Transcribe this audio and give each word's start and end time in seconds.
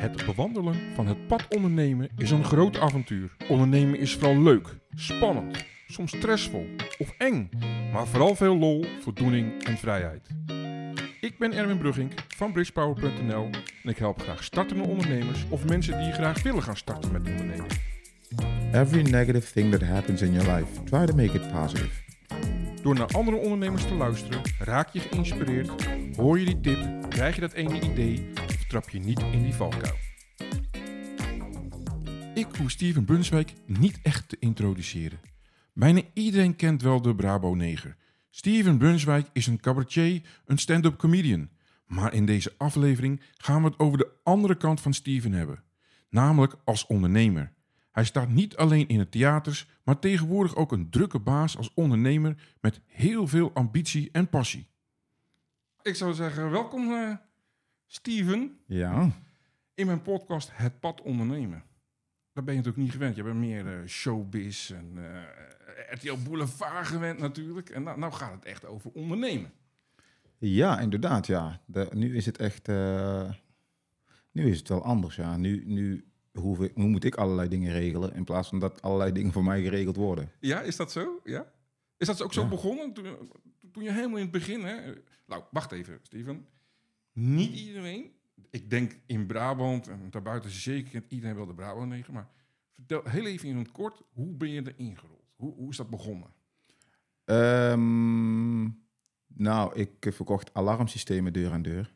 Het 0.00 0.26
bewandelen 0.26 0.74
van 0.94 1.06
het 1.06 1.26
pad 1.26 1.46
ondernemen 1.48 2.08
is 2.16 2.30
een 2.30 2.44
groot 2.44 2.78
avontuur. 2.78 3.30
Ondernemen 3.48 3.98
is 3.98 4.14
vooral 4.14 4.42
leuk, 4.42 4.68
spannend, 4.94 5.64
soms 5.86 6.16
stressvol 6.16 6.66
of 6.98 7.14
eng, 7.18 7.50
maar 7.92 8.06
vooral 8.06 8.34
veel 8.34 8.56
lol, 8.56 8.84
voldoening 9.00 9.64
en 9.64 9.76
vrijheid. 9.76 10.28
Ik 11.20 11.38
ben 11.38 11.52
Erwin 11.52 11.78
Brugging 11.78 12.12
van 12.36 12.52
bridgepower.nl 12.52 13.50
en 13.82 13.90
ik 13.90 13.98
help 13.98 14.20
graag 14.22 14.44
startende 14.44 14.82
ondernemers 14.82 15.46
of 15.48 15.66
mensen 15.66 15.98
die 15.98 16.12
graag 16.12 16.42
willen 16.42 16.62
gaan 16.62 16.76
starten 16.76 17.12
met 17.12 17.28
ondernemen. 17.28 17.66
Every 18.72 19.02
negative 19.02 19.52
thing 19.52 19.70
that 19.72 19.82
happens 19.82 20.22
in 20.22 20.32
your 20.32 20.56
life, 20.56 20.82
try 20.84 21.06
to 21.06 21.14
make 21.14 21.32
it 21.32 21.52
positive. 21.52 22.08
Door 22.82 22.94
naar 22.94 23.08
andere 23.12 23.36
ondernemers 23.36 23.86
te 23.86 23.94
luisteren, 23.94 24.40
raak 24.58 24.88
je 24.92 25.00
geïnspireerd, 25.00 25.70
hoor 26.16 26.38
je 26.38 26.44
die 26.44 26.60
tip, 26.60 26.78
krijg 27.08 27.34
je 27.34 27.40
dat 27.40 27.52
ene 27.52 27.80
idee 27.80 28.28
trap 28.70 28.90
je 28.90 28.98
niet 28.98 29.20
in 29.20 29.42
die 29.42 29.54
valkuil. 29.54 29.96
Ik 32.34 32.46
hoef 32.58 32.70
Steven 32.70 33.04
Brunswijk 33.04 33.52
niet 33.66 33.98
echt 34.02 34.28
te 34.28 34.36
introduceren. 34.38 35.20
Bijna 35.72 36.02
iedereen 36.12 36.56
kent 36.56 36.82
wel 36.82 37.02
de 37.02 37.14
Brabo-neger. 37.14 37.96
Steven 38.30 38.78
Brunswijk 38.78 39.28
is 39.32 39.46
een 39.46 39.60
cabaretier, 39.60 40.22
een 40.44 40.58
stand-up 40.58 40.96
comedian. 40.96 41.48
Maar 41.86 42.14
in 42.14 42.26
deze 42.26 42.52
aflevering 42.56 43.22
gaan 43.36 43.62
we 43.62 43.68
het 43.68 43.78
over 43.78 43.98
de 43.98 44.12
andere 44.22 44.56
kant 44.56 44.80
van 44.80 44.94
Steven 44.94 45.32
hebben. 45.32 45.62
Namelijk 46.08 46.56
als 46.64 46.86
ondernemer. 46.86 47.52
Hij 47.92 48.04
staat 48.04 48.28
niet 48.28 48.56
alleen 48.56 48.88
in 48.88 48.98
het 48.98 49.10
theaters, 49.10 49.68
maar 49.84 49.98
tegenwoordig 49.98 50.56
ook 50.56 50.72
een 50.72 50.90
drukke 50.90 51.18
baas 51.18 51.56
als 51.56 51.74
ondernemer 51.74 52.56
met 52.60 52.80
heel 52.86 53.26
veel 53.26 53.52
ambitie 53.54 54.08
en 54.12 54.28
passie. 54.28 54.68
Ik 55.82 55.94
zou 55.94 56.14
zeggen, 56.14 56.50
welkom 56.50 56.92
eh, 56.92 57.14
Steven 57.92 58.58
Ja, 58.66 59.10
in 59.74 59.86
mijn 59.86 60.02
podcast 60.02 60.50
Het 60.52 60.80
Pad 60.80 61.00
Ondernemen. 61.02 61.62
Dat 62.32 62.44
ben 62.44 62.54
je 62.54 62.60
natuurlijk 62.60 62.84
niet 62.86 62.92
gewend. 62.92 63.16
Je 63.16 63.22
bent 63.22 63.36
meer 63.36 63.66
eh, 63.80 63.86
showbiz 63.86 64.70
en 64.70 64.92
eh 64.96 65.94
RTL 65.94 66.16
Boulevard 66.24 66.86
gewend 66.86 67.18
natuurlijk. 67.18 67.70
En 67.70 67.82
nou, 67.82 67.98
nou 67.98 68.12
gaat 68.12 68.32
het 68.32 68.44
echt 68.44 68.66
over 68.66 68.90
ondernemen. 68.92 69.52
ja 70.38 70.80
inderdaad, 70.80 71.26
ja. 71.26 71.60
De, 71.66 71.88
nu 71.94 72.16
is 72.16 72.26
het 72.26 72.38
echt... 72.38 72.68
eh, 72.68 73.30
nu 74.32 74.50
is 74.50 74.58
het 74.58 74.68
wel 74.68 74.84
anders, 74.84 75.16
ja. 75.16 75.36
Nu, 75.36 75.62
nu, 75.66 76.04
hoef 76.32 76.60
ik, 76.60 76.76
nu 76.76 76.84
moet 76.86 77.04
ik 77.04 77.14
allerlei 77.14 77.48
dingen 77.48 77.72
regelen... 77.72 78.14
in 78.14 78.24
plaats 78.24 78.48
van 78.48 78.58
dat 78.58 78.82
allerlei 78.82 79.12
dingen 79.12 79.32
voor 79.32 79.44
mij 79.44 79.62
geregeld 79.62 79.96
worden. 79.96 80.30
Ja, 80.40 80.60
is 80.60 80.76
dat 80.76 80.92
zo? 80.92 81.20
Ja? 81.24 81.52
Is 81.96 82.06
dat 82.06 82.22
ook 82.22 82.32
zo 82.32 82.42
Ja. 82.42 82.48
begonnen? 82.48 82.92
Toen, 82.92 83.06
toen 83.72 83.82
je 83.82 83.92
helemaal 83.92 84.16
in 84.16 84.22
het 84.22 84.32
begin... 84.32 84.64
Hè? 84.64 84.92
Nou, 85.26 85.42
wacht 85.50 85.72
even, 85.72 85.98
Steven. 86.02 86.46
Niet 87.20 87.54
iedereen... 87.54 88.10
Ik 88.50 88.70
denk 88.70 88.98
in 89.06 89.26
Brabant 89.26 89.88
en 89.88 90.10
daarbuiten 90.10 90.50
zeker 90.50 91.02
iedereen 91.08 91.36
wel 91.36 91.46
de 91.46 91.54
Brabo-neger. 91.54 92.12
Maar 92.12 92.28
vertel 92.72 93.02
heel 93.04 93.26
even 93.26 93.48
in 93.48 93.56
het 93.56 93.70
kort, 93.70 94.02
hoe 94.12 94.34
ben 94.34 94.50
je 94.50 94.72
erin 94.76 94.96
gerold? 94.96 95.24
Hoe, 95.36 95.54
hoe 95.54 95.70
is 95.70 95.76
dat 95.76 95.90
begonnen? 95.90 96.28
Ehm, 97.24 98.62
nou, 99.26 99.74
ik 99.74 100.12
verkocht 100.12 100.54
alarmsystemen 100.54 101.32
deur 101.32 101.52
aan 101.52 101.62
deur. 101.62 101.94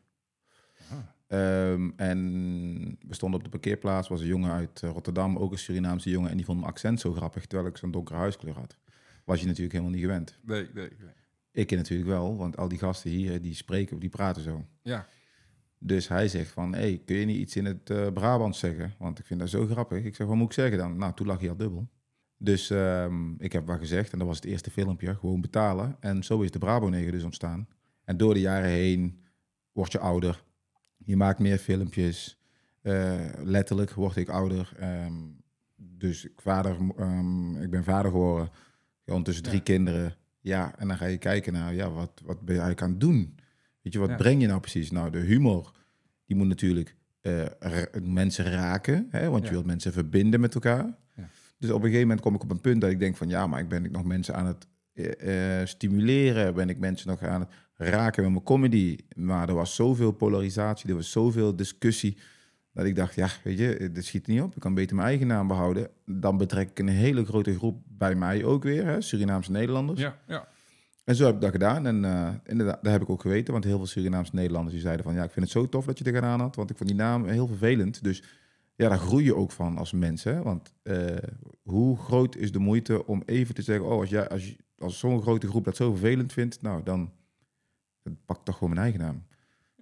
Ah. 0.91 0.97
Ehm, 1.27 1.91
en 1.95 2.97
we 3.07 3.13
stonden 3.13 3.39
op 3.39 3.45
de 3.45 3.51
parkeerplaats, 3.51 4.07
was 4.07 4.21
een 4.21 4.27
jongen 4.27 4.51
uit 4.51 4.83
eh, 4.83 4.89
Rotterdam, 4.89 5.37
ook 5.37 5.51
een 5.51 5.57
Surinaamse 5.57 6.09
jongen, 6.09 6.29
en 6.29 6.35
die 6.35 6.45
vond 6.45 6.59
mijn 6.59 6.71
accent 6.71 6.99
zo 6.99 7.13
grappig, 7.13 7.45
terwijl 7.45 7.69
ik 7.69 7.77
zo'n 7.77 7.91
donkere 7.91 8.17
huiskleur 8.17 8.53
had. 8.53 8.77
Was 9.23 9.39
je 9.39 9.45
natuurlijk 9.45 9.73
helemaal 9.73 9.93
niet 9.93 10.03
gewend. 10.03 10.39
Nee, 10.41 10.67
nee, 10.73 10.89
nee. 10.99 11.13
Ik 11.55 11.71
natuurlijk 11.71 12.09
wel, 12.09 12.37
want 12.37 12.57
al 12.57 12.67
die 12.67 12.77
gasten 12.77 13.09
hier, 13.11 13.41
die 13.41 13.53
spreken, 13.55 13.99
die 13.99 14.09
praten 14.09 14.41
zo. 14.41 14.65
Ja, 14.81 15.07
Dus 15.79 16.07
hij 16.07 16.27
zegt 16.27 16.51
van, 16.51 16.73
hey, 16.73 17.01
kun 17.05 17.15
je 17.15 17.25
niet 17.25 17.37
iets 17.37 17.55
in 17.55 17.65
het 17.65 17.89
eh 17.89 18.07
Brabant 18.13 18.55
zeggen? 18.55 18.93
Want 18.99 19.19
ik 19.19 19.25
vind 19.25 19.39
dat 19.39 19.49
zo 19.49 19.65
grappig. 19.65 20.03
Ik 20.03 20.15
zeg, 20.15 20.27
wat 20.27 20.35
moet 20.35 20.45
ik 20.47 20.53
zeggen 20.53 20.77
dan? 20.77 20.97
Nou, 20.97 21.13
toen 21.13 21.27
lag 21.27 21.39
hij 21.39 21.49
al 21.49 21.55
dubbel. 21.55 21.87
Dus 22.37 22.69
ehm, 22.69 23.33
ik 23.37 23.51
heb 23.51 23.67
wat 23.67 23.79
gezegd 23.79 24.11
en 24.11 24.17
dat 24.19 24.27
was 24.27 24.35
het 24.35 24.45
eerste 24.45 24.71
filmpje, 24.71 25.15
gewoon 25.15 25.41
betalen. 25.41 25.95
En 25.99 26.23
zo 26.23 26.41
is 26.41 26.51
de 26.51 26.59
Brabo-neger 26.59 27.11
dus 27.11 27.23
ontstaan. 27.23 27.67
En 28.03 28.17
door 28.17 28.33
de 28.33 28.39
jaren 28.39 28.69
heen 28.69 29.19
word 29.71 29.91
je 29.91 29.99
ouder. 29.99 30.43
Je 30.97 31.15
maakt 31.15 31.39
meer 31.39 31.57
filmpjes. 31.57 32.39
Eh, 32.81 33.15
letterlijk 33.43 33.91
word 33.93 34.15
ik 34.15 34.29
ouder. 34.29 34.71
Ehm, 34.79 35.13
dus 35.75 36.25
ik, 36.25 36.41
vader, 36.41 36.77
ehm, 36.97 37.61
ik 37.61 37.69
ben 37.69 37.83
vader 37.83 38.11
geworden. 38.11 38.49
Gewoon 39.05 39.23
tussen 39.23 39.43
drie 39.43 39.57
Ja. 39.57 39.63
kinderen. 39.63 40.15
Ja, 40.45 40.73
en 40.77 40.87
dan 40.87 40.97
ga 40.97 41.05
je 41.05 41.17
kijken 41.17 41.53
naar, 41.53 41.73
ja, 41.73 41.89
wat, 41.91 42.21
wat 42.25 42.35
ben 42.41 42.55
je 42.55 42.61
eigenlijk 42.61 42.81
aan 42.81 42.89
het 42.89 42.99
doen? 42.99 43.35
Weet 43.81 43.93
je, 43.93 43.99
wat 43.99 44.09
Ja. 44.09 44.15
breng 44.15 44.41
je 44.41 44.47
nou 44.47 44.59
precies? 44.59 44.91
Nou, 44.91 45.09
de 45.11 45.17
humor, 45.19 45.71
die 46.25 46.35
moet 46.37 46.47
natuurlijk 46.47 46.95
eh, 47.21 47.45
mensen 48.01 48.45
raken. 48.45 49.07
Hè? 49.09 49.29
Want 49.29 49.41
Ja. 49.43 49.47
je 49.47 49.53
wilt 49.53 49.65
mensen 49.65 49.93
verbinden 49.93 50.39
met 50.39 50.53
elkaar. 50.53 50.97
Ja. 51.15 51.29
Dus 51.57 51.69
op 51.69 51.75
een 51.75 51.81
gegeven 51.81 52.01
moment 52.07 52.21
kom 52.21 52.35
ik 52.35 52.43
op 52.43 52.51
een 52.51 52.61
punt 52.61 52.81
dat 52.81 52.89
ik 52.89 52.99
denk 52.99 53.15
van... 53.17 53.29
ja, 53.29 53.47
maar 53.47 53.59
ik 53.59 53.67
ben 53.67 53.85
ik 53.85 53.91
nog 53.91 54.03
mensen 54.03 54.35
aan 54.35 54.45
het 54.45 54.67
eh, 54.93 55.59
eh, 55.61 55.67
stimuleren? 55.67 56.53
Ben 56.53 56.69
ik 56.69 56.77
mensen 56.77 57.07
nog 57.07 57.21
aan 57.23 57.39
het 57.41 57.49
raken 57.75 58.23
met 58.23 58.31
mijn 58.31 58.43
comedy? 58.43 58.97
Maar 59.15 59.49
er 59.49 59.55
was 59.55 59.75
zoveel 59.75 60.11
polarisatie, 60.11 60.89
er 60.89 60.95
was 60.95 61.11
zoveel 61.11 61.55
discussie... 61.55 62.17
dat 62.75 62.85
ik 62.85 62.95
dacht, 62.95 63.15
ja, 63.15 63.29
weet 63.43 63.57
je, 63.57 63.89
dit 63.93 64.05
schiet 64.05 64.27
niet 64.27 64.41
op. 64.41 64.55
Ik 64.55 64.61
kan 64.61 64.73
beter 64.73 64.95
mijn 64.95 65.07
eigen 65.07 65.27
naam 65.27 65.47
behouden. 65.47 65.89
Dan 66.05 66.37
betrek 66.37 66.69
ik 66.69 66.79
een 66.79 66.87
hele 66.87 67.25
grote 67.25 67.55
groep 67.57 67.81
bij 67.87 68.15
mij 68.15 68.43
ook 68.43 68.63
weer, 68.63 68.85
hè? 68.85 69.01
Surinaamse 69.01 69.51
Nederlanders. 69.51 69.99
ja, 70.01 70.17
ja. 70.27 70.47
En 71.03 71.15
zo 71.15 71.25
heb 71.25 71.35
ik 71.35 71.41
dat 71.41 71.51
gedaan. 71.51 71.85
En 71.85 72.05
eh, 72.05 72.29
inderdaad, 72.45 72.83
dat 72.83 72.91
heb 72.91 73.01
ik 73.01 73.09
ook 73.09 73.21
geweten. 73.21 73.53
Want 73.53 73.65
heel 73.65 73.77
veel 73.77 73.85
Surinaamse 73.85 74.35
Nederlanders 74.35 74.73
die 74.73 74.81
zeiden 74.83 75.05
van... 75.05 75.13
ja, 75.13 75.23
ik 75.23 75.31
vind 75.31 75.45
het 75.45 75.53
zo 75.53 75.69
tof 75.69 75.85
dat 75.85 75.97
je 75.97 76.03
dit 76.03 76.15
gedaan 76.15 76.39
had. 76.39 76.55
Want 76.55 76.69
ik 76.69 76.77
vond 76.77 76.89
die 76.89 76.97
naam 76.99 77.25
heel 77.25 77.47
vervelend. 77.47 78.03
Dus 78.03 78.23
ja, 78.75 78.89
daar 78.89 78.97
groei 78.97 79.23
je 79.25 79.35
ook 79.35 79.51
van 79.51 79.77
als 79.77 79.91
mens. 79.91 80.23
Hè? 80.23 80.41
Want 80.41 80.73
eh, 80.83 81.05
hoe 81.63 81.97
groot 81.97 82.35
is 82.35 82.51
de 82.51 82.59
moeite 82.59 83.05
om 83.07 83.23
even 83.25 83.55
te 83.55 83.61
zeggen... 83.61 83.85
oh, 83.85 83.99
als, 83.99 84.09
jij, 84.09 84.29
als, 84.29 84.55
als 84.77 84.99
zo'n 84.99 85.21
grote 85.21 85.47
groep 85.47 85.63
dat 85.65 85.75
zo 85.75 85.91
vervelend 85.91 86.33
vindt... 86.33 86.61
nou, 86.61 86.83
dan, 86.83 87.11
pak 88.25 88.37
ik 88.37 88.43
toch 88.43 88.57
gewoon 88.57 88.69
mijn 88.73 88.81
eigen 88.81 89.01
naam. 89.01 89.23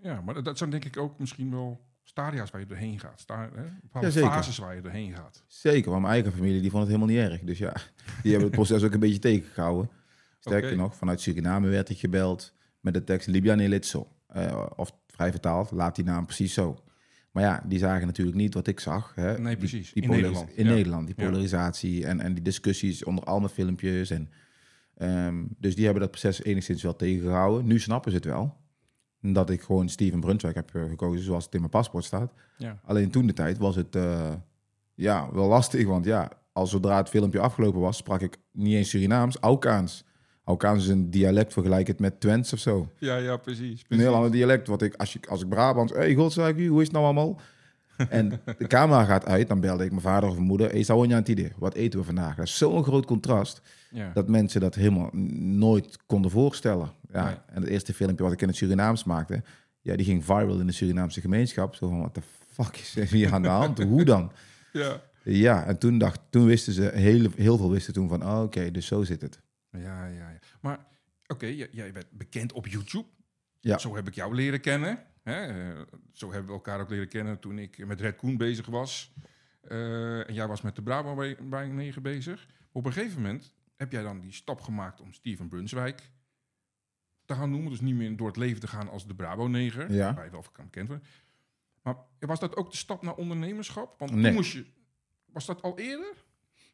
Ja, 0.02 0.22
maar 0.22 0.34
dat- 0.34 0.46
dat 0.46 0.58
zijn 0.58 0.70
denk 0.70 0.86
ik 0.86 0.98
ook 0.98 1.20
misschien 1.20 1.52
wel 1.52 1.80
stadia's 2.04 2.52
waar 2.52 2.62
je 2.62 2.68
doorheen 2.68 3.00
gaat. 3.00 3.20
Sta, 3.20 3.50
hè? 3.56 3.64
Bepaalde 3.82 4.12
fases 4.12 4.58
waar 4.58 4.76
je 4.76 4.82
doorheen 4.82 5.14
gaat. 5.16 5.44
Zeker, 5.48 5.90
want 5.90 6.02
mijn 6.02 6.14
eigen 6.14 6.32
familie 6.32 6.62
die 6.62 6.70
vond 6.70 6.84
het 6.88 6.92
helemaal 6.92 7.16
niet 7.16 7.32
erg. 7.32 7.42
Dus 7.42 7.58
ja, 7.58 7.74
die 8.22 8.32
hebben 8.32 8.50
het 8.50 8.52
proces 8.58 8.84
ook 8.84 8.94
een 8.94 9.00
beetje 9.00 9.20
tegengehouden. 9.20 9.90
Sterker 10.40 10.76
nog, 10.76 10.96
vanuit 10.96 11.22
Suriname 11.22 11.68
werd 11.68 11.90
ik 11.90 12.00
gebeld 12.00 12.54
met 12.80 12.94
de 12.94 13.04
tekst 13.04 13.28
Libyan 13.28 13.60
Elitso. 13.60 14.08
Eh, 14.28 14.66
of 14.76 14.92
vrij 15.08 15.32
vertaald, 15.32 15.72
laat 15.72 15.96
die 15.96 16.06
naam 16.06 16.26
precies 16.26 16.54
zo. 16.54 16.84
Maar 17.32 17.44
ja, 17.44 17.64
die 17.68 17.80
zagen 17.80 18.06
natuurlijk 18.08 18.38
niet 18.38 18.54
wat 18.54 18.68
ik 18.68 18.80
zag. 18.80 19.12
Hè? 19.16 19.40
Nee, 19.40 19.58
precies. 19.58 19.94
Die, 19.94 20.04
In 20.04 20.10
Nederland, 20.10 20.50
In 20.50 20.66
ja. 20.66 20.72
Nederland, 20.72 21.08
die 21.08 21.16
Ja. 21.18 21.26
polarisatie 21.26 22.06
en, 22.06 22.20
en 22.20 22.34
die 22.34 22.44
discussies 22.44 23.04
onder 23.04 23.24
al 23.24 23.40
mijn 23.40 23.52
filmpjes. 23.52 24.10
En, 24.10 24.30
ehm, 24.98 25.44
dus 25.58 25.76
die 25.76 25.84
hebben 25.84 26.02
dat 26.02 26.12
proces 26.12 26.44
enigszins 26.44 26.84
wel 26.84 26.96
tegengehouden. 26.96 27.66
Nu 27.66 27.80
snappen 27.80 28.12
ze 28.12 28.18
het 28.18 28.26
wel. 28.26 28.58
Dat 29.26 29.50
ik 29.50 29.62
gewoon 29.62 29.90
Steven 29.90 30.20
Brunswijk 30.20 30.56
heb 30.56 30.76
eh, 30.76 30.84
gekozen 30.84 31.24
zoals 31.24 31.46
het 31.46 31.54
in 31.54 31.60
mijn 31.60 31.72
paspoort 31.72 32.04
staat. 32.04 32.34
Ja. 32.58 32.80
Alleen 32.86 33.12
toen 33.12 33.28
de 33.28 33.34
tijd 33.34 33.58
was 33.58 33.76
het 33.76 33.96
eh, 33.96 34.32
ja, 34.94 35.30
wel 35.34 35.48
lastig. 35.48 35.86
Want 35.86 36.06
ja, 36.06 36.32
als 36.52 36.70
zodra 36.70 36.98
het 36.98 37.10
filmpje 37.10 37.40
afgelopen 37.40 37.82
was, 37.82 37.98
sprak 37.98 38.22
ik 38.22 38.38
niet 38.52 38.74
eens 38.74 38.90
Surinaams, 38.90 39.38
Aukaans. 39.40 40.04
Aukaans 40.44 40.84
is 40.84 40.90
een 40.90 41.10
dialect 41.10 41.54
vergelijkend 41.54 42.00
met 42.00 42.20
Twents 42.20 42.54
of 42.54 42.60
zo. 42.60 42.90
Ja, 42.98 43.16
ja, 43.18 43.38
precies. 43.38 43.86
Een 43.88 44.00
heel 44.00 44.16
ander 44.16 44.32
dialect. 44.32 44.68
Wat 44.68 44.82
ik, 44.82 44.96
als, 44.96 45.14
je, 45.14 45.20
als 45.30 45.42
ik 45.42 45.50
Brabant, 45.50 45.90
hey, 45.90 46.14
god 46.14 46.34
zeg 46.34 46.56
hoe 46.56 46.82
is 46.82 46.88
het 46.88 46.92
nou 46.92 47.06
allemaal? 47.06 47.40
En 48.10 48.42
de 48.58 48.68
camera 48.68 49.04
gaat 49.04 49.26
uit, 49.26 49.48
dan 49.48 49.60
belde 49.60 49.84
ik 49.84 49.90
mijn 49.90 50.02
vader 50.02 50.30
of 50.30 50.36
mijn 50.36 50.48
moeder. 50.48 50.70
Hey, 50.70 50.84
Sawonya 50.84 51.18
Antide, 51.18 51.52
wat 51.58 51.74
eten 51.74 52.00
we 52.00 52.06
vandaag? 52.06 52.36
Dat 52.36 52.46
is 52.46 52.58
zo'n 52.58 52.84
groot 52.84 53.06
contrast 53.06 53.62
Ja. 53.94 54.12
dat 54.14 54.28
mensen 54.28 54.62
dat 54.62 54.76
helemaal 54.76 55.10
nooit 55.14 55.98
konden 56.06 56.32
voorstellen. 56.32 56.92
Ja. 57.12 57.46
En 57.48 57.62
het 57.62 57.72
eerste 57.72 57.94
filmpje 57.94 58.24
wat 58.24 58.34
ik 58.34 58.42
in 58.42 58.48
het 58.48 58.58
Surinaams 58.58 59.04
maakte, 59.04 59.44
ja, 59.82 59.96
die 59.96 60.06
ging 60.06 60.26
viral 60.26 60.60
in 60.60 60.68
de 60.68 60.74
Surinaamse 60.74 61.22
gemeenschap. 61.22 61.76
Zo 61.76 61.88
van, 61.88 62.02
wat 62.02 62.16
de 62.16 62.22
fuck 62.52 62.78
is 62.78 62.96
er 62.96 63.08
hier 63.08 63.34
aan 63.34 63.42
de 63.42 63.48
hand? 63.48 63.84
Hoe 63.94 64.04
dan? 64.04 64.32
ja. 64.72 65.02
Ja, 65.24 65.66
en 65.66 65.78
toen, 65.78 65.98
dacht, 65.98 66.20
toen 66.30 66.46
wisten 66.46 66.74
ze, 66.74 66.92
heel, 66.94 67.30
heel 67.36 67.58
veel 67.58 67.72
wisten 67.72 67.94
toen 67.94 68.10
van, 68.10 68.24
oh, 68.24 68.42
oké, 68.42 68.72
dus 68.72 68.86
zo 68.86 69.04
zit 69.04 69.22
het. 69.22 69.42
Ja, 69.70 70.08
ja, 70.08 70.30
ja. 70.30 70.40
Maar 70.62 70.86
oké, 71.28 71.46
jij, 71.46 71.68
jij 71.72 71.92
bent 71.92 72.06
bekend 72.12 72.54
op 72.54 72.68
YouTube. 72.68 73.06
Ja. 73.60 73.78
Zo 73.78 73.96
heb 73.96 74.08
ik 74.08 74.16
jou 74.16 74.36
leren 74.36 74.62
kennen. 74.62 75.00
Hè? 75.24 75.46
Eh, 75.46 75.82
zo 76.12 76.32
hebben 76.32 76.48
we 76.48 76.54
elkaar 76.54 76.82
ook 76.82 76.90
leren 76.90 77.08
kennen 77.08 77.40
toen 77.40 77.60
ik 77.60 77.86
met 77.86 78.02
Red 78.02 78.16
Koen 78.16 78.38
bezig 78.38 78.66
was. 78.66 79.14
Eh, 79.62 80.30
en 80.30 80.34
jij 80.34 80.48
was 80.48 80.62
met 80.62 80.76
de 80.76 80.82
bij 81.50 81.68
9 81.68 82.02
bezig. 82.02 82.48
Op 82.72 82.86
een 82.86 82.94
gegeven 82.94 83.22
moment 83.22 83.54
heb 83.76 83.92
jij 83.92 84.04
dan 84.04 84.20
die 84.20 84.32
stap 84.32 84.62
gemaakt 84.62 85.02
om 85.02 85.14
Steven 85.14 85.48
Brunswijk 85.48 86.12
te 87.26 87.34
gaan 87.34 87.50
noemen. 87.52 87.70
Dus 87.70 87.82
niet 87.82 87.96
meer 87.96 88.16
door 88.18 88.28
het 88.28 88.38
leven 88.38 88.60
te 88.60 88.68
gaan 88.68 88.90
als 88.90 89.08
de 89.08 89.16
Brabo-neger. 89.16 89.92
Ja. 89.94 90.14
Waar 90.14 90.26
je 90.26 90.32
wel 90.32 90.44
van 90.44 90.64
bekend 90.64 90.88
wordt. 90.88 91.06
Maar 91.82 91.96
was 92.20 92.40
dat 92.40 92.56
ook 92.56 92.72
de 92.72 92.78
stap 92.78 93.02
naar 93.02 93.16
ondernemerschap? 93.16 94.00
Want 94.00 94.12
Nee. 94.12 94.24
toen 94.24 94.34
moest 94.34 94.52
je... 94.54 94.66
Was 95.26 95.46
dat 95.46 95.62
al 95.62 95.78
eerder? 95.80 96.14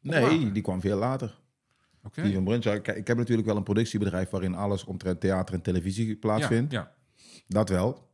Nee, 0.02 0.22
later? 0.22 0.54
die 0.54 0.62
kwam 0.64 0.82
veel 0.82 0.98
later. 0.98 1.40
Oké. 2.04 2.22
Steven 2.22 2.44
Brunswijk, 2.44 2.88
ik 2.88 3.08
heb 3.08 3.18
natuurlijk 3.18 3.48
wel 3.48 3.58
een 3.58 3.64
productiebedrijf 3.64 4.30
waarin 4.30 4.56
alles 4.56 4.84
omtrent 4.84 5.20
theater 5.20 5.54
en 5.56 5.62
televisie 5.62 6.16
plaatsvindt. 6.16 6.72
Ja, 6.72 6.80
ja. 6.80 6.96
Dat 7.48 7.70
wel. 7.70 8.10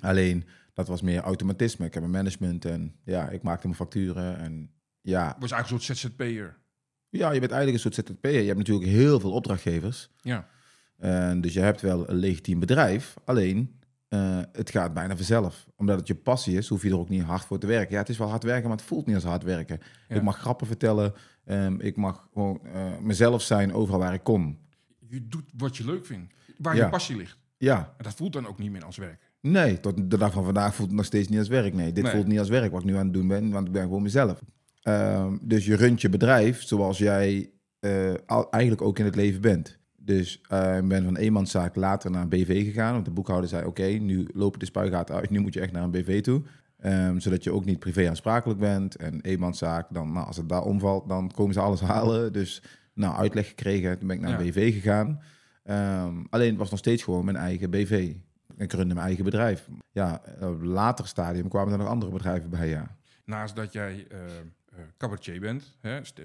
Alleen, 0.00 0.44
Dat 0.72 0.88
was 0.88 1.02
meer 1.02 1.20
automatisme. 1.20 1.86
Ik 1.86 1.94
heb 1.94 2.02
een 2.02 2.10
management 2.10 2.64
en 2.64 2.96
ja, 3.04 3.28
ik 3.28 3.42
maakte 3.42 3.66
mijn 3.66 3.78
facturen. 3.78 4.38
En 4.38 4.70
ja, 5.00 5.36
was 5.38 5.50
eigenlijk 5.50 5.84
een 5.88 5.96
soort 5.96 6.12
ZZP'er. 6.12 6.58
Ja, 7.10 7.30
je 7.32 7.40
bent 7.40 7.52
eigenlijk 7.52 7.84
een 7.84 7.92
soort 7.92 8.08
ZZP'er. 8.08 8.40
Je 8.40 8.46
hebt 8.46 8.58
natuurlijk 8.58 8.88
heel 8.88 9.20
veel 9.20 9.32
opdrachtgevers. 9.32 10.10
Ja. 10.20 10.48
En 10.98 11.40
dus 11.40 11.52
je 11.54 11.60
hebt 11.60 11.80
wel 11.80 12.08
een 12.08 12.16
legitiem 12.16 12.60
bedrijf. 12.60 13.14
Alleen, 13.24 13.76
eh, 14.08 14.38
het 14.52 14.70
gaat 14.70 14.94
bijna 14.94 15.16
vanzelf. 15.16 15.66
Omdat 15.76 15.98
het 15.98 16.06
je 16.06 16.14
passie 16.14 16.56
is, 16.56 16.68
hoef 16.68 16.82
je 16.82 16.88
er 16.90 16.98
ook 16.98 17.08
niet 17.08 17.22
hard 17.22 17.44
voor 17.44 17.58
te 17.58 17.66
werken. 17.66 17.92
Ja, 17.94 17.98
het 17.98 18.08
is 18.08 18.18
wel 18.18 18.28
hard 18.28 18.42
werken, 18.42 18.68
maar 18.68 18.76
het 18.76 18.86
voelt 18.86 19.06
niet 19.06 19.14
als 19.14 19.24
hard 19.24 19.42
werken. 19.42 19.80
Ja. 20.08 20.16
Ik 20.16 20.22
mag 20.22 20.38
grappen 20.38 20.66
vertellen. 20.66 21.12
ehm, 21.44 21.80
ik 21.80 21.96
mag 21.96 22.28
gewoon 22.32 22.60
eh, 22.66 22.98
mezelf 23.00 23.42
zijn 23.42 23.72
overal 23.72 23.98
waar 24.00 24.14
ik 24.14 24.22
kom. 24.22 24.58
Je 25.08 25.28
doet 25.28 25.50
wat 25.56 25.76
je 25.76 25.84
leuk 25.84 26.06
vindt. 26.06 26.34
Waar 26.58 26.76
Ja. 26.76 26.84
je 26.84 26.90
passie 26.90 27.16
ligt. 27.16 27.38
Ja, 27.56 27.94
En 27.96 28.04
dat 28.04 28.14
voelt 28.14 28.32
dan 28.32 28.46
ook 28.46 28.58
niet 28.58 28.70
meer 28.70 28.84
als 28.84 28.96
werk. 28.96 29.30
nee, 29.40 29.80
tot 29.80 30.10
de 30.10 30.18
dag 30.18 30.32
van 30.32 30.44
vandaag 30.44 30.74
voelt 30.74 30.88
het 30.88 30.96
nog 30.96 31.06
steeds 31.06 31.28
niet 31.28 31.38
als 31.38 31.48
werk. 31.48 31.74
Nee, 31.74 31.92
dit 31.92 32.04
Nee. 32.04 32.12
voelt 32.12 32.26
niet 32.26 32.38
als 32.38 32.48
werk 32.48 32.70
wat 32.72 32.80
ik 32.80 32.86
nu 32.86 32.96
aan 32.96 33.04
het 33.04 33.12
doen 33.14 33.28
ben, 33.28 33.50
want 33.50 33.66
ik 33.66 33.72
ben 33.72 33.82
gewoon 33.82 34.02
mezelf. 34.02 34.40
Ehm, 34.82 35.36
dus 35.42 35.66
je 35.66 35.76
runt 35.76 36.00
je 36.00 36.08
bedrijf 36.08 36.62
zoals 36.62 36.98
jij 36.98 37.50
eh, 37.80 38.14
al, 38.26 38.50
eigenlijk 38.50 38.82
ook 38.82 38.98
in 38.98 39.04
het 39.04 39.16
leven 39.16 39.40
bent. 39.40 39.78
Dus 39.96 40.40
eh, 40.48 40.76
ik 40.76 40.88
ben 40.88 41.04
van 41.04 41.16
eenmanszaak 41.16 41.76
later 41.76 42.10
naar 42.10 42.22
een 42.22 42.28
BV 42.28 42.64
gegaan. 42.64 42.92
Want 42.92 43.04
de 43.04 43.10
boekhouder 43.10 43.48
zei, 43.48 43.66
oké, 43.66 43.82
nu 43.86 44.28
lopen 44.34 44.58
de 44.58 44.66
spuigaten 44.66 45.14
uit. 45.14 45.30
Nu 45.30 45.40
moet 45.40 45.54
je 45.54 45.60
echt 45.60 45.72
naar 45.72 45.82
een 45.82 45.90
BV 45.90 46.22
toe. 46.22 46.42
Ehm, 46.78 47.18
zodat 47.18 47.44
je 47.44 47.52
ook 47.52 47.64
niet 47.64 47.78
privé 47.78 48.08
aansprakelijk 48.08 48.60
bent. 48.60 48.96
En 48.96 49.20
eenmanszaak, 49.20 49.86
dan, 49.90 50.12
nou, 50.12 50.26
als 50.26 50.36
het 50.36 50.48
daar 50.48 50.62
omvalt, 50.62 51.08
dan 51.08 51.30
komen 51.34 51.54
ze 51.54 51.60
alles 51.60 51.80
halen. 51.94 52.32
Dus 52.32 52.62
nou, 52.94 53.16
uitleg 53.16 53.48
gekregen. 53.48 53.98
Toen 53.98 54.08
ben 54.08 54.16
ik 54.16 54.22
naar 54.22 54.40
een 54.40 54.44
Ja. 54.44 54.50
BV 54.52 54.72
gegaan. 54.72 55.20
Ehm, 55.62 56.24
alleen 56.30 56.48
het 56.48 56.58
was 56.58 56.70
nog 56.70 56.78
steeds 56.78 57.02
gewoon 57.02 57.24
mijn 57.24 57.36
eigen 57.36 57.70
BV. 57.70 58.14
Ik 58.56 58.72
runde 58.72 58.94
mijn 58.94 59.06
eigen 59.06 59.24
bedrijf. 59.24 59.68
Ja, 59.90 60.22
op 60.40 60.62
later 60.62 61.06
stadium 61.06 61.48
kwamen 61.48 61.72
er 61.72 61.78
nog 61.78 61.88
andere 61.88 62.12
bedrijven 62.12 62.50
bij, 62.50 62.68
ja. 62.68 62.96
Naast 63.28 63.56
dat 63.56 63.72
jij 63.72 64.06
eh, 64.10 64.20
cabaretier 64.96 65.40
bent, 65.40 65.76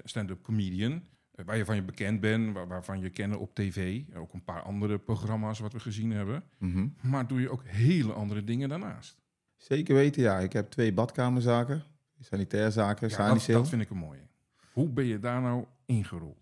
stand-up 0.04 0.42
comedian, 0.42 1.02
eh, 1.34 1.44
waar 1.44 1.56
je 1.56 1.64
van 1.64 1.74
je 1.74 1.82
bekend 1.82 2.20
bent, 2.20 2.52
waar- 2.54 2.68
waarvan 2.68 3.00
je 3.00 3.10
kennen 3.10 3.38
op 3.38 3.54
tv, 3.54 4.02
ook 4.14 4.32
een 4.32 4.44
paar 4.44 4.62
andere 4.62 4.98
programma's 4.98 5.58
wat 5.58 5.72
we 5.72 5.80
gezien 5.80 6.10
hebben. 6.10 6.42
Mhm. 6.58 6.86
Maar 7.00 7.26
doe 7.26 7.40
je 7.40 7.50
ook 7.50 7.62
hele 7.66 8.12
andere 8.12 8.44
dingen 8.44 8.68
daarnaast. 8.68 9.22
Zeker 9.56 9.94
weten, 9.94 10.22
ja. 10.22 10.38
Ik 10.38 10.52
heb 10.52 10.70
twee 10.70 10.92
badkamerzaken, 10.92 11.82
sanitairzaken, 12.20 13.08
Ja, 13.08 13.28
dat, 13.34 13.46
dat 13.46 13.68
vind 13.68 13.82
ik 13.82 13.90
een 13.90 13.96
mooie. 13.96 14.26
Hoe 14.72 14.88
ben 14.88 15.04
je 15.04 15.18
daar 15.18 15.40
nou 15.40 15.64
ingerold? 15.86 16.38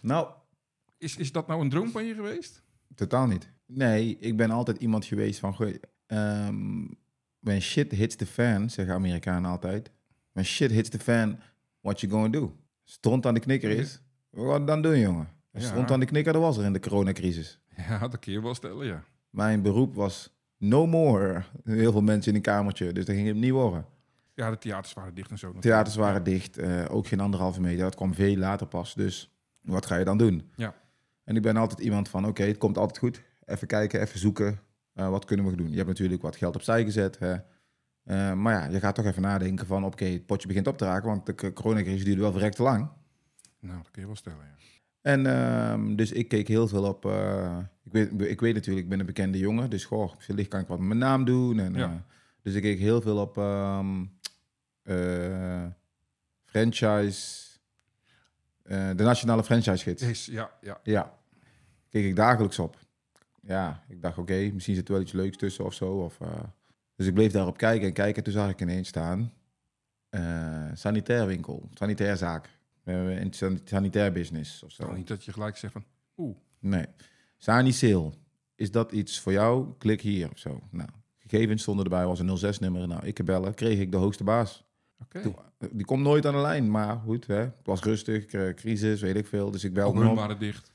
Nou, 0.00 0.32
Is, 0.98 1.16
is 1.16 1.32
dat 1.32 1.46
nou 1.46 1.60
een 1.60 1.68
droom 1.68 1.90
van 1.90 2.04
je 2.04 2.14
geweest? 2.14 2.62
totaal 2.94 3.26
niet. 3.26 3.48
Nee, 3.66 4.16
ik 4.18 4.36
ben 4.36 4.50
altijd 4.50 4.78
iemand 4.78 5.04
geweest 5.04 5.38
van... 5.38 5.56
ehm, 6.06 6.84
when 7.40 7.60
shit 7.62 7.92
hits 7.92 8.16
the 8.16 8.26
fan, 8.26 8.70
zeggen 8.70 8.94
Amerikanen 8.94 9.50
altijd. 9.50 9.90
When 10.32 10.44
shit 10.44 10.70
hits 10.70 10.88
the 10.88 10.98
fan, 10.98 11.40
what 11.80 12.00
you 12.00 12.12
gonna 12.12 12.28
do? 12.28 12.56
Stront 12.84 13.26
aan 13.26 13.34
de 13.34 13.40
knikker 13.40 13.70
is, 13.70 14.00
wat 14.30 14.66
dan 14.66 14.82
doen, 14.82 14.98
jongen? 14.98 15.28
Ja. 15.52 15.60
Stront 15.60 15.90
aan 15.90 16.00
de 16.00 16.06
knikker, 16.06 16.32
dat 16.32 16.42
was 16.42 16.56
er 16.56 16.64
in 16.64 16.72
de 16.72 16.80
coronacrisis. 16.80 17.58
Ja, 17.88 17.98
dat 18.08 18.18
kun 18.18 18.32
je 18.32 18.42
wel 18.42 18.54
stellen, 18.54 18.86
ja. 18.86 19.04
Mijn 19.30 19.62
beroep 19.62 19.94
was 19.94 20.30
no 20.56 20.86
more. 20.86 21.42
Heel 21.64 21.92
veel 21.92 22.00
mensen 22.02 22.30
in 22.30 22.36
een 22.36 22.42
kamertje, 22.42 22.92
dus 22.92 23.04
dat 23.04 23.14
ging 23.14 23.26
het 23.26 23.36
niet 23.36 23.50
worden. 23.50 23.84
Ja, 24.34 24.50
de 24.50 24.58
theaters 24.58 24.92
waren 24.92 25.14
dicht 25.14 25.30
en 25.30 25.38
zo. 25.38 25.46
natuurlijk. 25.46 25.74
Theaters 25.74 25.96
waren 25.96 26.22
dicht, 26.24 26.58
eh, 26.58 26.84
ook 26.90 27.06
geen 27.06 27.20
anderhalve 27.20 27.60
meter. 27.60 27.82
Dat 27.82 27.94
kwam 27.94 28.14
veel 28.14 28.36
later 28.36 28.66
pas. 28.66 28.94
Dus 28.94 29.30
wat 29.60 29.86
ga 29.86 29.96
je 29.96 30.04
dan 30.04 30.18
doen? 30.18 30.50
Ja. 30.56 30.74
En 31.24 31.36
ik 31.36 31.42
ben 31.42 31.56
altijd 31.56 31.80
iemand 31.80 32.08
van, 32.08 32.26
oké, 32.26 32.42
het 32.42 32.58
komt 32.58 32.78
altijd 32.78 32.98
goed. 32.98 33.22
Even 33.44 33.66
kijken, 33.66 34.00
even 34.00 34.18
zoeken. 34.18 34.58
Eh, 34.98 35.08
wat 35.08 35.24
kunnen 35.24 35.46
we 35.46 35.56
doen? 35.56 35.70
Je 35.70 35.76
hebt 35.76 35.88
natuurlijk 35.88 36.22
wat 36.22 36.36
geld 36.36 36.56
opzij 36.56 36.84
gezet. 36.84 37.18
Hè? 37.18 37.34
Eh, 38.04 38.32
maar 38.32 38.52
ja, 38.52 38.64
je 38.72 38.80
gaat 38.80 38.94
toch 38.94 39.04
even 39.04 39.22
nadenken 39.22 39.66
van, 39.66 39.84
oké, 39.84 40.04
het 40.04 40.26
potje 40.26 40.48
begint 40.48 40.66
op 40.66 40.78
te 40.78 40.84
raken. 40.84 41.08
Want 41.08 41.26
de 41.26 41.52
coronacrisis 41.52 42.04
duurde 42.04 42.20
wel 42.20 42.32
verrekt 42.32 42.56
te 42.56 42.62
lang. 42.62 42.88
Nou, 43.60 43.76
dat 43.82 43.90
kun 43.90 44.00
je 44.00 44.06
wel 44.06 44.16
stellen, 44.16 44.38
ja. 44.38 44.56
En 45.00 45.26
ehm, 45.26 45.96
dus 45.96 46.12
ik 46.12 46.28
keek 46.28 46.48
heel 46.48 46.68
veel 46.68 46.84
op... 46.84 47.04
eh, 47.04 47.58
ik, 47.84 47.92
weet, 47.92 48.20
ik 48.30 48.40
weet 48.40 48.54
natuurlijk, 48.54 48.84
ik 48.84 48.90
ben 48.90 49.00
een 49.00 49.06
bekende 49.06 49.38
jongen. 49.38 49.70
Dus 49.70 49.84
goh, 49.84 50.12
wellicht 50.26 50.48
kan 50.48 50.60
ik 50.60 50.66
wat 50.66 50.78
met 50.78 50.88
mijn 50.88 50.98
naam 51.00 51.24
doen. 51.24 51.58
En, 51.58 51.74
Ja. 51.74 52.04
dus 52.42 52.54
ik 52.54 52.62
keek 52.62 52.78
heel 52.78 53.00
veel 53.00 53.16
op 53.18 53.38
ehm, 53.38 54.04
eh, 54.82 55.66
franchise... 56.44 57.46
de 58.62 58.94
Nationale 58.96 59.44
Franchise 59.44 59.82
Gids. 59.82 60.02
Is, 60.02 60.26
ja, 60.26 60.50
ja. 60.60 60.80
Ja, 60.82 61.18
keek 61.88 62.04
ik 62.04 62.16
dagelijks 62.16 62.58
op. 62.58 62.76
Ja, 63.48 63.84
ik 63.88 64.02
dacht, 64.02 64.18
oké, 64.18 64.50
misschien 64.52 64.74
zit 64.74 64.88
er 64.88 64.92
wel 64.94 65.02
iets 65.02 65.12
leuks 65.12 65.36
tussen 65.36 65.64
of 65.64 65.74
zo. 65.74 65.90
Of, 65.92 66.20
eh, 66.20 66.28
dus 66.94 67.06
ik 67.06 67.14
bleef 67.14 67.32
daarop 67.32 67.56
kijken 67.56 67.86
en 67.86 67.92
kijken. 67.92 68.22
Toen 68.22 68.32
zag 68.32 68.50
ik 68.50 68.60
ineens 68.60 68.88
staan, 68.88 69.32
eh 70.08 70.64
sanitair 70.74 71.26
winkel, 71.26 71.68
sanitair 71.74 72.16
zaak. 72.16 72.48
Eh, 72.84 73.20
in 73.20 73.32
sanitair 73.64 74.12
business 74.12 74.62
of 74.62 74.70
zo. 74.72 74.92
Niet 74.92 75.06
dat 75.08 75.24
je 75.24 75.32
gelijk 75.32 75.56
zegt 75.56 75.72
van, 75.72 75.84
oeh, 76.16 76.36
Nee. 76.60 76.86
Saniceel, 77.36 78.14
is 78.54 78.70
dat 78.70 78.92
iets 78.92 79.20
voor 79.20 79.32
jou? 79.32 79.66
Klik 79.78 80.00
hier 80.00 80.30
of 80.30 80.38
zo. 80.38 80.60
Nou, 80.70 80.88
gegevens 81.18 81.62
stonden 81.62 81.84
erbij, 81.84 82.06
was 82.06 82.20
een 82.20 82.38
06-nummer. 82.54 82.88
Nou, 82.88 83.06
ik 83.06 83.24
bellen, 83.24 83.54
kreeg 83.54 83.78
ik 83.78 83.90
de 83.90 83.96
hoogste 83.96 84.24
baas. 84.24 84.64
Toen- 85.22 85.36
Die 85.72 85.84
komt 85.84 86.02
nooit 86.02 86.26
aan 86.26 86.34
de 86.34 86.40
lijn, 86.40 86.70
maar 86.70 86.96
goed, 86.96 87.26
hè. 87.26 87.34
het 87.36 87.52
was 87.64 87.82
rustig, 87.82 88.24
eh, 88.26 88.54
crisis, 88.54 89.00
weet 89.00 89.16
ik 89.16 89.26
veel. 89.26 89.50
Dus 89.50 89.64
ik 89.64 89.72
belde 89.72 89.98
hem 89.98 90.08
op. 90.08 90.16
waren 90.16 90.38
dicht. 90.38 90.72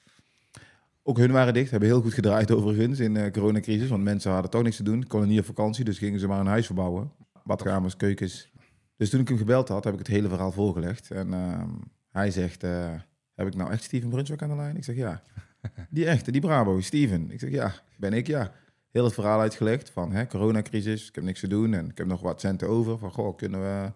Ook 1.06 1.18
hun 1.18 1.32
waren 1.32 1.54
dicht, 1.54 1.72
hebben 1.72 1.90
heel 1.90 2.02
goed 2.02 2.14
gedraaid 2.14 2.52
overigens 2.52 3.00
in 3.00 3.14
de 3.14 3.32
coronacrisis. 3.32 3.90
Want 3.90 4.04
mensen 4.04 4.32
hadden 4.32 4.52
toch 4.52 4.64
niks 4.64 4.76
te 4.76 4.84
doen, 4.84 5.08
konden 5.08 5.30
niet 5.30 5.40
op 5.40 5.46
vakantie, 5.46 5.86
dus 5.86 5.98
gingen 5.98 6.20
ze 6.20 6.28
maar 6.28 6.40
een 6.40 6.46
huis 6.46 6.66
verbouwen. 6.66 7.12
Badkamers, 7.44 7.96
keukens. 7.96 8.52
Dus 8.98 9.10
toen 9.10 9.20
ik 9.20 9.28
hem 9.28 9.38
gebeld 9.38 9.68
had, 9.68 9.84
heb 9.84 9.94
ik 9.94 10.00
het 10.00 10.08
hele 10.08 10.30
verhaal 10.30 10.52
voorgelegd. 10.52 11.12
En 11.12 11.34
ehm, 11.34 11.70
hij 12.10 12.32
zegt, 12.32 12.64
eh, 12.64 12.94
heb 13.36 13.48
ik 13.48 13.56
nou 13.56 13.72
echt 13.72 13.84
Steven 13.84 14.10
Brunswijk 14.10 14.42
aan 14.42 14.50
de 14.50 14.56
lijn? 14.56 14.78
Ik 14.78 14.84
zeg, 14.84 14.96
ja. 14.96 15.24
Die 15.90 16.06
echte, 16.06 16.32
die 16.32 16.42
Bravo, 16.42 16.82
Steven. 16.82 17.32
Ik 17.32 17.40
zeg, 17.40 17.50
ja, 17.50 17.74
ben 17.98 18.14
ik, 18.14 18.28
ja. 18.28 18.52
Heel 18.92 19.04
het 19.04 19.14
verhaal 19.14 19.40
uitgelegd 19.40 19.90
van 19.90 20.12
hè, 20.12 20.28
coronacrisis, 20.28 21.08
ik 21.08 21.16
heb 21.16 21.24
niks 21.24 21.40
te 21.40 21.48
doen 21.48 21.74
en 21.74 21.90
ik 21.90 21.98
heb 21.98 22.08
nog 22.08 22.22
wat 22.22 22.40
centen 22.40 22.68
over. 22.68 22.98
Van, 22.98 23.12
goh, 23.12 23.38
kunnen 23.38 23.62
we 23.62 23.92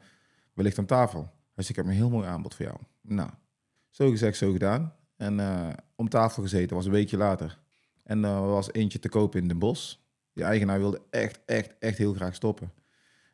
wellicht 0.53 0.77
aan 0.77 0.85
tafel? 0.85 1.29
Zegt, 1.55 1.69
ik 1.69 1.75
heb 1.75 1.85
een 1.85 1.91
heel 1.91 2.09
mooi 2.09 2.27
aanbod 2.27 2.55
voor 2.55 2.65
jou. 2.65 2.77
Nou, 3.01 3.29
zo 3.89 4.09
gezegd, 4.09 4.37
zo 4.37 4.51
gedaan. 4.51 4.93
En 5.17 5.39
eh, 5.39 5.67
om 5.95 6.09
tafel 6.09 6.41
gezeten, 6.43 6.75
was 6.75 6.85
een 6.85 6.91
weekje 6.91 7.17
later. 7.17 7.57
En 8.03 8.25
eh, 8.25 8.35
er 8.35 8.41
was 8.47 8.71
eentje 8.71 8.99
te 8.99 9.09
koop 9.09 9.35
in 9.35 9.47
Den 9.47 9.59
Bosch. 9.59 9.95
Die 10.33 10.43
eigenaar 10.43 10.79
wilde 10.79 11.01
echt, 11.09 11.39
echt, 11.45 11.73
echt 11.79 11.97
heel 11.97 12.13
graag 12.13 12.35
stoppen. 12.35 12.71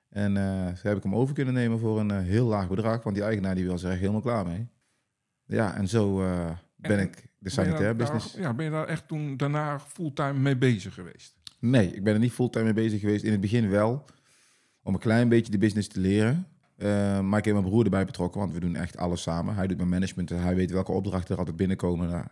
En 0.10 0.34
zo 0.78 0.88
heb 0.88 0.98
ik 0.98 1.04
hem 1.04 1.16
over 1.16 1.34
kunnen 1.36 1.54
nemen 1.54 1.80
voor 1.80 2.00
een 2.00 2.12
heel 2.22 2.46
laag 2.48 2.68
bedrag. 2.68 3.04
Want 3.04 3.16
die 3.16 3.26
eigenaar 3.26 3.56
die 3.56 3.68
was 3.68 3.84
er 3.84 3.90
echt 3.92 4.00
helemaal 4.00 4.22
klaar 4.22 4.46
mee. 4.46 4.68
Ja, 5.46 5.76
en 5.76 5.88
zo 5.88 6.16
ben 6.76 6.92
En 6.92 7.00
ik 7.00 7.26
de 7.40 7.50
sanitair 7.50 7.82
daar- 7.84 7.96
business... 7.96 8.34
Ja, 8.34 8.54
ben 8.54 8.66
je 8.66 8.72
daar 8.72 8.88
echt 8.88 9.08
toen 9.08 9.38
daarna 9.38 9.80
fulltime 9.80 10.34
mee 10.40 10.58
bezig 10.58 10.94
geweest? 10.94 11.36
Nee, 11.60 11.96
ik 11.96 12.04
ben 12.04 12.14
er 12.14 12.20
niet 12.20 12.32
fulltime 12.32 12.64
mee 12.64 12.74
bezig 12.74 13.00
geweest. 13.00 13.24
In 13.24 13.32
het 13.32 13.42
begin 13.42 13.70
wel, 13.70 14.06
om 14.84 14.94
een 14.94 15.00
klein 15.00 15.30
beetje 15.30 15.52
de 15.52 15.58
business 15.58 15.88
te 15.88 16.00
leren. 16.00 16.48
Eh, 16.84 17.20
maar 17.20 17.40
ik 17.40 17.46
heb 17.46 17.54
mijn 17.54 17.66
broer 17.66 17.84
erbij 17.84 18.06
betrokken, 18.06 18.40
want 18.40 18.54
we 18.54 18.60
doen 18.60 18.76
echt 18.76 18.98
alles 18.98 19.22
samen. 19.22 19.56
Hij 19.56 19.68
doet 19.68 19.78
mijn 19.78 19.90
management, 19.90 20.32
en 20.32 20.42
hij 20.42 20.56
weet 20.56 20.72
welke 20.72 20.92
opdrachten 20.92 21.32
er 21.34 21.38
altijd 21.38 21.58
binnenkomen. 21.58 22.10
daar. 22.10 22.32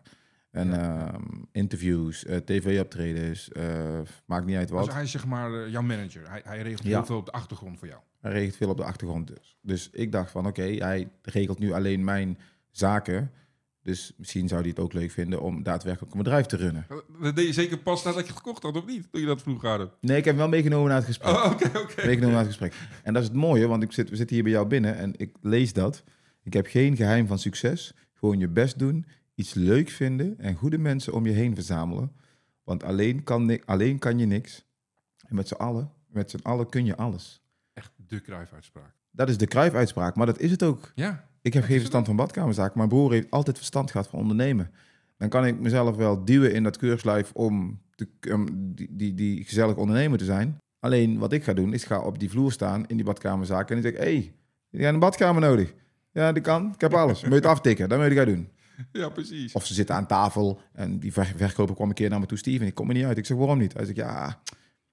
En 0.51 0.73
ehm, 0.81 1.23
interviews, 1.51 2.25
eh, 2.25 2.37
tv-optredens, 2.37 3.51
eh, 3.51 3.99
maakt 4.25 4.45
niet 4.45 4.55
uit 4.55 4.69
wat. 4.69 4.85
Dus 4.85 4.93
hij 4.93 5.03
is 5.03 5.11
zeg 5.11 5.25
maar 5.25 5.53
eh, 5.53 5.71
jouw 5.71 5.81
manager. 5.81 6.29
Hij, 6.29 6.41
hij 6.43 6.61
regelt 6.61 6.83
Ja. 6.83 6.89
heel 6.89 7.05
veel 7.05 7.17
op 7.17 7.25
de 7.25 7.31
achtergrond 7.31 7.79
voor 7.79 7.87
jou. 7.87 7.99
Hij 8.19 8.31
regelt 8.31 8.55
veel 8.55 8.69
op 8.69 8.77
de 8.77 8.83
achtergrond 8.83 9.27
dus. 9.27 9.57
Dus 9.61 9.89
ik 9.91 10.11
dacht 10.11 10.31
van, 10.31 10.47
oké, 10.47 10.61
hij 10.61 11.09
regelt 11.21 11.59
nu 11.59 11.71
alleen 11.73 12.03
mijn 12.03 12.37
zaken. 12.71 13.31
Dus 13.83 14.13
misschien 14.17 14.47
zou 14.47 14.61
hij 14.61 14.69
het 14.69 14.79
ook 14.79 14.93
leuk 14.93 15.11
vinden 15.11 15.41
om 15.41 15.63
daadwerkelijk 15.63 16.11
een 16.11 16.17
bedrijf 16.17 16.45
te 16.45 16.55
runnen. 16.55 16.87
Dat 17.21 17.35
deed 17.35 17.47
je 17.47 17.53
zeker 17.53 17.77
pas 17.77 18.03
nadat 18.03 18.21
je 18.21 18.27
het 18.27 18.37
gekocht 18.37 18.63
had, 18.63 18.77
of 18.77 18.85
niet? 18.85 19.07
Toen 19.11 19.21
je 19.21 19.27
dat 19.27 19.41
vroeg 19.41 19.61
hadden. 19.61 19.91
Nee, 20.01 20.17
ik 20.17 20.25
heb 20.25 20.33
hem 20.33 20.43
wel 20.43 20.51
meegenomen 20.51 20.87
naar 20.87 20.97
het 20.97 21.05
gesprek. 21.05 21.35
Oh, 21.35 21.51
oké, 21.51 21.79
oké. 21.79 22.05
meegenomen 22.05 22.35
naar 22.35 22.45
het 22.45 22.57
gesprek. 22.57 22.73
En 23.03 23.13
dat 23.13 23.21
is 23.21 23.27
het 23.27 23.37
mooie, 23.37 23.67
want 23.67 23.83
ik 23.83 23.91
zit, 23.91 24.09
we 24.09 24.15
zitten 24.15 24.35
hier 24.35 24.43
bij 24.43 24.53
jou 24.53 24.67
binnen 24.67 24.97
en 24.97 25.13
ik 25.17 25.35
lees 25.41 25.73
dat. 25.73 26.03
Ik 26.43 26.53
heb 26.53 26.65
geen 26.65 26.95
geheim 26.95 27.27
van 27.27 27.39
succes. 27.39 27.93
Gewoon 28.13 28.39
je 28.39 28.47
best 28.47 28.79
doen, 28.79 29.05
iets 29.35 29.53
leuk 29.53 29.89
vinden 29.89 30.39
en 30.39 30.55
goede 30.55 30.77
mensen 30.77 31.13
om 31.13 31.25
je 31.25 31.31
heen 31.31 31.55
verzamelen. 31.55 32.11
Want 32.63 32.83
alleen 32.83 33.23
kan, 33.23 33.65
alleen 33.65 33.99
kan 33.99 34.19
je 34.19 34.25
niks. 34.25 34.65
En 35.27 35.35
met 35.35 35.47
z'n 35.47 35.53
allen, 35.53 35.91
met 36.07 36.31
z'n 36.31 36.39
allen 36.41 36.69
kun 36.69 36.85
je 36.85 36.95
alles. 36.95 37.41
Echt 37.73 37.91
de 38.07 38.21
Cruijff-uitspraak. 38.21 39.00
Dat 39.11 39.29
is 39.29 39.37
de 39.37 39.45
Cruijff-uitspraak, 39.47 40.15
maar 40.15 40.25
dat 40.25 40.39
is 40.39 40.51
het 40.51 40.63
ook. 40.63 40.91
Ja, 40.95 41.25
Ik 41.41 41.53
heb 41.53 41.63
geen 41.63 41.77
verstand 41.79 42.05
van 42.05 42.15
badkamerzaken. 42.15 42.77
Mijn 42.77 42.89
broer 42.89 43.11
heeft 43.11 43.31
altijd 43.31 43.57
verstand 43.57 43.91
gehad 43.91 44.07
van 44.07 44.19
ondernemen. 44.19 44.71
Dan 45.17 45.29
kan 45.29 45.45
ik 45.45 45.59
mezelf 45.59 45.95
wel 45.95 46.25
duwen 46.25 46.53
in 46.53 46.63
dat 46.63 46.77
keurslijf 46.77 47.31
om 47.33 47.81
te, 47.95 48.07
die, 48.51 48.87
die, 48.91 49.13
die 49.13 49.43
gezellig 49.43 49.75
ondernemer 49.75 50.17
te 50.17 50.25
zijn. 50.25 50.57
Alleen 50.79 51.17
wat 51.17 51.33
ik 51.33 51.43
ga 51.43 51.53
doen, 51.53 51.73
is 51.73 51.83
ga 51.83 51.99
op 52.01 52.19
die 52.19 52.29
vloer 52.29 52.51
staan 52.51 52.83
in 52.87 52.95
die 52.95 53.05
badkamerzaken 53.05 53.77
en 53.77 53.83
ik 53.85 53.89
zeg, 53.95 54.03
hé, 54.05 54.13
hey, 54.13 54.33
je 54.69 54.81
hebt 54.81 54.93
een 54.93 54.99
badkamer 54.99 55.41
nodig. 55.41 55.73
Ja, 56.11 56.31
dat 56.31 56.43
kan. 56.43 56.71
Ik 56.73 56.81
heb 56.81 56.93
alles. 56.93 57.21
Moet 57.21 57.29
je 57.29 57.35
het 57.35 57.45
aftikken? 57.45 57.89
Dat 57.89 57.99
moet 57.99 58.07
je 58.09 58.15
gaan 58.15 58.25
doen. 58.25 58.49
ja 58.91 59.09
precies. 59.09 59.53
Of 59.53 59.65
ze 59.65 59.73
zitten 59.73 59.95
aan 59.95 60.07
tafel 60.07 60.61
en 60.73 60.99
die 60.99 61.13
ver- 61.13 61.33
verkoper 61.35 61.75
kwam 61.75 61.87
een 61.89 61.93
keer 61.93 62.09
naar 62.09 62.19
me 62.19 62.25
toe, 62.25 62.37
Steven, 62.37 62.67
ik 62.67 62.75
kom 62.75 62.87
er 62.89 62.93
niet 62.95 63.05
uit. 63.05 63.17
Ik 63.17 63.25
zeg, 63.25 63.37
waarom 63.37 63.57
niet? 63.57 63.73
Hij 63.73 63.85
zegt, 63.85 63.97
ja, 63.97 64.41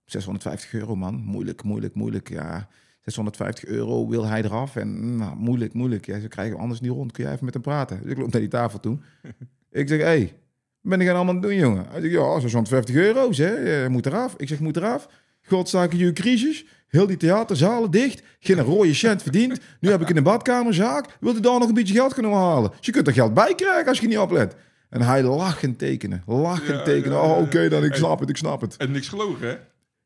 650 0.05 0.73
euro, 0.73 0.97
man. 0.97 1.15
Moeilijk, 1.15 1.63
moeilijk, 1.63 1.95
moeilijk. 1.95 2.29
Ja, 2.29 2.69
650 3.11 3.65
euro 3.65 4.09
wil 4.09 4.25
hij 4.27 4.43
eraf. 4.45 4.77
En 4.77 5.17
nou, 5.17 5.37
moeilijk, 5.37 5.73
moeilijk. 5.73 6.07
Ja, 6.07 6.21
ze 6.21 6.29
krijgen 6.29 6.59
anders 6.59 6.81
niet 6.81 6.91
rond. 6.91 7.13
Kun 7.13 7.25
jij 7.25 7.33
even 7.33 7.45
met 7.45 7.55
hem 7.55 7.63
praten? 7.63 8.01
Dus 8.03 8.11
ik 8.13 8.19
loop 8.19 8.33
naar 8.33 8.41
die 8.41 8.51
tafel 8.51 8.81
toe. 8.81 8.99
ik 9.71 9.89
zeg, 9.89 9.99
hé, 9.99 10.05
hey, 10.05 10.33
ben 10.81 11.01
ik 11.01 11.09
aan 11.09 11.15
allemaal 11.17 11.41
doen, 11.41 11.55
jongen? 11.55 11.87
Hij 11.91 12.01
zegt, 12.01 12.13
ja, 12.13 12.41
650 12.41 12.95
euro's, 12.95 13.39
hè. 13.39 13.83
Je 13.83 13.89
moet 13.89 14.07
eraf. 14.07 14.35
Ik 14.37 14.49
zeg, 14.49 14.61
moet 14.61 14.77
eraf. 14.77 15.09
Godzaken 15.43 15.99
je 15.99 16.13
crisis. 16.13 16.65
Heel 16.89 17.07
die 17.07 17.17
theaterzalen 17.17 17.91
dicht. 17.91 18.23
Geen 18.39 18.61
rode 18.61 18.95
cent 18.95 19.23
verdiend. 19.23 19.61
Nu 19.81 19.91
heb 19.91 20.01
ik 20.01 20.09
in 20.09 20.17
een 20.17 20.23
badkamerzaak. 20.23 21.17
Wilt 21.21 21.37
u 21.37 21.41
daar 21.41 21.59
nog 21.59 21.69
een 21.69 21.75
beetje 21.75 21.95
geld 21.95 22.15
kunnen 22.15 22.33
halen? 22.33 22.71
Dus 22.77 22.87
je 22.87 22.93
kunt 22.93 23.07
er 23.07 23.13
geld 23.13 23.35
bij 23.35 23.55
krijgen 23.55 23.87
als 23.89 24.01
je 24.01 24.07
niet 24.07 24.19
oplet. 24.19 24.55
En 24.91 25.03
hij 25.03 25.23
lachend 25.23 25.79
tekenen. 25.79 26.23
Lachend 26.27 26.69
Ja, 26.69 26.83
tekenen. 26.83 27.17
ja, 27.19 27.25
oh, 27.25 27.41
oké 27.41 27.69
dan. 27.69 27.85
Ik 27.85 27.95
snap 27.95 28.21
het, 28.21 28.29
ik 28.29 28.37
snap 28.37 28.61
het. 28.61 28.77
En 28.77 28.91
niks 28.91 29.09
gelogen, 29.09 29.49
hè? 29.49 29.57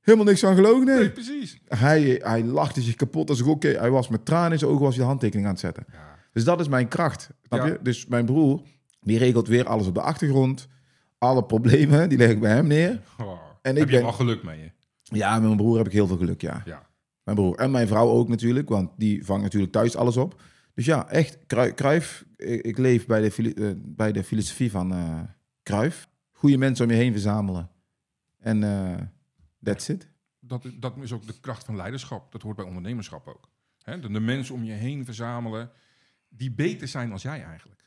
Helemaal 0.03 0.27
niks 0.27 0.45
aan 0.45 0.55
gelogen, 0.55 0.87
nee. 0.87 0.99
Nee, 0.99 1.11
precies. 1.11 1.61
Hij, 1.69 2.21
hij 2.23 2.45
lachte 2.45 2.81
zich 2.81 2.95
kapot. 2.95 3.29
als 3.31 3.41
ik 3.41 3.47
oké. 3.47 3.69
Hij 3.69 3.91
was 3.91 4.09
met 4.09 4.25
tranen 4.25 4.53
in 4.53 4.59
zijn 4.59 4.71
ogen 4.71 4.83
was 4.85 4.95
hij 4.95 5.03
de 5.03 5.09
handtekening 5.09 5.47
aan 5.47 5.53
het 5.53 5.61
zetten. 5.63 5.85
Ja. 5.93 6.19
Dus 6.33 6.45
dat 6.45 6.61
is 6.61 6.69
mijn 6.69 6.89
kracht. 6.89 7.31
Snap 7.43 7.67
je? 7.67 7.79
Dus 7.83 8.07
mijn 8.07 8.25
broer, 8.25 8.63
die 9.01 9.19
regelt 9.19 9.49
weer 9.49 9.67
alles 9.67 9.87
op 9.87 9.95
de 9.95 10.01
achtergrond. 10.01 10.69
Alle 11.19 11.45
problemen, 11.45 12.09
die 12.09 12.19
leg 12.19 12.31
ik 12.31 12.41
bij 12.41 12.55
hem 12.55 12.67
neer. 12.67 13.01
Oh, 13.21 13.39
En 13.63 13.75
heb 13.77 13.85
ik 13.85 13.91
je 13.91 13.95
ben- 13.97 14.03
wel 14.05 14.13
geluk 14.13 14.43
mee, 14.43 14.61
hè? 14.61 14.69
Ja, 15.03 15.33
met 15.35 15.43
mijn 15.43 15.57
broer 15.57 15.77
heb 15.77 15.87
ik 15.87 15.93
heel 15.93 16.07
veel 16.07 16.17
geluk, 16.17 16.41
ja. 16.41 16.63
Ja. 16.65 16.87
Mijn 17.25 17.37
broer. 17.37 17.57
En 17.57 17.71
mijn 17.71 17.89
vrouw 17.89 18.09
ook 18.09 18.29
natuurlijk, 18.29 18.69
want 18.69 18.91
die 18.97 19.25
vangt 19.25 19.43
natuurlijk 19.43 19.73
thuis 19.73 19.97
alles 19.97 20.17
op. 20.17 20.41
Dus 20.75 20.85
ja, 20.85 21.09
echt, 21.09 21.39
Cruijff. 21.75 22.25
Ik, 22.37 22.79
leef 22.79 23.07
bij 23.07 23.21
de, 23.21 23.55
eh, 23.55 23.67
bij 23.77 24.13
de 24.13 24.25
filosofie 24.25 24.71
van 24.71 24.93
eh 24.93 25.21
Cruijff. 25.63 26.09
Goede 26.33 26.57
mensen 26.57 26.85
om 26.85 26.91
je 26.91 26.97
heen 26.97 27.13
verzamelen. 27.13 27.71
En 28.39 28.63
eh 28.63 28.95
that's 29.63 29.89
it. 29.89 30.09
Dat, 30.41 30.67
dat 30.75 30.97
is 31.01 31.13
ook 31.13 31.27
de 31.27 31.41
kracht 31.41 31.65
van 31.65 31.77
leiderschap. 31.77 32.33
Dat 32.33 32.43
hoort 32.43 32.57
bij 32.57 32.65
ondernemerschap 32.65 33.27
ook. 33.27 33.49
Hè? 33.83 34.01
De, 34.01 34.11
de 34.11 34.21
mensen 34.21 34.55
om 34.55 34.65
je 34.65 34.73
heen 34.73 35.05
verzamelen 35.05 35.71
die 36.29 36.51
beter 36.51 36.89
zijn 36.89 37.13
als 37.13 37.23
jij 37.23 37.45
eigenlijk. 37.45 37.81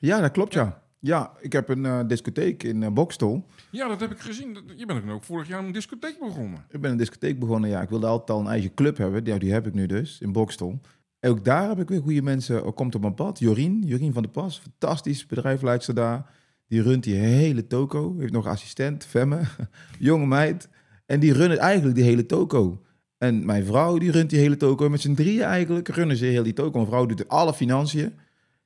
Ja, 0.00 0.20
dat 0.20 0.30
klopt, 0.30 0.52
ja. 0.52 0.82
Ja, 0.98 1.32
ik 1.40 1.52
heb 1.52 1.68
een 1.68 1.86
eh, 1.86 2.00
discotheek 2.06 2.62
in 2.62 2.82
uh, 2.82 2.88
Bokstol. 2.88 3.46
Ja, 3.70 3.88
dat 3.88 4.00
heb 4.00 4.10
ik 4.10 4.20
gezien. 4.20 4.58
Je 4.76 4.86
bent 4.86 5.10
ook 5.10 5.24
vorig 5.24 5.48
jaar 5.48 5.64
een 5.64 5.72
discotheek 5.72 6.18
begonnen. 6.18 6.64
Ik 6.68 6.80
ben 6.80 6.90
een 6.90 6.96
discotheek 6.96 7.38
begonnen, 7.38 7.70
ja. 7.70 7.82
Ik 7.82 7.88
wilde 7.88 8.06
altijd 8.06 8.30
al 8.30 8.40
een 8.40 8.50
eigen 8.50 8.74
club 8.74 8.96
hebben. 8.96 9.24
Die, 9.24 9.38
die 9.38 9.52
heb 9.52 9.66
ik 9.66 9.74
nu 9.74 9.86
dus, 9.86 10.20
in 10.20 10.32
Bokstol. 10.32 10.80
En 11.18 11.30
ook 11.30 11.44
daar 11.44 11.68
heb 11.68 11.80
ik 11.80 11.88
weer 11.88 12.00
goede 12.00 12.22
mensen. 12.22 12.64
Ook 12.64 12.76
komt 12.76 12.94
op 12.94 13.00
mijn 13.00 13.14
pad. 13.14 13.38
Jorien, 13.38 13.82
Jorien 13.86 14.12
van 14.12 14.22
der 14.22 14.30
Pas. 14.30 14.58
Fantastisch 14.58 15.26
bedrijfsleidster 15.26 15.94
daar. 15.94 16.30
Die 16.66 16.82
runt 16.82 17.04
die 17.04 17.14
hele 17.14 17.66
toko. 17.66 18.18
Heeft 18.18 18.32
nog 18.32 18.46
assistent, 18.46 19.04
Femme. 19.04 19.40
Jonge 19.98 20.26
meid. 20.26 20.68
En 21.06 21.20
die 21.20 21.32
runnen 21.32 21.58
eigenlijk 21.58 21.94
die 21.96 22.04
hele 22.04 22.26
toko. 22.26 22.82
En 23.18 23.44
mijn 23.44 23.64
vrouw, 23.64 23.98
die 23.98 24.10
runt 24.10 24.30
die 24.30 24.38
hele 24.38 24.56
toko. 24.56 24.88
Met 24.88 25.00
z'n 25.00 25.14
drieën 25.14 25.42
eigenlijk 25.42 25.88
runnen 25.88 26.16
ze 26.16 26.24
heel 26.24 26.42
die 26.42 26.52
toko. 26.52 26.78
Mijn 26.78 26.86
vrouw 26.86 27.06
doet 27.06 27.28
alle 27.28 27.54
financiën. 27.54 28.12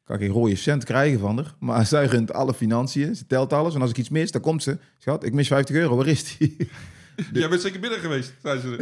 Kan 0.04 0.18
geen 0.18 0.30
rode 0.30 0.56
cent 0.56 0.84
krijgen 0.84 1.18
van 1.18 1.36
haar. 1.36 1.54
Maar 1.58 1.86
zij 1.96 2.06
runt 2.06 2.32
alle 2.32 2.54
financiën. 2.54 3.16
Ze 3.16 3.26
telt 3.26 3.52
alles. 3.52 3.74
En 3.74 3.80
als 3.80 3.90
ik 3.90 3.98
iets 3.98 4.08
mis, 4.08 4.30
dan 4.30 4.40
komt 4.40 4.62
ze. 4.62 4.78
Schat, 4.98 5.24
ik 5.24 5.32
mis 5.32 5.48
50 5.48 5.76
euro. 5.76 5.96
Waar 5.96 6.06
is 6.06 6.36
die? 6.36 6.56
Jij 7.32 7.48
bent 7.48 7.60
zeker 7.60 7.80
binnen 7.80 7.98
geweest, 7.98 8.32
zei 8.42 8.60
ze. 8.60 8.76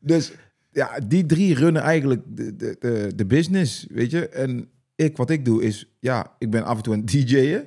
Dus 0.00 0.32
ja, 0.70 0.98
die 1.06 1.26
drie 1.26 1.54
runnen 1.54 1.82
eigenlijk 1.82 2.22
de, 2.26 2.56
de, 2.56 2.76
de, 2.78 3.12
de 3.14 3.26
business, 3.26 3.86
weet 3.90 4.10
je. 4.10 4.28
En 4.28 4.68
ik, 4.94 5.16
wat 5.16 5.30
ik 5.30 5.44
doe 5.44 5.62
is, 5.62 5.94
ja, 6.00 6.34
ik 6.38 6.50
ben 6.50 6.64
af 6.64 6.76
en 6.76 6.82
toe 6.82 6.94
het 6.94 7.06
DJ'en. 7.06 7.66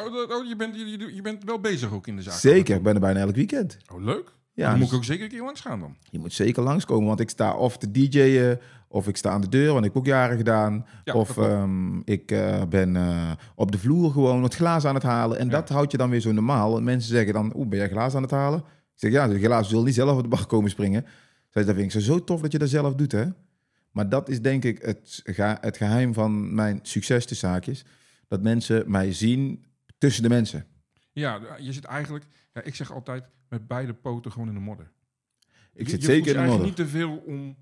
Oh, 0.00 0.30
oh, 0.30 0.46
je, 0.48 0.56
bent, 0.56 0.76
je, 0.76 1.14
je- 1.14 1.22
bent 1.22 1.44
wel 1.44 1.60
bezig 1.60 1.92
ook 1.92 2.06
in 2.06 2.16
de 2.16 2.22
zaak. 2.22 2.34
Zeker, 2.34 2.76
ik 2.76 2.82
ben 2.82 2.94
er 2.94 3.00
bijna 3.00 3.20
elk 3.20 3.34
weekend. 3.34 3.76
Oh, 3.92 4.02
leuk. 4.04 4.32
Ja, 4.54 4.62
dan 4.70 4.72
moet 4.78 4.80
dus 4.80 4.90
ik 4.90 4.96
ook 4.96 5.04
zeker 5.04 5.24
een 5.24 5.30
keer 5.30 5.42
langs 5.42 5.60
gaan 5.60 5.80
dan. 5.80 5.96
je 6.10 6.18
moet 6.18 6.32
zeker 6.32 6.62
langskomen, 6.62 7.06
want 7.06 7.20
ik 7.20 7.30
sta 7.30 7.54
of 7.56 7.78
te 7.78 7.90
DJ'en, 7.90 8.60
of 8.88 9.08
ik 9.08 9.16
sta 9.16 9.30
aan 9.30 9.40
de 9.40 9.48
deur, 9.48 9.72
want 9.72 9.84
ik 9.84 9.92
heb 9.92 9.96
ook 10.02 10.06
jaren 10.08 10.36
gedaan. 10.36 10.86
Ja, 11.04 11.12
of 11.12 11.36
ehm, 11.38 11.98
ik 12.04 12.30
eh, 12.30 12.62
ben 12.68 12.96
eh, 12.96 13.30
op 13.54 13.72
de 13.72 13.78
vloer 13.78 14.10
gewoon 14.10 14.40
wat 14.40 14.54
glazen 14.54 14.88
aan 14.88 14.94
het 14.94 15.04
halen. 15.04 15.38
En 15.38 15.44
Ja. 15.46 15.50
dat 15.52 15.68
houdt 15.68 15.90
je 15.92 15.98
dan 15.98 16.10
weer 16.10 16.20
zo 16.20 16.32
normaal. 16.32 16.76
En 16.76 16.84
mensen 16.84 17.10
zeggen 17.10 17.32
dan, 17.32 17.52
oeh, 17.56 17.68
ben 17.68 17.78
jij 17.78 17.88
glazen 17.88 18.16
aan 18.16 18.22
het 18.22 18.30
halen? 18.32 18.58
Ik 18.58 18.64
zeg, 18.94 19.10
ja, 19.12 19.28
de 19.28 19.38
glazen 19.38 19.68
zullen 19.70 19.84
niet 19.84 19.94
zelf 19.94 20.16
op 20.16 20.22
de 20.22 20.28
bar 20.28 20.46
komen 20.46 20.70
springen. 20.70 21.06
Zij 21.48 21.64
dat 21.64 21.74
vind 21.74 21.94
ik 21.94 22.00
zo 22.00 22.24
tof 22.24 22.40
dat 22.40 22.52
je 22.52 22.58
dat 22.58 22.68
zelf 22.68 22.94
doet, 22.94 23.12
hè? 23.12 23.24
Maar 23.90 24.08
dat 24.08 24.28
is 24.28 24.40
denk 24.42 24.64
ik 24.64 24.82
het, 24.82 25.20
ge- 25.24 25.56
het 25.60 25.76
geheim 25.76 26.14
van 26.14 26.54
mijn 26.54 26.78
succes 26.82 27.26
te 27.26 27.34
zaakjes. 27.34 27.84
Dat 28.28 28.42
mensen 28.42 28.84
mij 28.90 29.12
zien 29.12 29.64
tussen 30.02 30.22
de 30.22 30.28
mensen. 30.28 30.66
Ja, 31.12 31.40
je 31.58 31.72
zit 31.72 31.84
eigenlijk, 31.84 32.24
ja, 32.52 32.62
ik 32.62 32.74
zeg 32.74 32.92
altijd, 32.92 33.24
met 33.48 33.66
beide 33.66 33.94
poten 33.94 34.32
gewoon 34.32 34.48
in 34.48 34.54
de 34.54 34.60
modder. 34.60 34.90
Ik 35.74 35.88
zit 35.88 36.00
je 36.00 36.06
zeker 36.06 36.16
in 36.16 36.32
de 36.32 36.38
modder. 36.38 36.38
eigenlijk 36.48 36.78
niet 36.78 36.86
te 36.86 36.92
veel 36.92 37.16
om, 37.16 37.56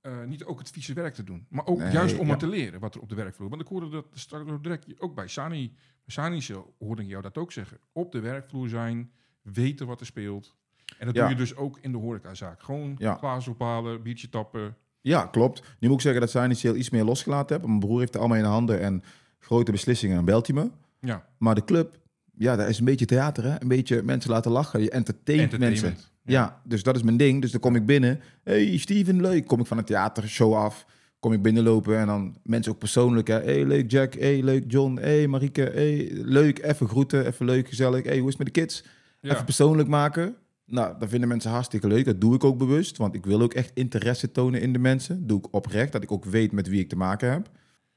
eh, 0.00 0.22
niet 0.24 0.44
ook 0.44 0.58
het 0.58 0.70
vieze 0.70 0.92
werk 0.92 1.14
te 1.14 1.24
doen. 1.24 1.46
Maar 1.48 1.66
ook 1.66 1.78
Nee, 1.78 1.92
juist 1.92 2.18
om 2.18 2.24
ja. 2.24 2.30
het 2.30 2.38
te 2.40 2.46
leren 2.46 2.80
wat 2.80 2.94
er 2.94 3.00
op 3.00 3.08
de 3.08 3.14
werkvloer. 3.14 3.48
Want 3.48 3.62
ik 3.62 3.68
hoorde 3.68 3.88
dat 3.88 4.06
straks 4.12 4.50
direct, 4.60 5.00
ook 5.00 5.14
bij 5.14 5.28
Sani, 5.28 5.68
bij 6.04 6.14
Sani 6.14 6.42
hoorde 6.78 7.02
ik 7.02 7.08
jou 7.08 7.22
dat 7.22 7.38
ook 7.38 7.52
zeggen. 7.52 7.78
Op 7.92 8.12
de 8.12 8.20
werkvloer 8.20 8.68
zijn, 8.68 9.12
weten 9.42 9.86
wat 9.86 10.00
er 10.00 10.06
speelt. 10.06 10.54
En 10.98 11.06
dat 11.06 11.14
Ja. 11.14 11.20
doe 11.20 11.30
je 11.30 11.36
dus 11.36 11.56
ook 11.56 11.78
in 11.80 11.92
de 11.92 11.98
horecazaak. 11.98 12.62
Gewoon 12.62 12.94
Ja. 12.98 13.14
glazen 13.14 13.52
ophalen, 13.52 14.02
biertje 14.02 14.28
tappen. 14.28 14.76
Ja, 15.00 15.26
klopt. 15.26 15.60
Nu 15.78 15.88
moet 15.88 15.96
ik 15.96 16.02
zeggen 16.02 16.20
dat 16.20 16.60
heel 16.60 16.76
iets 16.76 16.90
meer 16.90 17.04
losgelaten 17.04 17.48
hebben. 17.50 17.68
Mijn 17.68 17.80
broer 17.80 17.98
heeft 17.98 18.12
het 18.12 18.20
allemaal 18.20 18.38
in 18.38 18.44
de 18.44 18.50
handen 18.50 18.80
en 18.80 19.02
grote 19.38 19.70
beslissingen, 19.72 20.16
dan 20.16 20.24
belt 20.24 20.46
hij 20.46 20.56
me. 20.56 20.70
Ja, 21.04 21.26
Maar 21.38 21.54
de 21.54 21.64
club, 21.64 21.98
ja, 22.36 22.56
dat 22.56 22.68
is 22.68 22.78
een 22.78 22.84
beetje 22.84 23.06
theater, 23.06 23.44
hè? 23.44 23.60
Een 23.60 23.68
beetje 23.68 24.02
mensen 24.02 24.30
laten 24.30 24.50
lachen. 24.50 24.80
Je 24.80 24.90
entertaint 24.90 25.40
mensen. 25.40 25.62
entertainment. 25.62 26.12
Ja. 26.24 26.60
dus 26.64 26.82
dat 26.82 26.96
is 26.96 27.02
mijn 27.02 27.16
ding. 27.16 27.40
Dus 27.40 27.50
dan 27.50 27.60
kom 27.60 27.76
ik 27.76 27.86
binnen. 27.86 28.20
Hey 28.44 28.78
Steven, 28.78 29.20
leuk. 29.20 29.46
Kom 29.46 29.60
ik 29.60 29.66
van 29.66 29.78
een 29.78 29.84
theatershow 29.84 30.54
af. 30.54 30.86
Kom 31.20 31.32
ik 31.32 31.42
binnenlopen 31.42 31.98
en 31.98 32.06
dan 32.06 32.36
mensen 32.42 32.72
ook 32.72 32.78
persoonlijk. 32.78 33.28
Hè? 33.28 33.40
Hey, 33.42 33.64
leuk 33.66 33.90
Jack. 33.90 34.14
Hey, 34.14 34.42
leuk 34.42 34.64
John. 34.66 34.98
Hey, 35.00 35.26
Marieke. 35.26 35.70
Hey, 35.74 36.08
leuk. 36.12 36.58
Even 36.62 36.88
groeten. 36.88 37.26
Even 37.26 37.46
leuk, 37.46 37.68
gezellig. 37.68 38.04
Hey, 38.04 38.18
hoe 38.18 38.28
is 38.28 38.36
het 38.36 38.44
met 38.44 38.54
de 38.54 38.60
kids? 38.60 38.84
Ja. 39.20 39.30
Even 39.30 39.44
persoonlijk 39.44 39.88
maken. 39.88 40.34
Nou, 40.66 40.94
dat 40.98 41.08
vinden 41.08 41.28
mensen 41.28 41.50
hartstikke 41.50 41.86
leuk. 41.86 42.04
Dat 42.04 42.20
doe 42.20 42.34
ik 42.34 42.44
ook 42.44 42.58
bewust. 42.58 42.96
Want 42.96 43.14
ik 43.14 43.24
wil 43.26 43.42
ook 43.42 43.54
echt 43.54 43.70
interesse 43.74 44.30
tonen 44.30 44.60
in 44.60 44.72
de 44.72 44.78
mensen. 44.78 45.18
Dat 45.18 45.28
doe 45.28 45.38
ik 45.38 45.54
oprecht. 45.54 45.92
Dat 45.92 46.02
ik 46.02 46.12
ook 46.12 46.24
weet 46.24 46.52
met 46.52 46.68
wie 46.68 46.80
ik 46.80 46.88
te 46.88 46.96
maken 46.96 47.30
heb. 47.30 47.50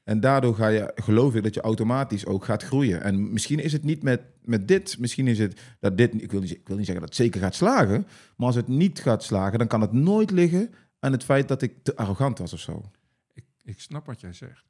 En 0.08 0.20
daardoor 0.20 0.54
ga 0.54 0.68
je, 0.68 0.92
geloof 0.94 1.34
ik 1.34 1.42
dat 1.42 1.54
je 1.54 1.60
automatisch 1.60 2.26
ook 2.26 2.44
gaat 2.44 2.62
groeien. 2.62 3.02
En 3.02 3.32
misschien 3.32 3.58
is 3.58 3.72
het 3.72 3.84
niet 3.84 4.02
met, 4.02 4.22
met 4.42 4.68
dit. 4.68 4.98
Misschien 4.98 5.26
is 5.26 5.38
het 5.38 5.60
dat 5.80 5.96
dit. 5.96 6.22
Ik 6.22 6.30
wil, 6.30 6.40
niet, 6.40 6.50
ik 6.50 6.68
wil 6.68 6.76
niet 6.76 6.86
zeggen 6.86 7.04
dat 7.06 7.14
het 7.14 7.24
zeker 7.24 7.40
gaat 7.40 7.54
slagen. 7.54 8.06
Maar 8.36 8.46
als 8.46 8.54
het 8.54 8.68
niet 8.68 9.00
gaat 9.00 9.22
slagen, 9.22 9.58
dan 9.58 9.66
kan 9.68 9.80
het 9.80 9.92
nooit 9.92 10.30
liggen 10.30 10.70
aan 10.98 11.12
het 11.12 11.24
feit 11.24 11.48
dat 11.48 11.62
ik 11.62 11.82
te 11.82 11.96
arrogant 11.96 12.38
was 12.38 12.52
of 12.52 12.60
zo. 12.60 12.90
Ik, 13.32 13.44
ik 13.62 13.80
snap 13.80 14.06
wat 14.06 14.20
jij 14.20 14.32
zegt. 14.32 14.66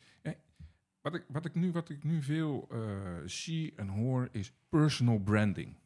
Wat, 1.01 1.15
ik, 1.15 1.25
wat, 1.29 1.45
ik 1.45 1.55
nu, 1.55 1.73
wat 1.73 1.89
ik 1.89 2.05
nu 2.05 2.23
veel 2.23 2.69
eh, 2.71 2.79
zie 3.25 3.73
en 3.77 3.89
hoor 3.89 4.29
is 4.33 4.53
personal 4.69 5.19
branding. 5.19 5.77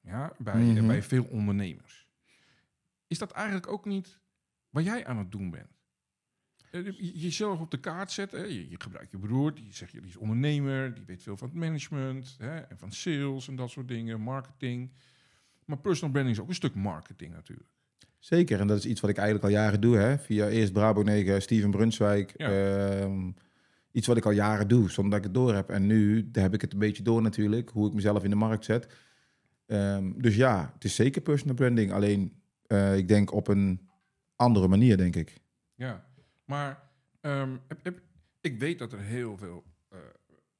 Ja, 0.00 0.32
bij, 0.38 0.54
Mhm. 0.62 0.86
bij 0.86 1.02
veel 1.02 1.24
ondernemers. 1.24 2.08
Is 3.06 3.18
dat 3.18 3.30
eigenlijk 3.30 3.66
ook 3.68 3.84
niet 3.84 4.18
wat 4.70 4.84
jij 4.84 5.06
aan 5.06 5.18
het 5.18 5.32
doen 5.32 5.50
bent? 5.50 5.81
Eh, 6.72 6.84
je- 6.84 7.18
Jezelf 7.18 7.60
op 7.60 7.70
de 7.70 7.80
kaart 7.80 8.10
zetten. 8.10 8.38
hè. 8.40 8.44
Je, 8.46 8.70
je 8.70 8.76
gebruikt 8.80 9.10
je 9.10 9.18
broer, 9.18 9.54
die 9.54 9.66
zegt 9.70 9.92
je 9.92 10.00
die 10.00 10.10
is 10.10 10.16
ondernemer, 10.16 10.94
die 10.94 11.04
weet 11.06 11.22
veel 11.22 11.36
van 11.36 11.48
het 11.48 11.56
management 11.56 12.34
hè, 12.38 12.58
en 12.58 12.78
van 12.78 12.92
sales 12.92 13.48
en 13.48 13.56
dat 13.56 13.70
soort 13.70 13.88
dingen, 13.88 14.20
marketing. 14.20 14.90
Maar 15.64 15.78
personal 15.78 16.10
branding 16.12 16.36
is 16.36 16.42
ook 16.42 16.48
een 16.48 16.54
stuk 16.54 16.74
marketing 16.74 17.32
natuurlijk. 17.32 17.68
Zeker, 18.18 18.60
en 18.60 18.66
dat 18.66 18.78
is 18.78 18.86
iets 18.86 19.00
wat 19.00 19.10
ik 19.10 19.16
eigenlijk 19.16 19.46
al 19.46 19.60
jaren 19.60 19.80
doe. 19.80 19.96
Hè? 19.96 20.18
Via 20.18 20.48
eerst 20.48 20.72
Brabo 20.72 21.02
9, 21.02 21.42
Steven 21.42 21.70
Brunswijk. 21.70 22.32
Ja. 22.36 22.50
Ehm, 23.00 23.30
iets 23.90 24.06
wat 24.06 24.16
ik 24.16 24.24
al 24.24 24.30
jaren 24.30 24.68
doe, 24.68 24.90
zonder 24.90 25.10
dat 25.10 25.18
ik 25.18 25.24
het 25.24 25.34
door 25.34 25.54
heb. 25.54 25.70
En 25.70 25.86
nu 25.86 26.28
heb 26.32 26.54
ik 26.54 26.60
het 26.60 26.72
een 26.72 26.78
beetje 26.78 27.02
door 27.02 27.22
natuurlijk, 27.22 27.70
hoe 27.70 27.88
ik 27.88 27.94
mezelf 27.94 28.24
in 28.24 28.30
de 28.30 28.36
markt 28.36 28.64
zet. 28.64 28.86
Ehm, 29.66 30.12
dus 30.16 30.36
ja, 30.36 30.70
het 30.74 30.84
is 30.84 30.94
zeker 30.94 31.22
personal 31.22 31.54
branding. 31.54 31.92
Alleen, 31.92 32.32
eh, 32.66 32.96
ik 32.96 33.08
denk 33.08 33.32
op 33.32 33.48
een 33.48 33.88
andere 34.36 34.68
manier, 34.68 34.96
denk 34.96 35.16
ik. 35.16 35.40
Ja, 35.74 36.04
maar 36.52 36.82
ehm, 37.20 37.56
heb, 37.68 37.84
heb- 37.84 38.00
ik 38.40 38.58
weet 38.58 38.78
dat 38.78 38.92
er 38.92 38.98
heel 39.00 39.36
veel 39.36 39.64
eh, 39.88 39.98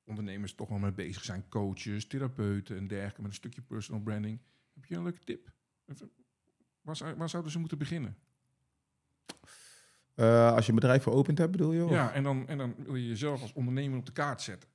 ondernemers 0.04 0.54
toch 0.54 0.68
wel 0.68 0.78
mee 0.78 0.92
bezig 0.92 1.24
zijn. 1.24 1.48
Coaches, 1.48 2.06
therapeuten 2.06 2.76
en 2.76 2.86
dergelijke 2.86 3.20
met 3.20 3.30
een 3.30 3.36
stukje 3.36 3.62
personal 3.62 4.00
branding. 4.02 4.38
Heb 4.74 4.84
je 4.84 4.94
een 4.96 5.02
leuke 5.02 5.24
tip? 5.24 5.52
Even, 5.86 6.10
Waar, 6.80 6.96
zou- 6.96 7.16
waar 7.16 7.28
zouden 7.28 7.52
ze 7.52 7.58
moeten 7.58 7.78
beginnen? 7.78 8.16
Eh, 10.14 10.52
als 10.54 10.64
je 10.64 10.68
een 10.72 10.78
bedrijf 10.78 11.02
veropend 11.02 11.38
hebt, 11.38 11.50
bedoel 11.50 11.72
je? 11.72 11.84
Of- 11.84 11.90
Ja, 11.90 12.12
en 12.12 12.22
dan, 12.22 12.48
en 12.48 12.58
dan 12.58 12.74
wil 12.78 12.94
je 12.94 13.06
jezelf 13.08 13.42
als 13.42 13.52
ondernemer 13.52 13.98
op 13.98 14.06
de 14.06 14.12
kaart 14.12 14.42
zetten. 14.42 14.68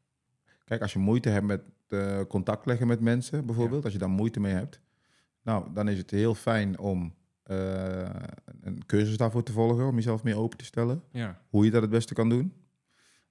Kijk, 0.65 0.81
als 0.81 0.93
je 0.93 0.99
moeite 0.99 1.29
hebt 1.29 1.45
met 1.45 1.61
eh, 1.87 2.21
contact 2.27 2.65
leggen 2.65 2.87
met 2.87 2.99
mensen, 3.01 3.45
bijvoorbeeld, 3.45 3.83
als 3.83 3.93
je 3.93 3.99
daar 3.99 4.09
moeite 4.09 4.39
mee 4.39 4.53
hebt, 4.53 4.79
nou, 5.41 5.73
dan 5.73 5.87
is 5.87 5.97
het 5.97 6.11
heel 6.11 6.35
fijn 6.35 6.79
om 6.79 7.15
eh, 7.47 8.09
een 8.61 8.85
cursus 8.85 9.17
daarvoor 9.17 9.43
te 9.43 9.51
volgen, 9.51 9.85
om 9.87 9.95
jezelf 9.95 10.23
meer 10.23 10.35
open 10.37 10.57
te 10.57 10.65
stellen. 10.65 11.03
Ja, 11.11 11.41
Hoe 11.49 11.65
je 11.65 11.71
dat 11.71 11.81
het 11.81 11.91
beste 11.91 12.13
kan 12.13 12.29
doen. 12.29 12.53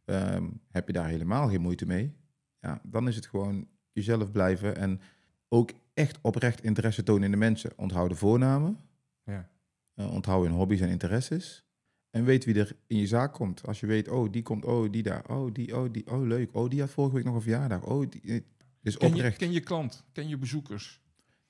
Ehm, 0.05 0.45
heb 0.71 0.87
je 0.87 0.93
daar 0.93 1.09
helemaal 1.09 1.49
geen 1.49 1.61
moeite 1.61 1.87
mee, 1.87 2.15
ja, 2.61 2.81
dan 2.83 3.09
is 3.09 3.17
het 3.17 3.27
gewoon 3.27 3.69
jezelf 3.93 4.31
blijven 4.31 4.77
en 4.77 5.01
ook 5.49 5.71
echt 5.95 6.19
oprecht 6.23 6.63
interesse 6.65 7.03
tonen 7.03 7.25
in 7.25 7.31
de 7.31 7.37
mensen. 7.37 7.71
Onthoud 7.77 8.09
de 8.11 8.17
voornamen. 8.17 8.79
Ja. 9.25 9.49
Eh, 9.95 10.13
onthoud 10.13 10.45
hun 10.45 10.53
hobby's 10.55 10.81
en 10.81 10.89
interesses. 10.89 11.65
En 12.11 12.25
weet 12.25 12.45
wie 12.45 12.59
er 12.59 12.77
in 12.87 12.97
je 12.99 13.07
zaak 13.07 13.33
komt. 13.33 13.67
Als 13.67 13.81
je 13.81 13.87
weet, 13.87 14.09
oh, 14.09 14.33
die 14.33 14.43
komt, 14.43 14.65
oh, 14.65 14.93
die 14.93 15.03
daar. 15.03 15.25
Oh, 15.29 15.53
die, 15.55 15.77
oh, 15.77 15.93
die, 15.93 16.07
oh, 16.11 16.27
leuk. 16.27 16.55
Oh, 16.55 16.71
die 16.71 16.81
had 16.81 16.91
vorige 16.91 17.15
week 17.15 17.25
nog 17.25 17.35
een 17.35 17.41
verjaardag. 17.41 17.83
Oh, 17.85 18.11
die. 18.11 18.21
eh, 18.23 18.41
Dus 18.81 18.97
Ken 18.97 19.09
je, 19.09 19.15
oprecht. 19.15 19.37
ken 19.37 19.53
je 19.53 19.61
klant, 19.61 20.05
ken 20.13 20.29
je 20.29 20.39
bezoekers. 20.39 21.01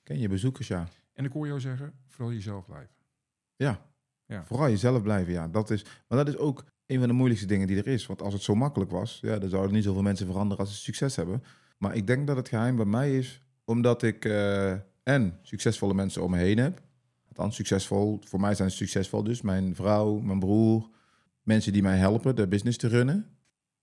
Ken 0.02 0.18
je 0.18 0.28
bezoekers, 0.28 0.68
ja. 0.68 0.88
En 1.16 1.24
ik 1.24 1.32
hoor 1.32 1.46
jou 1.46 1.60
zeggen, 1.60 1.92
vooral 2.08 2.32
jezelf 2.34 2.66
blijven. 2.66 2.94
Ja. 3.56 3.80
Ja. 4.26 4.44
Vooral 4.44 4.68
jezelf 4.68 5.02
blijven, 5.02 5.32
ja. 5.32 5.48
Dat 5.48 5.70
is, 5.70 5.84
maar 6.08 6.18
dat 6.24 6.28
is 6.28 6.36
ook 6.36 6.64
een 6.86 6.98
van 6.98 7.08
de 7.08 7.14
moeilijkste 7.14 7.48
dingen 7.48 7.66
die 7.66 7.76
er 7.76 7.86
is. 7.86 8.06
Want 8.06 8.22
als 8.22 8.32
het 8.32 8.42
zo 8.42 8.54
makkelijk 8.54 8.90
was, 8.90 9.18
ja, 9.22 9.38
dan 9.38 9.48
zouden 9.48 9.72
niet 9.74 9.84
zoveel 9.84 10.02
mensen 10.02 10.26
veranderen 10.26 10.64
als 10.64 10.74
ze 10.74 10.80
succes 10.80 11.16
hebben. 11.16 11.42
Maar 11.78 11.94
ik 11.94 12.06
denk 12.06 12.26
dat 12.26 12.36
het 12.36 12.48
geheim 12.48 12.76
bij 12.76 12.84
mij 12.84 13.18
is, 13.18 13.40
omdat 13.64 14.02
ik 14.02 14.24
eh, 14.24 14.72
en 15.02 15.38
succesvolle 15.42 15.94
mensen 15.94 16.22
om 16.22 16.30
me 16.30 16.36
heen 16.38 16.58
heb. 16.58 16.82
Althans, 17.28 17.56
succesvol. 17.56 18.20
Voor 18.24 18.40
mij 18.40 18.54
zijn 18.54 18.70
ze 18.70 18.76
succesvol 18.76 19.22
dus. 19.22 19.42
Mijn 19.42 19.74
vrouw, 19.74 20.18
mijn 20.18 20.38
broer, 20.38 20.88
mensen 21.42 21.72
die 21.72 21.82
mij 21.82 21.96
helpen 21.96 22.36
de 22.36 22.48
business 22.48 22.78
te 22.78 22.88
runnen. 22.88 23.30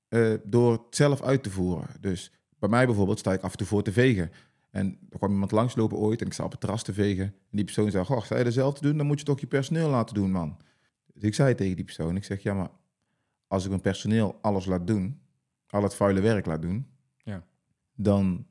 eh, 0.08 0.34
door 0.44 0.72
het 0.72 0.82
zelf 0.96 1.22
uit 1.22 1.44
te 1.44 1.50
voeren. 1.50 1.88
Dus 2.00 2.32
bij 2.60 2.70
mij 2.70 2.86
bijvoorbeeld 2.86 3.20
sta 3.20 3.34
ik 3.34 3.42
af 3.42 3.52
en 3.52 3.58
toe 3.58 3.68
voor 3.68 3.84
te 3.84 3.92
vegen. 3.92 4.32
En 4.74 4.98
er 5.10 5.18
kwam 5.18 5.32
iemand 5.32 5.52
langslopen 5.52 5.98
ooit 5.98 6.22
en 6.22 6.28
ik 6.28 6.34
sta 6.34 6.44
op 6.44 6.52
het 6.52 6.60
terras 6.60 6.84
te 6.84 6.94
vegen. 6.94 7.26
En 7.26 7.34
die 7.50 7.64
persoon 7.66 7.92
zei, 7.92 8.06
goh, 8.06 8.22
sta 8.24 8.38
je 8.38 8.44
dat 8.44 8.54
zelf 8.54 8.74
te 8.74 8.82
doen? 8.82 8.98
Dan 8.98 9.06
moet 9.06 9.20
je 9.20 9.26
toch 9.26 9.40
je 9.40 9.48
personeel 9.48 9.90
laten 9.90 10.16
doen, 10.16 10.32
man. 10.32 10.58
Dus 11.14 11.24
ik 11.24 11.34
zei 11.34 11.56
tegen 11.56 11.76
die 11.76 11.86
persoon, 11.86 12.16
ik 12.16 12.24
zeg, 12.24 12.44
ja, 12.44 12.54
maar 12.54 12.70
als 13.48 13.64
ik 13.64 13.70
mijn 13.70 13.82
personeel 13.82 14.38
alles 14.42 14.66
laat 14.66 14.88
doen, 14.88 15.20
al 15.68 15.84
het 15.84 15.96
vuile 15.96 16.22
werk 16.22 16.46
laat 16.46 16.62
doen, 16.62 16.88
Ja. 17.18 17.44
dan, 17.96 18.46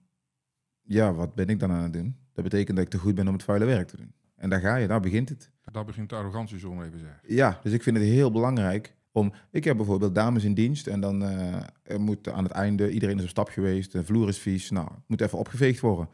ja, 0.83 1.15
wat 1.15 1.35
ben 1.35 1.49
ik 1.49 1.59
dan 1.61 1.71
aan 1.71 1.83
het 1.83 1.93
doen? 1.93 2.17
Dat 2.33 2.45
betekent 2.45 2.77
dat 2.77 2.85
ik 2.87 2.91
te 2.93 2.99
goed 2.99 3.15
ben 3.15 3.27
om 3.29 3.33
het 3.35 3.43
vuile 3.43 3.65
werk 3.65 3.89
te 3.89 3.97
doen. 3.97 4.13
En 4.37 4.51
daar 4.51 4.61
ga 4.61 4.77
je, 4.77 4.87
daar 4.87 5.01
begint 5.01 5.29
het. 5.29 5.51
Daar 5.73 5.85
begint 5.85 6.09
de 6.09 6.15
arrogantie, 6.17 6.59
zullen 6.59 6.79
we 6.79 6.85
even 6.85 6.99
zeggen. 6.99 7.21
Ja, 7.35 7.61
dus 7.63 7.73
ik 7.73 7.83
vind 7.83 7.97
het 7.97 8.07
heel 8.07 8.31
belangrijk 8.31 8.95
om... 9.13 9.33
Ik 9.51 9.65
heb 9.65 9.77
bijvoorbeeld 9.77 10.15
dames 10.15 10.45
in 10.45 10.55
dienst 10.55 10.87
en 10.87 11.01
dan 11.01 11.25
eh, 11.25 11.55
er 11.83 12.01
moet 12.01 12.29
aan 12.29 12.45
het 12.45 12.53
einde... 12.53 12.91
Iedereen 12.91 13.17
is 13.17 13.23
op 13.23 13.29
stap 13.29 13.49
geweest, 13.49 13.93
de 13.93 14.05
vloer 14.05 14.29
is 14.29 14.39
vies. 14.39 14.71
Nou, 14.71 14.89
moet 15.07 15.21
even 15.21 15.39
opgeveegd 15.39 15.81
worden. 15.81 16.09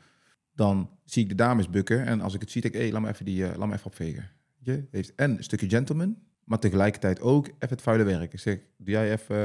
Dan 0.55 0.91
zie 1.05 1.23
ik 1.23 1.29
de 1.29 1.35
dames 1.35 1.71
bukken 1.71 2.07
en 2.07 2.21
als 2.21 2.35
ik 2.35 2.41
het 2.41 2.51
zie, 2.51 2.63
denk 2.63 2.75
ik... 2.75 2.81
Hé, 2.81 2.91
laat 2.93 3.03
me 3.03 3.09
even 3.09 3.25
die, 3.25 3.47
eh, 3.47 3.57
laat 3.57 3.69
me 3.69 3.75
even 3.75 3.87
opvegen. 3.87 4.31
Je 4.59 4.85
heeft 4.91 5.15
en 5.15 5.37
een 5.37 5.45
stukje 5.45 5.69
gentleman, 5.69 6.17
maar 6.45 6.59
tegelijkertijd 6.59 7.21
ook 7.21 7.47
even 7.47 7.69
het 7.69 7.83
vuile 7.83 8.05
werk. 8.05 8.33
Ik 8.33 8.41
zeg, 8.41 8.59
doe 8.77 8.91
jij 8.91 9.13
even 9.13 9.37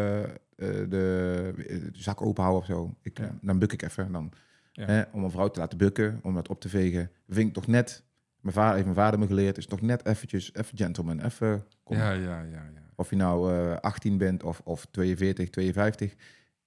eh, 0.56 0.68
de, 0.90 1.54
de 1.70 1.90
zak 1.92 2.22
openhouden 2.22 2.62
of 2.62 2.68
zo? 2.68 2.96
Ik, 3.02 3.18
Ja. 3.18 3.38
Dan 3.42 3.60
buk 3.60 3.74
ik 3.74 3.82
even. 3.82 4.12
Dan, 4.12 4.32
Ja. 4.72 4.86
hè, 4.86 5.04
om 5.12 5.24
een 5.24 5.32
vrouw 5.32 5.50
te 5.50 5.60
laten 5.60 5.78
bukken, 5.78 6.20
om 6.24 6.34
dat 6.34 6.48
op 6.48 6.62
te 6.62 6.70
vegen. 6.70 7.12
Vind 7.28 7.48
ik 7.48 7.54
toch 7.54 7.68
net... 7.68 8.04
Mijn 8.40 8.56
vader 8.56 8.74
heeft 8.74 8.86
mijn 8.86 8.98
vader 8.98 9.20
me 9.20 9.28
geleerd, 9.28 9.58
is 9.58 9.66
toch 9.66 9.82
net 9.82 10.06
eventjes, 10.06 10.54
even 10.54 10.78
gentleman, 10.78 11.20
even... 11.20 11.64
Kom, 11.84 11.98
Ja, 11.98 12.12
ja, 12.12 12.42
ja, 12.42 12.70
ja. 12.74 12.83
Of 13.04 13.10
je 13.10 13.16
nou 13.16 13.54
eh 13.54 13.76
18 13.80 14.18
bent 14.18 14.44
of, 14.44 14.62
of 14.64 14.86
42, 14.92 15.50
52. 15.50 16.14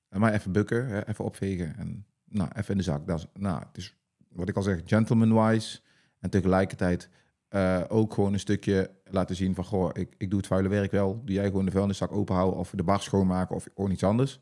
En 0.08 0.20
maar 0.20 0.32
even 0.32 0.52
bukken, 0.52 0.86
hè, 0.86 1.08
even 1.08 1.24
opvegen. 1.24 1.76
En 1.76 2.06
nou, 2.24 2.48
even 2.54 2.70
in 2.70 2.76
de 2.76 2.82
zak. 2.82 3.06
Dat 3.06 3.18
is, 3.18 3.26
nou, 3.34 3.58
het 3.58 3.76
is 3.76 3.96
wat 4.28 4.48
ik 4.48 4.56
al 4.56 4.62
zeg, 4.62 4.80
gentleman-wise. 4.84 5.80
En 6.20 6.30
tegelijkertijd 6.30 7.08
eh, 7.48 7.80
ook 7.88 8.14
gewoon 8.14 8.32
een 8.32 8.38
stukje 8.38 8.90
laten 9.04 9.36
zien 9.36 9.54
van... 9.54 9.64
Goh, 9.64 9.90
ik, 9.92 10.14
ik 10.18 10.30
doe 10.30 10.38
het 10.38 10.48
vuile 10.48 10.68
werk 10.68 10.90
wel. 10.90 11.22
Doe 11.24 11.34
jij 11.34 11.44
gewoon 11.46 11.64
de 11.64 11.70
vuilniszak 11.70 12.12
openhouden 12.12 12.58
of 12.58 12.70
de 12.70 12.82
bar 12.82 13.00
schoonmaken 13.00 13.56
of 13.56 13.66
gewoon 13.74 13.90
iets 13.90 14.04
anders. 14.04 14.40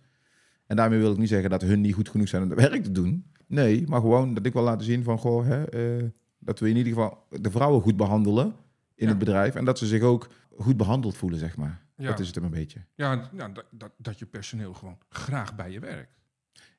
En 0.67 0.77
daarmee 0.77 0.99
wil 0.99 1.13
ik 1.13 1.19
niet 1.19 1.29
zeggen 1.29 1.51
dat 1.51 1.63
hun 1.63 1.81
niet 1.81 1.95
goed 1.95 2.09
genoeg 2.09 2.29
zijn 2.29 2.43
om 2.43 2.51
het 2.51 2.59
werk 2.69 2.83
te 2.85 2.93
doen. 2.93 3.25
Nee, 3.47 3.87
maar 3.87 4.01
gewoon 4.01 4.35
dat 4.35 4.47
ik 4.47 4.53
wil 4.53 4.63
laten 4.63 4.87
zien 4.87 5.03
van... 5.03 5.19
Goh, 5.19 5.47
hè, 5.47 5.65
eh, 5.65 6.09
dat 6.39 6.59
we 6.59 6.69
in 6.69 6.77
ieder 6.77 6.93
geval 6.93 7.27
de 7.41 7.51
vrouwen 7.51 7.83
goed 7.83 7.97
behandelen 7.97 8.47
in 8.95 9.05
Ja. 9.05 9.09
het 9.09 9.19
bedrijf. 9.19 9.55
En 9.55 9.65
dat 9.65 9.79
ze 9.79 9.87
zich 9.87 10.03
ook 10.03 10.29
goed 10.59 10.77
behandeld 10.77 11.17
voelen, 11.17 11.39
zeg 11.39 11.57
maar. 11.57 11.84
Ja. 11.97 12.09
Dat 12.09 12.19
is 12.21 12.27
het 12.27 12.35
hem 12.35 12.45
een 12.45 12.51
beetje. 12.51 12.85
Ja, 12.95 13.31
ja 13.33 13.49
dat, 13.49 13.65
dat, 13.71 13.93
dat 13.97 14.19
je 14.19 14.27
personeel 14.27 14.75
gewoon 14.75 14.99
graag 15.09 15.55
bij 15.55 15.71
je 15.71 15.81
werkt. 15.81 16.13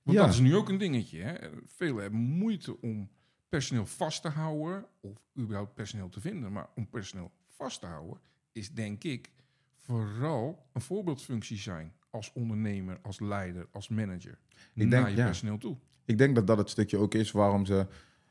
Want 0.04 0.17
Ja. 0.17 0.25
dat 0.25 0.34
is 0.34 0.39
nu 0.39 0.56
ook 0.56 0.69
een 0.69 0.78
dingetje. 0.78 1.21
Hè? 1.21 1.36
Velen 1.65 2.01
hebben 2.01 2.19
moeite 2.19 2.82
om 2.82 3.10
personeel 3.49 3.86
vast 3.86 4.21
te 4.21 4.30
houden, 4.30 4.86
of 5.01 5.17
überhaupt 5.38 5.73
personeel 5.73 6.10
te 6.10 6.21
vinden. 6.21 6.51
Maar 6.51 6.67
om 6.75 6.89
personeel 6.89 7.32
vast 7.47 7.80
te 7.80 7.86
houden, 7.86 8.19
is 8.51 8.71
denk 8.71 9.04
ik 9.04 9.30
vooral 9.80 10.65
een 10.73 10.82
voorbeeldfunctie 10.82 11.58
zijn 11.58 11.93
als 12.10 12.32
ondernemer, 12.34 12.99
als 13.01 13.19
leider, 13.19 13.67
als 13.71 13.89
manager. 13.89 14.38
Ik 14.73 14.88
naar 14.88 14.89
denk, 14.89 15.08
je 15.08 15.15
ja. 15.15 15.25
personeel 15.25 15.58
toe. 15.58 15.78
Ik 16.06 16.17
denk 16.17 16.36
dat 16.36 16.47
dat 16.47 16.58
het 16.58 16.69
stukje 16.69 16.97
ook 16.97 17.13
is 17.13 17.32
waarom 17.32 17.65
ze... 17.65 17.88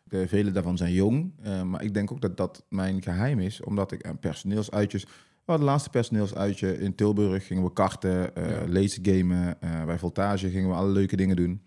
De 0.07 0.29
vele 0.29 0.51
daarvan 0.51 0.77
zijn 0.77 0.93
jong. 0.93 1.33
eh, 1.43 1.63
maar 1.63 1.83
ik 1.83 1.95
denk 1.95 2.13
ook 2.13 2.21
dat 2.21 2.37
dat 2.37 2.65
mijn 2.69 3.03
geheim 3.03 3.39
is. 3.41 3.61
Omdat 3.61 3.93
ik 3.93 4.05
een 4.07 4.19
personeelsuitjes... 4.19 5.07
Oh, 5.47 5.59
de 5.59 5.65
laatste 5.65 5.91
personeelsuitje 5.91 6.79
in 6.79 6.95
Tilburg 6.95 7.47
gingen 7.47 7.63
we 7.65 7.73
karten, 7.73 8.37
eh 8.37 8.51
Ja. 8.51 8.69
laser 8.69 8.99
gamen. 9.03 9.61
eh, 9.61 9.85
bij 9.85 9.99
Voltage 9.99 10.51
gingen 10.51 10.69
we 10.69 10.75
alle 10.75 10.91
leuke 10.91 11.17
dingen 11.17 11.37
doen. 11.37 11.63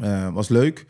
Eh, 0.00 0.32
was 0.32 0.48
leuk. 0.48 0.86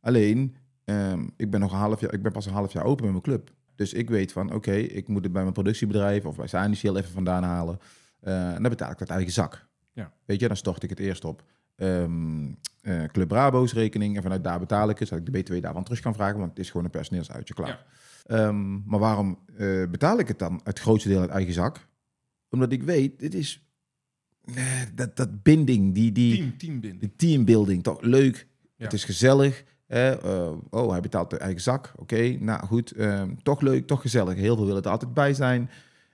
Alleen, 0.00 0.56
ehm, 0.84 1.26
ik, 1.36 1.50
ben 1.50 1.60
nog 1.60 1.72
een 1.72 1.78
half 1.78 2.00
jaar, 2.00 2.12
ik 2.14 2.22
ben 2.22 2.32
pas 2.32 2.46
een 2.46 2.52
half 2.52 2.72
jaar 2.72 2.84
open 2.84 3.02
met 3.04 3.12
mijn 3.12 3.22
club. 3.24 3.50
Dus 3.74 3.92
ik 3.92 4.10
weet 4.10 4.32
van, 4.32 4.52
oké, 4.54 4.72
ik 4.72 5.08
moet 5.08 5.22
het 5.22 5.32
bij 5.32 5.42
mijn 5.42 5.54
productiebedrijf 5.54 6.24
of 6.24 6.36
bij 6.36 6.46
Saniciel 6.46 6.96
even 6.96 7.10
vandaan 7.12 7.42
halen. 7.42 7.78
En 8.20 8.62
dan 8.62 8.70
betaal 8.70 8.90
ik 8.90 8.98
dat 8.98 9.08
eigen 9.08 9.32
zak. 9.32 9.66
Ja. 9.92 10.12
Weet 10.24 10.40
je, 10.40 10.46
dan 10.48 10.56
stort 10.56 10.82
ik 10.82 10.90
het 10.90 10.98
eerst 10.98 11.24
op 11.24 11.42
ehm, 11.76 12.46
eh, 12.80 13.04
Club 13.04 13.28
Brabo's 13.28 13.72
rekening. 13.72 14.16
En 14.16 14.22
vanuit 14.22 14.44
daar 14.44 14.58
betaal 14.58 14.88
ik 14.90 14.98
het, 14.98 15.08
zodat 15.08 15.26
ik 15.26 15.32
de 15.32 15.38
BTW 15.42 15.62
daarvan 15.62 15.84
terug 15.84 16.00
kan 16.00 16.14
vragen. 16.14 16.38
Want 16.38 16.50
het 16.50 16.58
is 16.58 16.70
gewoon 16.70 16.84
een 16.84 16.90
personeelsuitje, 16.90 17.54
klaar. 17.54 17.68
Ja. 17.68 17.84
Ehm, 18.28 18.88
maar 18.88 18.98
waarom 18.98 19.38
eh, 19.56 19.84
betaal 19.90 20.18
ik 20.18 20.28
het 20.28 20.38
dan 20.38 20.60
het 20.64 20.78
grootste 20.78 21.08
deel 21.08 21.20
uit 21.20 21.30
eigen 21.30 21.52
zak? 21.52 21.88
Omdat 22.50 22.72
ik 22.72 22.82
weet, 22.82 23.18
dit 23.18 23.34
is 23.34 23.66
eh, 24.54 24.64
dat, 24.94 25.16
dat 25.16 25.42
binding, 25.42 25.94
die, 25.94 26.12
die, 26.12 26.36
Team, 26.36 26.58
teambinden. 26.58 27.00
de 27.00 27.16
teambuilding, 27.16 27.82
toch 27.82 28.00
leuk. 28.00 28.46
Ja. 28.76 28.84
Het 28.84 28.92
is 28.92 29.04
gezellig. 29.04 29.64
Eh, 29.86 30.52
oh, 30.70 30.90
hij 30.90 31.00
betaalt 31.00 31.30
de 31.30 31.38
eigen 31.38 31.60
zak. 31.60 31.92
Oké, 31.96 32.36
nou 32.40 32.66
goed. 32.66 32.90
ehm, 32.90 33.34
toch 33.42 33.60
leuk, 33.60 33.86
toch 33.86 34.00
gezellig. 34.00 34.34
Heel 34.34 34.56
veel 34.56 34.66
willen 34.66 34.82
er 34.82 34.90
altijd 34.90 35.14
bij 35.14 35.34
zijn. 35.34 35.70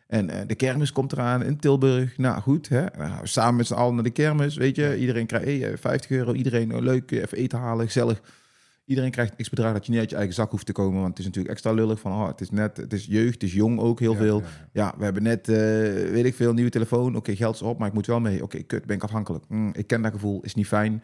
En 0.07 0.46
de 0.46 0.55
kermis 0.55 0.92
komt 0.92 1.12
eraan 1.12 1.42
in 1.42 1.59
Tilburg. 1.59 2.18
Nou 2.18 2.40
goed, 2.40 2.68
hè? 2.68 2.85
Samen 3.22 3.57
met 3.57 3.66
z'n 3.66 3.74
allen 3.74 3.94
naar 3.94 4.05
de 4.05 4.11
kermis. 4.11 4.57
Weet 4.57 4.77
je, 4.77 4.98
iedereen 4.98 5.27
krijgt 5.27 5.46
hey, 5.46 5.72
eh, 5.72 5.79
50 5.79 6.11
euro. 6.11 6.33
Iedereen 6.33 6.74
oh, 6.74 6.83
leuk, 6.83 7.11
even 7.11 7.38
eten 7.38 7.59
halen, 7.59 7.87
gezellig. 7.87 8.20
Iedereen 8.85 9.11
krijgt 9.11 9.37
x 9.37 9.49
bedrag 9.49 9.73
dat 9.73 9.85
je 9.87 9.90
niet 9.92 10.01
uit 10.01 10.11
je 10.11 10.16
eigen 10.16 10.35
zak 10.35 10.51
hoeft 10.51 10.66
te 10.66 10.73
komen. 10.73 10.97
Want 11.01 11.09
het 11.09 11.18
is 11.18 11.25
natuurlijk 11.25 11.55
extra 11.55 11.73
lullig 11.73 12.01
van, 12.01 12.12
oh, 12.12 12.27
het 12.27 12.40
is 12.40 12.51
net, 12.51 12.77
het 12.77 12.92
is 12.92 13.07
jeugd, 13.07 13.33
het 13.33 13.42
is 13.42 13.53
jong 13.53 13.79
ook 13.79 14.01
heel 14.01 14.12
Ja, 14.12 14.18
veel. 14.18 14.42
ja, 14.73 14.94
we 14.99 15.05
hebben 15.05 15.23
net, 15.23 15.49
eh, 15.49 15.55
weet 16.11 16.25
ik 16.25 16.35
veel, 16.35 16.53
nieuwe 16.53 16.70
telefoon. 16.70 17.16
Oké, 17.16 17.37
geld 17.37 17.55
is 17.55 17.62
op, 17.62 17.79
maar 17.79 17.88
ik 17.88 17.94
moet 17.94 18.07
wel 18.07 18.20
mee. 18.20 18.42
Oké, 18.42 18.62
kut, 18.62 18.87
ben 18.87 18.97
ik 18.97 19.03
afhankelijk. 19.03 19.44
Mm, 19.49 19.70
ik 19.75 19.87
ken 19.87 20.03
dat 20.03 20.12
gevoel, 20.12 20.42
is 20.42 20.55
niet 20.55 20.66
fijn. 20.66 21.03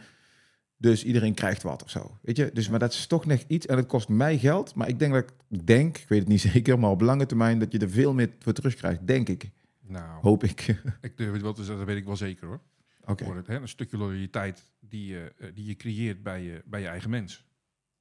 Dus 0.77 1.05
iedereen 1.05 1.35
krijgt 1.35 1.63
wat 1.63 1.83
of 1.83 1.91
zo. 1.91 2.19
Weet 2.23 2.37
je? 2.37 2.51
Dus, 2.53 2.69
maar 2.69 2.79
dat 2.79 2.93
is 2.93 3.07
toch 3.07 3.27
net 3.27 3.45
iets 3.49 3.67
en 3.67 3.77
het 3.77 3.87
kost 3.87 4.09
mij 4.09 4.39
geld. 4.39 4.75
Maar 4.75 4.89
ik 4.89 4.99
denk 4.99 5.13
dat 5.13 5.25
ik 5.49 5.67
denk, 5.67 5.99
ik 5.99 6.09
weet 6.09 6.19
het 6.21 6.29
niet 6.29 6.41
zeker, 6.53 6.79
maar 6.79 6.91
op 6.91 7.01
lange 7.01 7.27
termijn 7.27 7.59
dat 7.59 7.73
je 7.73 7.79
er 7.79 7.91
veel 7.91 8.15
meer 8.15 8.31
voor 8.39 8.53
terugkrijgt, 8.53 9.07
denk 9.07 9.29
ik. 9.29 9.51
Nou, 9.87 10.21
Hoop 10.23 10.45
ik. 10.45 10.67
ik 11.01 11.17
durf 11.17 11.33
het 11.33 11.43
wel 11.43 11.53
te 11.53 11.61
zeggen, 11.65 11.79
dat 11.79 11.87
weet 11.87 11.97
ik 11.97 12.05
wel 12.07 12.17
zeker 12.17 12.47
hoor. 12.47 12.61
Oké. 13.05 13.25
Voor 13.25 13.37
het, 13.37 13.47
hè, 13.47 13.61
een 13.61 13.69
stukje 13.69 13.97
loyaliteit 13.97 14.63
die 14.81 15.07
je, 15.07 15.33
eh, 15.39 15.49
die 15.55 15.65
je 15.67 15.77
creëert 15.77 16.23
bij 16.23 16.43
je, 16.43 16.63
bij 16.67 16.81
je 16.81 16.87
eigen 16.87 17.11
mensen. 17.11 17.41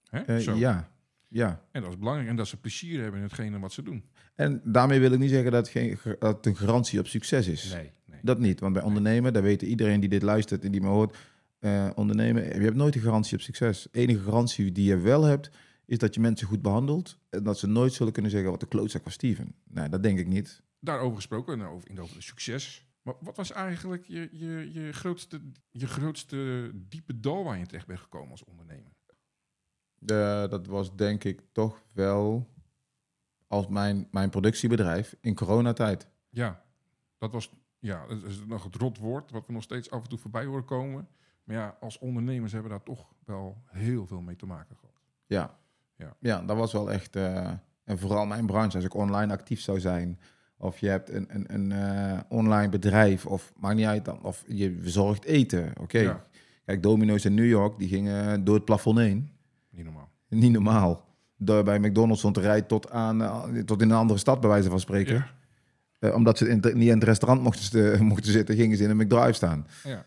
Hè? 0.09 0.19
Eh, 0.19 0.37
Zo. 0.37 0.55
ja, 0.55 0.91
ja. 1.27 1.61
En 1.71 1.81
dat 1.81 1.91
is 1.91 1.97
belangrijk. 1.97 2.29
En 2.29 2.35
dat 2.35 2.47
ze 2.47 2.57
plezier 2.59 3.01
hebben 3.01 3.19
in 3.19 3.25
hetgene 3.25 3.59
wat 3.59 3.73
ze 3.73 3.83
doen. 3.83 4.03
En 4.35 4.61
daarmee 4.63 4.99
wil 4.99 5.11
ik 5.11 5.19
niet 5.19 5.29
zeggen 5.29 5.51
dat 5.51 5.67
het, 5.67 5.71
geen, 5.77 5.97
dat 6.19 6.35
het 6.35 6.45
een 6.45 6.55
garantie 6.55 6.99
op 6.99 7.07
succes 7.07 7.47
is. 7.47 7.73
Nee, 7.73 7.91
nee. 8.05 8.19
Dat 8.23 8.39
niet, 8.39 8.59
want 8.59 8.73
bij 8.73 8.83
ondernemen, 8.83 9.33
daar 9.33 9.43
weet 9.43 9.61
iedereen 9.61 9.99
die 9.99 10.09
dit 10.09 10.21
luistert 10.21 10.63
en 10.63 10.71
die 10.71 10.81
me 10.81 10.87
hoort, 10.87 11.17
eh, 11.59 11.89
ondernemen, 11.95 12.43
je 12.43 12.63
hebt 12.63 12.75
nooit 12.75 12.95
een 12.95 13.01
garantie 13.01 13.37
op 13.37 13.43
succes. 13.43 13.87
De 13.91 13.99
enige 13.99 14.23
garantie 14.23 14.71
die 14.71 14.85
je 14.85 14.97
wel 14.97 15.23
hebt, 15.23 15.49
is 15.85 15.97
dat 15.97 16.13
je 16.13 16.19
mensen 16.19 16.47
goed 16.47 16.61
behandelt 16.61 17.19
en 17.29 17.43
dat 17.43 17.59
ze 17.59 17.67
nooit 17.67 17.93
zullen 17.93 18.13
kunnen 18.13 18.31
zeggen 18.31 18.51
wat 18.51 18.59
de 18.59 18.67
klootzak 18.67 19.03
was 19.03 19.13
Steven. 19.13 19.55
Nee, 19.63 19.89
dat 19.89 20.03
denk 20.03 20.19
ik 20.19 20.27
niet. 20.27 20.61
Daarover 20.79 21.15
gesproken, 21.15 21.57
nou, 21.57 21.73
over, 21.73 21.89
in 21.89 21.99
over 21.99 22.15
de 22.15 22.21
succes. 22.21 22.87
Maar 23.01 23.13
wat 23.19 23.35
was 23.35 23.51
eigenlijk 23.51 24.05
je, 24.07 24.29
je, 24.31 24.69
je, 24.73 24.91
grootste, 24.91 25.41
je 25.71 25.87
grootste 25.87 26.71
diepe 26.75 27.19
dal 27.19 27.43
waar 27.43 27.57
je 27.57 27.65
terecht 27.65 27.87
bent 27.87 27.99
gekomen 27.99 28.31
als 28.31 28.43
ondernemer? 28.43 28.91
De, 29.99 30.47
dat 30.49 30.67
was 30.67 30.95
denk 30.95 31.23
ik 31.23 31.41
toch 31.51 31.83
wel 31.91 32.47
als 33.47 33.67
mijn, 33.67 34.07
mijn 34.11 34.29
productiebedrijf 34.29 35.15
in 35.21 35.35
coronatijd. 35.35 36.07
Ja, 36.29 36.63
dat 37.17 37.31
was 37.31 37.51
ja, 37.79 38.07
dat 38.07 38.23
is 38.23 38.43
nog 38.47 38.63
het 38.63 38.75
rotwoord 38.75 39.31
wat 39.31 39.45
we 39.47 39.53
nog 39.53 39.63
steeds 39.63 39.91
af 39.91 40.03
en 40.03 40.09
toe 40.09 40.17
voorbij 40.17 40.45
horen 40.45 40.65
komen. 40.65 41.07
Maar 41.43 41.55
ja, 41.55 41.77
als 41.79 41.97
ondernemers 41.97 42.51
hebben 42.51 42.71
daar 42.71 42.83
toch 42.83 43.07
wel 43.25 43.57
heel 43.65 44.05
veel 44.05 44.21
mee 44.21 44.35
te 44.35 44.45
maken 44.45 44.75
gehad. 44.75 44.95
Ja. 45.25 45.57
Ja. 45.95 46.15
ja, 46.19 46.41
dat 46.41 46.57
was 46.57 46.71
wel 46.71 46.91
echt. 46.91 47.15
eh, 47.15 47.51
en 47.83 47.99
vooral 47.99 48.25
mijn 48.25 48.45
branche, 48.45 48.75
als 48.75 48.85
ik 48.85 48.93
online 48.93 49.33
actief 49.33 49.61
zou 49.61 49.79
zijn. 49.79 50.19
Of 50.57 50.77
je 50.79 50.87
hebt 50.87 51.09
een, 51.09 51.25
een, 51.35 51.53
een 51.53 51.71
eh, 51.71 52.19
online 52.29 52.69
bedrijf, 52.69 53.25
of 53.25 53.53
maakt 53.57 53.75
niet 53.75 53.85
uit 53.85 54.05
dan. 54.05 54.23
Of 54.23 54.43
je 54.47 54.77
verzorgt 54.81 55.23
eten. 55.23 55.73
Oké. 55.79 55.99
Ja. 55.99 56.21
Kijk, 56.65 56.83
Domino's 56.83 57.25
in 57.25 57.33
New 57.33 57.47
York, 57.47 57.77
die 57.77 57.87
gingen 57.87 58.43
door 58.43 58.55
het 58.55 58.65
plafond 58.65 58.97
heen. 58.97 59.29
Niet 59.79 59.87
normaal. 59.87 60.09
Niet 60.29 60.51
normaal. 60.51 61.07
door 61.37 61.63
bij 61.63 61.79
McDonald's 61.79 62.19
stond 62.19 62.35
te 62.35 62.41
rijden 62.41 62.67
tot, 62.67 62.89
aan, 62.91 63.21
eh, 63.23 63.43
tot 63.65 63.81
in 63.81 63.89
een 63.89 63.97
andere 63.97 64.19
stad, 64.19 64.39
bij 64.39 64.49
wijze 64.49 64.69
van 64.69 64.79
spreken. 64.79 65.15
Ja. 65.15 65.31
Eh, 65.99 66.13
omdat 66.15 66.37
ze 66.37 66.47
in, 66.49 66.59
niet 66.73 66.87
in 66.87 66.93
het 66.93 67.03
restaurant 67.03 67.41
mochten, 67.43 67.63
st- 67.63 67.99
mochten 67.99 68.31
zitten, 68.31 68.55
gingen 68.55 68.77
ze 68.77 68.83
in 68.83 68.89
een 68.89 68.97
McDrive 68.97 69.33
staan. 69.33 69.67
Ja. 69.83 70.05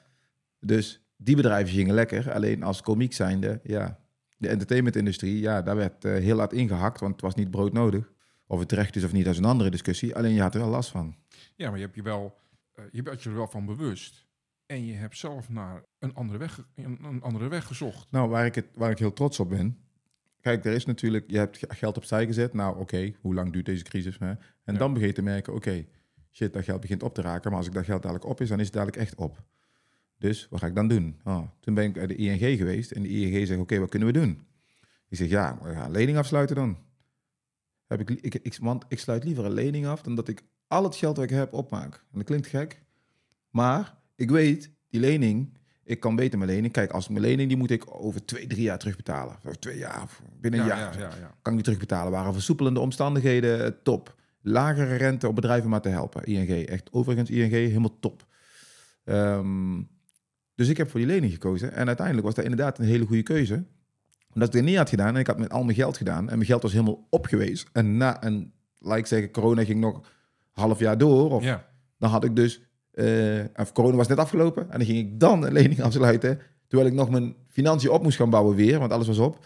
Dus 0.60 1.00
die 1.16 1.36
bedrijven 1.36 1.74
gingen 1.74 1.94
lekker. 1.94 2.32
Alleen 2.32 2.62
als 2.62 2.80
komiek 2.80 3.12
zijnde, 3.12 3.60
ja, 3.62 3.98
de 4.36 4.48
entertainmentindustrie, 4.48 5.40
ja, 5.40 5.62
daar 5.62 5.76
werd 5.76 6.04
eh, 6.04 6.12
heel 6.12 6.38
hard 6.38 6.52
ingehakt, 6.52 7.00
want 7.00 7.12
het 7.12 7.20
was 7.20 7.34
niet 7.34 7.50
broodnodig. 7.50 8.12
Of 8.46 8.58
het 8.58 8.68
terecht 8.68 8.96
is 8.96 9.04
of 9.04 9.12
niet, 9.12 9.24
dat 9.24 9.32
is 9.32 9.38
een 9.38 9.44
andere 9.44 9.70
discussie. 9.70 10.16
Alleen 10.16 10.34
je 10.34 10.40
had 10.40 10.54
er 10.54 10.60
wel 10.60 10.68
last 10.70 10.90
van. 10.90 11.14
ja, 11.56 11.68
maar 11.68 11.78
je 11.78 11.84
hebt 11.84 11.96
je 11.96 12.02
wel, 12.02 12.34
eh, 12.74 12.84
je 12.90 13.02
bent 13.02 13.22
je 13.22 13.28
er 13.28 13.36
wel 13.36 13.48
van 13.48 13.66
bewust. 13.66 14.21
En 14.72 14.86
je 14.86 14.94
hebt 14.94 15.16
zelf 15.18 15.48
naar 15.48 15.82
een 15.98 16.14
andere 16.14 16.38
weg, 16.38 16.66
een, 16.74 17.22
andere 17.22 17.48
weg 17.48 17.66
gezocht. 17.66 18.06
Nou, 18.10 18.28
waar 18.28 18.46
ik, 18.46 18.54
het, 18.54 18.66
waar 18.74 18.90
ik 18.90 18.98
heel 18.98 19.12
trots 19.12 19.40
op 19.40 19.48
ben. 19.48 19.78
Kijk, 20.40 20.64
er 20.64 20.72
is 20.72 20.84
natuurlijk, 20.86 21.24
je 21.30 21.36
hebt 21.38 21.58
ge- 21.58 21.66
geld 21.68 21.96
opzij 21.96 22.26
gezet. 22.26 22.52
Nou, 22.52 22.78
oké, 22.78 23.12
hoe 23.20 23.34
lang 23.34 23.52
duurt 23.52 23.66
deze 23.66 23.84
crisis? 23.84 24.18
Hè? 24.18 24.28
En 24.64 24.72
Ja. 24.72 24.72
dan 24.78 24.92
begin 24.92 25.08
je 25.08 25.14
te 25.14 25.22
merken, 25.22 25.54
oké, 25.54 25.84
shit, 26.30 26.52
dat 26.52 26.64
geld 26.64 26.80
begint 26.80 27.02
op 27.02 27.14
te 27.14 27.20
raken. 27.20 27.50
Maar 27.50 27.58
als 27.58 27.68
ik 27.68 27.74
dat 27.74 27.84
geld 27.84 28.02
dadelijk 28.02 28.26
op 28.26 28.40
is, 28.40 28.48
dan 28.48 28.58
is 28.58 28.64
het 28.64 28.74
dadelijk 28.74 28.98
echt 28.98 29.14
op. 29.14 29.42
Dus 30.18 30.46
wat 30.50 30.60
ga 30.60 30.66
ik 30.66 30.74
dan 30.74 30.88
doen? 30.88 31.20
Oh, 31.24 31.42
toen 31.60 31.74
ben 31.74 31.84
ik 31.84 31.92
bij 31.92 32.06
de 32.06 32.14
ING 32.16 32.58
geweest 32.58 32.90
en 32.90 33.02
de 33.02 33.08
ING 33.08 33.46
zegt, 33.46 33.60
oké, 33.60 33.78
wat 33.78 33.90
kunnen 33.90 34.08
we 34.12 34.14
doen? 34.18 34.46
Ik 35.08 35.16
zeg, 35.16 35.28
ja, 35.28 35.58
we 35.62 35.72
gaan 35.72 35.84
een 35.84 35.90
lening 35.90 36.18
afsluiten 36.18 36.56
dan. 36.56 36.78
Heb 37.86 38.00
ik, 38.00 38.10
ik, 38.10 38.34
ik, 38.34 38.56
want 38.60 38.84
ik 38.88 38.98
sluit 38.98 39.24
liever 39.24 39.44
een 39.44 39.52
lening 39.52 39.86
af 39.86 40.02
dan 40.02 40.14
dat 40.14 40.28
ik 40.28 40.42
al 40.66 40.84
het 40.84 40.96
geld 40.96 41.14
dat 41.16 41.24
ik 41.24 41.30
heb 41.30 41.52
opmaak. 41.52 41.94
En 41.94 42.18
dat 42.18 42.24
klinkt 42.24 42.46
gek, 42.46 42.82
maar 43.50 44.00
ik 44.22 44.30
weet, 44.30 44.70
die 44.88 45.00
lening, 45.00 45.58
ik 45.84 46.00
kan 46.00 46.16
beter 46.16 46.38
mijn 46.38 46.50
lening. 46.50 46.72
Kijk, 46.72 46.90
als 46.90 47.08
mijn 47.08 47.20
lening, 47.20 47.48
die 47.48 47.56
moet 47.56 47.70
ik 47.70 47.84
over 47.86 48.24
twee, 48.24 48.46
drie 48.46 48.62
jaar 48.62 48.78
terugbetalen. 48.78 49.36
Of 49.44 49.56
twee 49.56 49.78
jaar, 49.78 50.02
of 50.02 50.22
binnen 50.40 50.60
een 50.60 50.66
ja, 50.66 50.78
jaar. 50.78 50.98
ja, 50.98 51.00
ja, 51.00 51.16
ja. 51.20 51.34
Kan 51.42 51.52
ik 51.52 51.58
die 51.58 51.62
terugbetalen. 51.62 52.12
Waren 52.12 52.32
versoepelende 52.32 52.80
omstandigheden, 52.80 53.64
eh, 53.64 53.70
top. 53.82 54.14
Lagere 54.40 54.96
rente 54.96 55.28
op 55.28 55.34
bedrijven 55.34 55.70
maar 55.70 55.80
te 55.80 55.88
helpen. 55.88 56.24
ING, 56.24 56.66
echt 56.66 56.92
overigens 56.92 57.30
ING, 57.30 57.50
helemaal 57.50 57.98
top. 57.98 58.26
Ehm, 59.04 59.82
dus 60.54 60.68
ik 60.68 60.76
heb 60.76 60.90
voor 60.90 61.00
die 61.00 61.08
lening 61.08 61.32
gekozen. 61.32 61.72
En 61.72 61.86
uiteindelijk 61.86 62.26
was 62.26 62.34
dat 62.34 62.44
inderdaad 62.44 62.78
een 62.78 62.84
hele 62.84 63.06
goede 63.06 63.22
keuze. 63.22 63.64
Omdat 64.34 64.48
ik 64.48 64.54
het 64.54 64.64
niet 64.64 64.76
had 64.76 64.88
gedaan 64.88 65.14
en 65.14 65.20
ik 65.20 65.26
had 65.26 65.38
met 65.38 65.50
al 65.50 65.64
mijn 65.64 65.76
geld 65.76 65.96
gedaan. 65.96 66.28
En 66.28 66.36
mijn 66.36 66.48
geld 66.48 66.62
was 66.62 66.72
helemaal 66.72 67.06
opgewezen. 67.10 67.68
En 67.72 67.96
na, 67.96 68.22
en 68.22 68.52
laat 68.78 68.98
ik 68.98 69.06
zeggen, 69.06 69.30
corona 69.30 69.64
ging 69.64 69.80
nog 69.80 69.96
een 69.96 70.02
half 70.62 70.78
jaar 70.78 70.98
door. 70.98 71.30
Of 71.30 71.44
dan 71.98 72.10
had 72.10 72.24
ik 72.24 72.36
dus, 72.36 72.60
of 73.56 73.72
corona 73.72 73.96
was 73.96 74.08
net 74.08 74.18
afgelopen 74.18 74.70
en 74.70 74.78
dan 74.78 74.86
ging 74.86 74.98
ik 74.98 75.20
dan 75.20 75.44
een 75.44 75.52
lening 75.52 75.82
afsluiten, 75.88 76.40
terwijl 76.68 76.90
ik 76.90 76.96
nog 76.96 77.10
mijn 77.10 77.34
financiën 77.48 77.90
op 77.90 78.02
moest 78.02 78.16
gaan 78.16 78.30
bouwen 78.30 78.56
weer, 78.56 78.78
want 78.78 78.92
alles 78.92 79.06
was 79.06 79.18
op. 79.18 79.44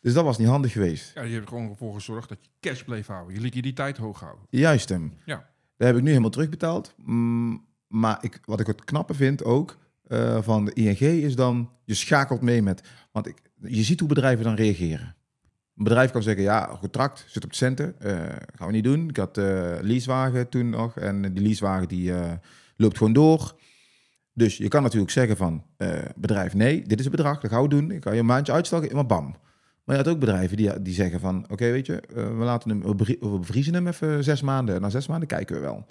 Dus 0.00 0.12
dat 0.12 0.24
was 0.24 0.38
niet 0.38 0.48
handig 0.48 0.72
geweest. 0.72 1.12
Ja, 1.14 1.22
je 1.22 1.32
hebt 1.32 1.42
er 1.42 1.48
gewoon 1.48 1.76
voor 1.76 1.94
gezorgd 1.94 2.28
dat 2.28 2.38
je 2.40 2.48
cash 2.60 2.82
bleef 2.82 3.06
houden. 3.06 3.34
Je 3.34 3.40
liquiditeit 3.40 3.96
hoog 3.96 4.20
houden. 4.20 4.46
Juist 4.50 4.88
hem. 4.88 5.12
Ja. 5.24 5.48
Dat 5.76 5.86
heb 5.86 5.96
ik 5.96 6.02
nu 6.02 6.08
helemaal 6.08 6.30
terugbetaald. 6.30 6.94
Mm, 6.96 7.64
maar 7.86 8.18
ik, 8.20 8.38
wat 8.44 8.60
ik 8.60 8.66
het 8.66 8.84
knappe 8.84 9.14
vind 9.14 9.44
ook 9.44 9.78
eh, 10.06 10.42
van 10.42 10.64
de 10.64 10.72
ING 10.72 11.00
is 11.00 11.36
dan, 11.36 11.70
je 11.84 11.94
schakelt 11.94 12.40
mee 12.40 12.62
met, 12.62 12.82
want 13.12 13.26
ik, 13.26 13.42
je 13.62 13.82
ziet 13.82 14.00
hoe 14.00 14.08
bedrijven 14.08 14.44
dan 14.44 14.54
reageren. 14.54 15.14
Een 15.76 15.84
bedrijf 15.84 16.10
kan 16.10 16.22
zeggen, 16.22 16.42
ja, 16.42 16.76
contract, 16.80 17.24
zit 17.28 17.44
op 17.44 17.50
de 17.50 17.56
centen, 17.56 18.00
eh, 18.00 18.12
gaan 18.54 18.66
we 18.66 18.72
niet 18.72 18.84
doen. 18.84 19.08
Ik 19.08 19.16
had 19.16 19.38
eh 19.38 19.76
leasewagen 19.80 20.48
toen 20.48 20.70
nog 20.70 20.96
en 20.96 21.34
die 21.34 21.42
leasewagen 21.42 21.88
die 21.88 22.12
loopt 22.80 22.96
gewoon 22.96 23.12
door. 23.12 23.58
Dus 24.32 24.56
je 24.56 24.68
kan 24.68 24.82
natuurlijk 24.82 25.10
zeggen 25.10 25.36
van, 25.36 25.64
eh, 25.76 25.98
bedrijf, 26.16 26.54
nee, 26.54 26.82
dit 26.82 26.98
is 26.98 27.04
het 27.04 27.16
bedrag, 27.16 27.40
dat 27.40 27.50
gaan 27.50 27.62
we 27.62 27.68
doen. 27.68 27.90
Ik 27.90 28.00
kan 28.00 28.14
je 28.14 28.20
een 28.20 28.26
maandje 28.26 28.52
uitstellen, 28.52 28.94
maar 28.94 29.06
bam. 29.06 29.36
Maar 29.84 29.96
je 29.96 30.02
had 30.04 30.12
ook 30.12 30.20
bedrijven 30.20 30.56
die, 30.56 30.82
die 30.82 30.94
zeggen 30.94 31.20
van, 31.20 31.46
oké, 31.48 31.70
weet 31.70 31.86
je, 31.86 32.00
eh, 32.00 32.14
we, 32.14 32.44
laten 32.44 32.70
hem, 32.70 32.82
we 32.82 32.94
bevrie- 32.94 33.18
we 33.20 33.38
bevriezen 33.38 33.74
hem 33.74 33.86
even 33.86 34.24
zes 34.24 34.42
maanden. 34.42 34.74
En 34.74 34.80
na 34.80 34.90
zes 34.90 35.06
maanden 35.06 35.28
kijken 35.28 35.54
we 35.54 35.60
wel. 35.60 35.86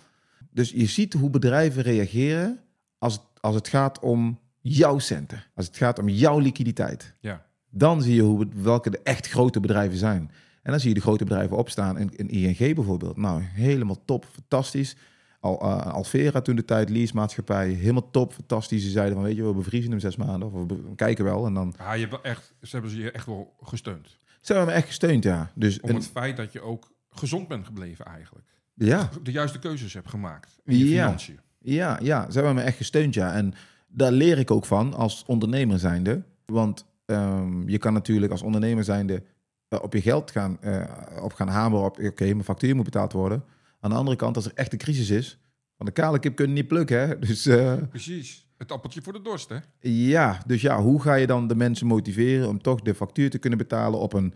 Dus 0.51 0.71
je 0.71 0.85
ziet 0.85 1.13
hoe 1.13 1.29
bedrijven 1.29 1.81
reageren 1.81 2.59
als 2.97 3.13
het, 3.13 3.21
als 3.39 3.55
het 3.55 3.67
gaat 3.67 3.99
om 3.99 4.39
jouw 4.61 4.99
centen. 4.99 5.43
Als 5.55 5.65
het 5.65 5.77
gaat 5.77 5.99
om 5.99 6.09
jouw 6.09 6.39
liquiditeit. 6.39 7.15
Ja. 7.19 7.45
Dan 7.69 8.01
zie 8.01 8.15
je 8.15 8.21
hoe, 8.21 8.47
welke 8.55 8.89
de 8.89 8.99
echt 9.03 9.27
grote 9.29 9.59
bedrijven 9.59 9.97
zijn. 9.97 10.31
En 10.63 10.71
dan 10.71 10.79
zie 10.79 10.89
je 10.89 10.95
de 10.95 11.01
grote 11.01 11.23
bedrijven 11.23 11.57
opstaan. 11.57 11.97
In, 11.97 12.11
in 12.15 12.29
ING 12.29 12.75
bijvoorbeeld. 12.75 13.17
Nou, 13.17 13.41
helemaal 13.41 14.05
top, 14.05 14.25
fantastisch. 14.31 14.95
Al, 15.39 15.63
uh, 15.63 15.85
Alvera 15.93 16.41
toen 16.41 16.55
de 16.55 16.65
tijd, 16.65 16.89
leasemaatschappij, 16.89 17.69
helemaal 17.69 18.09
top, 18.11 18.33
fantastisch. 18.33 18.83
Ze 18.83 18.89
zeiden 18.89 19.13
van, 19.15 19.23
weet 19.23 19.35
je, 19.35 19.43
we 19.45 19.53
bevriezen 19.53 19.91
hem 19.91 19.99
zes 19.99 20.15
maanden. 20.15 20.51
Of 20.51 20.65
we 20.67 20.95
kijken 20.95 21.23
wel. 21.25 21.45
En 21.45 21.53
dan... 21.53 21.73
Ah, 21.77 21.95
je 21.97 22.07
hebt 22.07 22.21
echt, 22.25 22.53
ze 22.61 22.69
hebben 22.71 22.91
ze 22.91 22.97
je 23.01 23.11
echt 23.11 23.25
wel 23.25 23.53
gesteund. 23.61 24.17
Ze 24.41 24.53
hebben 24.53 24.69
me 24.71 24.77
echt 24.77 24.87
gesteund, 24.87 25.23
ja. 25.23 25.51
Dus, 25.55 25.79
Om 25.79 25.89
en- 25.89 25.95
het 25.95 26.07
feit 26.07 26.37
dat 26.37 26.53
je 26.53 26.61
ook 26.61 26.91
gezond 27.09 27.47
bent 27.47 27.65
gebleven 27.65 28.05
eigenlijk. 28.05 28.45
ja, 28.73 29.09
De 29.23 29.31
juiste 29.31 29.59
keuzes 29.59 29.93
hebt 29.93 30.09
gemaakt. 30.09 30.57
In 30.65 30.77
je 30.77 30.89
Ja. 30.89 31.03
financiën. 31.03 31.39
Ja, 31.59 31.99
ja, 32.01 32.25
ze 32.31 32.37
hebben 32.37 32.55
me 32.55 32.61
echt 32.61 32.77
gesteund, 32.77 33.13
ja. 33.13 33.33
En 33.33 33.53
daar 33.87 34.11
leer 34.11 34.37
ik 34.37 34.51
ook 34.51 34.65
van 34.65 34.93
als 34.93 35.23
ondernemer 35.27 35.79
zijnde. 35.79 36.23
Want 36.45 36.85
ehm, 37.05 37.69
je 37.69 37.77
kan 37.77 37.93
natuurlijk 37.93 38.31
als 38.31 38.41
ondernemer 38.41 38.83
zijnde 38.83 39.23
eh, 39.67 39.79
op 39.81 39.93
je 39.93 40.01
geld 40.01 40.31
gaan, 40.31 40.61
eh, 40.61 40.83
op 41.23 41.33
gaan 41.33 41.47
hameren 41.47 41.85
op... 41.85 41.99
Oké, 41.99 42.23
mijn 42.23 42.43
factuur 42.43 42.75
moet 42.75 42.83
betaald 42.85 43.13
worden. 43.13 43.43
Aan 43.79 43.89
de 43.89 43.95
andere 43.95 44.17
kant, 44.17 44.35
als 44.35 44.45
er 44.45 44.51
echt 44.55 44.71
een 44.73 44.77
crisis 44.79 45.09
is... 45.09 45.39
van 45.77 45.85
de 45.85 45.91
kale 45.91 46.19
kip 46.19 46.35
kun 46.35 46.47
je 46.47 46.53
niet 46.53 46.67
plukken, 46.67 47.07
hè. 47.07 47.19
Dus 47.27 47.45
eh, 47.45 47.73
Precies. 47.89 48.47
Het 48.57 48.71
appeltje 48.71 49.01
voor 49.01 49.13
de 49.13 49.21
dorst, 49.21 49.49
hè? 49.49 49.57
ja, 49.79 50.43
dus 50.45 50.61
ja, 50.61 50.81
hoe 50.81 51.01
ga 51.01 51.13
je 51.13 51.27
dan 51.27 51.47
de 51.47 51.55
mensen 51.55 51.87
motiveren... 51.87 52.47
om 52.47 52.61
toch 52.61 52.81
de 52.81 52.95
factuur 52.95 53.29
te 53.29 53.37
kunnen 53.37 53.59
betalen 53.59 53.99
op 53.99 54.13
een 54.13 54.33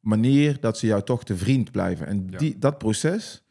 manier... 0.00 0.60
dat 0.60 0.78
ze 0.78 0.86
jou 0.86 1.02
toch 1.02 1.24
te 1.24 1.36
vriend 1.36 1.70
blijven. 1.70 2.06
En 2.06 2.26
Ja. 2.30 2.38
die, 2.38 2.58
dat 2.58 2.78
proces, 2.78 3.42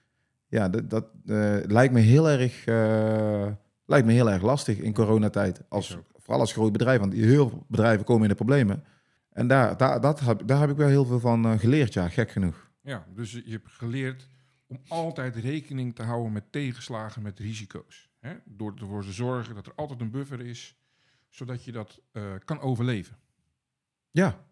ja, 0.47 0.69
dat, 0.69 0.89
dat 0.89 1.05
eh, 1.25 1.55
lijkt 1.65 1.93
me 1.93 1.99
heel 1.99 2.29
erg... 2.29 2.65
eh, 2.65 3.47
lijkt 3.85 4.05
me 4.07 4.13
heel 4.13 4.31
erg 4.31 4.41
lastig 4.41 4.77
in 4.77 4.93
coronatijd. 4.93 5.61
Als, 5.69 5.97
vooral 6.17 6.39
als 6.39 6.53
groot 6.53 6.71
bedrijf, 6.71 6.99
want 6.99 7.13
heel 7.13 7.49
veel 7.49 7.65
bedrijven 7.67 8.05
komen 8.05 8.23
in 8.23 8.29
de 8.29 8.35
problemen. 8.35 8.83
En 9.31 9.47
daar, 9.47 9.77
daar, 9.77 10.01
dat 10.01 10.19
heb, 10.19 10.41
daar 10.45 10.59
heb 10.59 10.69
ik 10.69 10.77
wel 10.77 10.87
heel 10.87 11.05
veel 11.05 11.19
van 11.19 11.59
geleerd, 11.59 11.93
ja, 11.93 12.09
gek 12.09 12.31
genoeg. 12.31 12.69
Ja, 12.81 13.05
dus 13.15 13.31
je 13.31 13.51
hebt 13.51 13.71
geleerd 13.71 14.29
om 14.67 14.79
altijd 14.87 15.35
rekening 15.35 15.95
te 15.95 16.03
houden 16.03 16.31
met 16.31 16.51
tegenslagen, 16.51 17.21
met 17.21 17.39
risico's. 17.39 18.09
Hè? 18.19 18.33
Door 18.45 18.73
ervoor 18.79 19.03
te 19.03 19.11
zorgen 19.11 19.55
dat 19.55 19.65
er 19.65 19.73
altijd 19.75 20.01
een 20.01 20.11
buffer 20.11 20.41
is, 20.41 20.75
zodat 21.29 21.63
je 21.63 21.71
dat 21.71 22.01
eh, 22.11 22.23
kan 22.45 22.59
overleven. 22.59 23.17
Ja, 24.11 24.45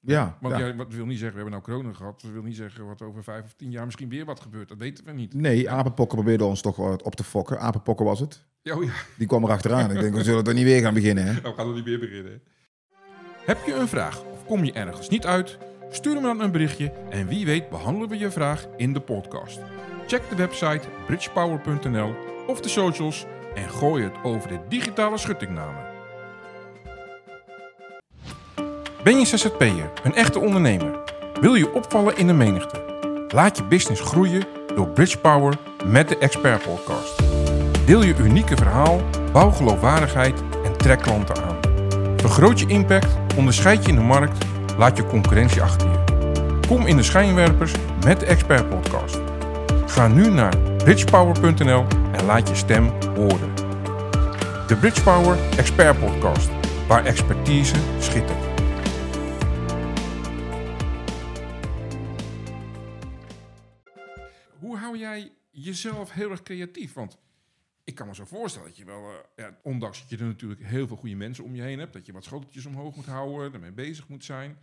ja. 0.00 0.38
Want 0.40 0.58
ja. 0.58 0.74
wat 0.74 0.92
wil 0.94 1.06
niet 1.06 1.18
zeggen, 1.18 1.36
we 1.36 1.42
hebben 1.42 1.60
nou 1.60 1.62
corona 1.62 1.92
gehad. 1.92 2.20
Dat 2.20 2.30
wil 2.30 2.42
niet 2.42 2.56
zeggen 2.56 2.86
wat 2.86 3.02
over 3.02 3.22
vijf 3.22 3.44
of 3.44 3.54
tien 3.54 3.70
jaar 3.70 3.84
misschien 3.84 4.08
weer 4.08 4.24
wat 4.24 4.40
gebeurt. 4.40 4.68
Dat 4.68 4.78
weten 4.78 5.04
we 5.04 5.12
niet. 5.12 5.34
Nee, 5.34 5.70
apenpokken 5.70 6.16
probeerden 6.16 6.46
ons 6.46 6.60
toch 6.60 6.76
wat 6.76 7.02
op 7.02 7.14
te 7.14 7.24
fokken. 7.24 7.60
Apenpokken 7.60 8.06
was 8.06 8.20
het. 8.20 8.46
Oh 8.64 8.84
ja, 8.84 8.92
Die 9.16 9.26
kwam 9.26 9.44
er 9.44 9.50
achteraan. 9.50 9.90
ik 9.90 10.00
denk, 10.00 10.14
we 10.14 10.22
zullen 10.22 10.44
er 10.44 10.54
niet 10.54 10.64
weer 10.64 10.80
gaan 10.80 10.94
beginnen, 10.94 11.24
hè? 11.24 11.32
nou, 11.40 11.42
we 11.42 11.54
gaan 11.54 11.68
er 11.68 11.74
niet 11.74 11.84
meer 11.84 11.98
beginnen. 11.98 12.42
Heb 13.46 13.64
je 13.66 13.74
een 13.74 13.88
vraag 13.88 14.22
of 14.24 14.46
kom 14.46 14.64
je 14.64 14.72
ergens 14.72 15.08
niet 15.08 15.26
uit? 15.26 15.58
Stuur 15.90 16.14
me 16.14 16.20
dan 16.20 16.40
een 16.40 16.50
berichtje 16.50 16.92
en 17.10 17.26
wie 17.26 17.46
weet 17.46 17.68
behandelen 17.68 18.08
we 18.08 18.18
je 18.18 18.30
vraag 18.30 18.66
in 18.76 18.92
de 18.92 19.00
podcast. 19.00 19.60
Check 20.06 20.22
de 20.28 20.36
website 20.36 20.80
bridgepower.nl 21.06 22.14
of 22.46 22.60
de 22.60 22.68
socials 22.68 23.26
en 23.54 23.70
gooi 23.70 24.04
het 24.04 24.12
over 24.22 24.48
de 24.48 24.58
digitale 24.68 25.18
schuttingnamen. 25.18 25.86
Ben 29.02 29.18
je 29.18 29.26
ZZP'er, 29.26 29.90
een 30.02 30.14
echte 30.14 30.38
ondernemer? 30.38 30.98
Wil 31.40 31.54
je 31.54 31.72
opvallen 31.72 32.16
in 32.16 32.26
de 32.26 32.32
menigte? 32.32 32.82
Laat 33.28 33.56
je 33.56 33.64
business 33.64 34.00
groeien 34.00 34.44
door 34.74 34.88
Bridgepower 34.88 35.58
met 35.86 36.08
de 36.08 36.18
Expert 36.18 36.62
Podcast. 36.62 37.22
Deel 37.86 38.02
je 38.02 38.14
unieke 38.16 38.56
verhaal, 38.56 39.00
bouw 39.32 39.50
geloofwaardigheid 39.50 40.42
en 40.64 40.76
trek 40.76 41.02
klanten 41.02 41.44
aan. 41.44 41.56
Vergroot 42.16 42.60
je 42.60 42.66
impact, 42.66 43.16
onderscheid 43.36 43.82
je 43.82 43.88
in 43.88 43.94
de 43.94 44.02
markt, 44.02 44.44
laat 44.78 44.96
je 44.96 45.06
concurrentie 45.06 45.62
achter 45.62 45.90
je. 45.90 45.98
Kom 46.68 46.86
in 46.86 46.96
de 46.96 47.02
schijnwerpers 47.02 47.72
met 48.04 48.20
de 48.20 48.26
Expert 48.26 48.68
Podcast. 48.68 49.18
Ga 49.86 50.08
nu 50.08 50.28
naar 50.28 50.58
bridgepower.nl 50.58 51.86
en 52.12 52.24
laat 52.24 52.48
je 52.48 52.54
stem 52.54 52.84
horen. 53.14 53.54
De 54.66 54.76
Bridgepower 54.80 55.38
Expert 55.56 55.98
Podcast, 55.98 56.50
waar 56.86 57.04
expertise 57.04 57.74
schittert. 57.98 58.38
Hoe 64.58 64.76
hou 64.76 64.98
jij 64.98 65.32
jezelf 65.50 66.12
heel 66.12 66.30
erg 66.30 66.42
creatief? 66.42 66.94
Want 66.94 67.18
ik 67.88 67.94
kan 67.94 68.06
me 68.06 68.14
zo 68.14 68.24
voorstellen 68.24 68.68
dat 68.68 68.76
je 68.76 68.84
wel, 68.84 69.10
eh, 69.10 69.16
ja, 69.36 69.58
ondanks 69.62 70.00
dat 70.00 70.10
je 70.10 70.16
er 70.16 70.24
natuurlijk 70.24 70.62
heel 70.64 70.86
veel 70.86 70.96
goede 70.96 71.14
mensen 71.14 71.44
om 71.44 71.54
je 71.54 71.62
heen 71.62 71.78
hebt, 71.78 71.92
dat 71.92 72.06
je 72.06 72.12
wat 72.12 72.24
schoteltjes 72.24 72.66
omhoog 72.66 72.96
moet 72.96 73.06
houden, 73.06 73.52
ermee 73.52 73.72
bezig 73.72 74.08
moet 74.08 74.24
zijn, 74.24 74.58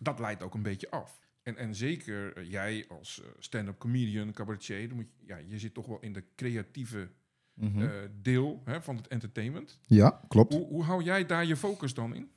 dat 0.00 0.18
leidt 0.18 0.42
ook 0.42 0.54
een 0.54 0.62
beetje 0.62 0.90
af. 0.90 1.20
En, 1.42 1.56
en 1.56 1.74
zeker 1.74 2.36
eh, 2.36 2.50
jij 2.50 2.84
als 2.88 3.20
eh, 3.22 3.28
stand-up 3.38 3.78
comedian, 3.78 4.32
cabaretier, 4.32 4.88
dan 4.88 4.96
moet 4.96 5.06
je, 5.18 5.26
ja, 5.26 5.36
je 5.36 5.58
zit 5.58 5.74
toch 5.74 5.86
wel 5.86 6.00
in 6.00 6.12
de 6.12 6.24
creatieve 6.36 7.10
Mhm. 7.54 8.08
deel 8.22 8.62
hè, 8.64 8.82
van 8.82 8.96
het 8.96 9.08
entertainment. 9.08 9.78
ja, 9.86 10.20
klopt. 10.28 10.54
Hoe, 10.54 10.66
hoe 10.66 10.82
hou 10.82 11.02
jij 11.02 11.26
daar 11.26 11.44
je 11.46 11.56
focus 11.56 11.94
dan 11.94 12.14
in? 12.14 12.30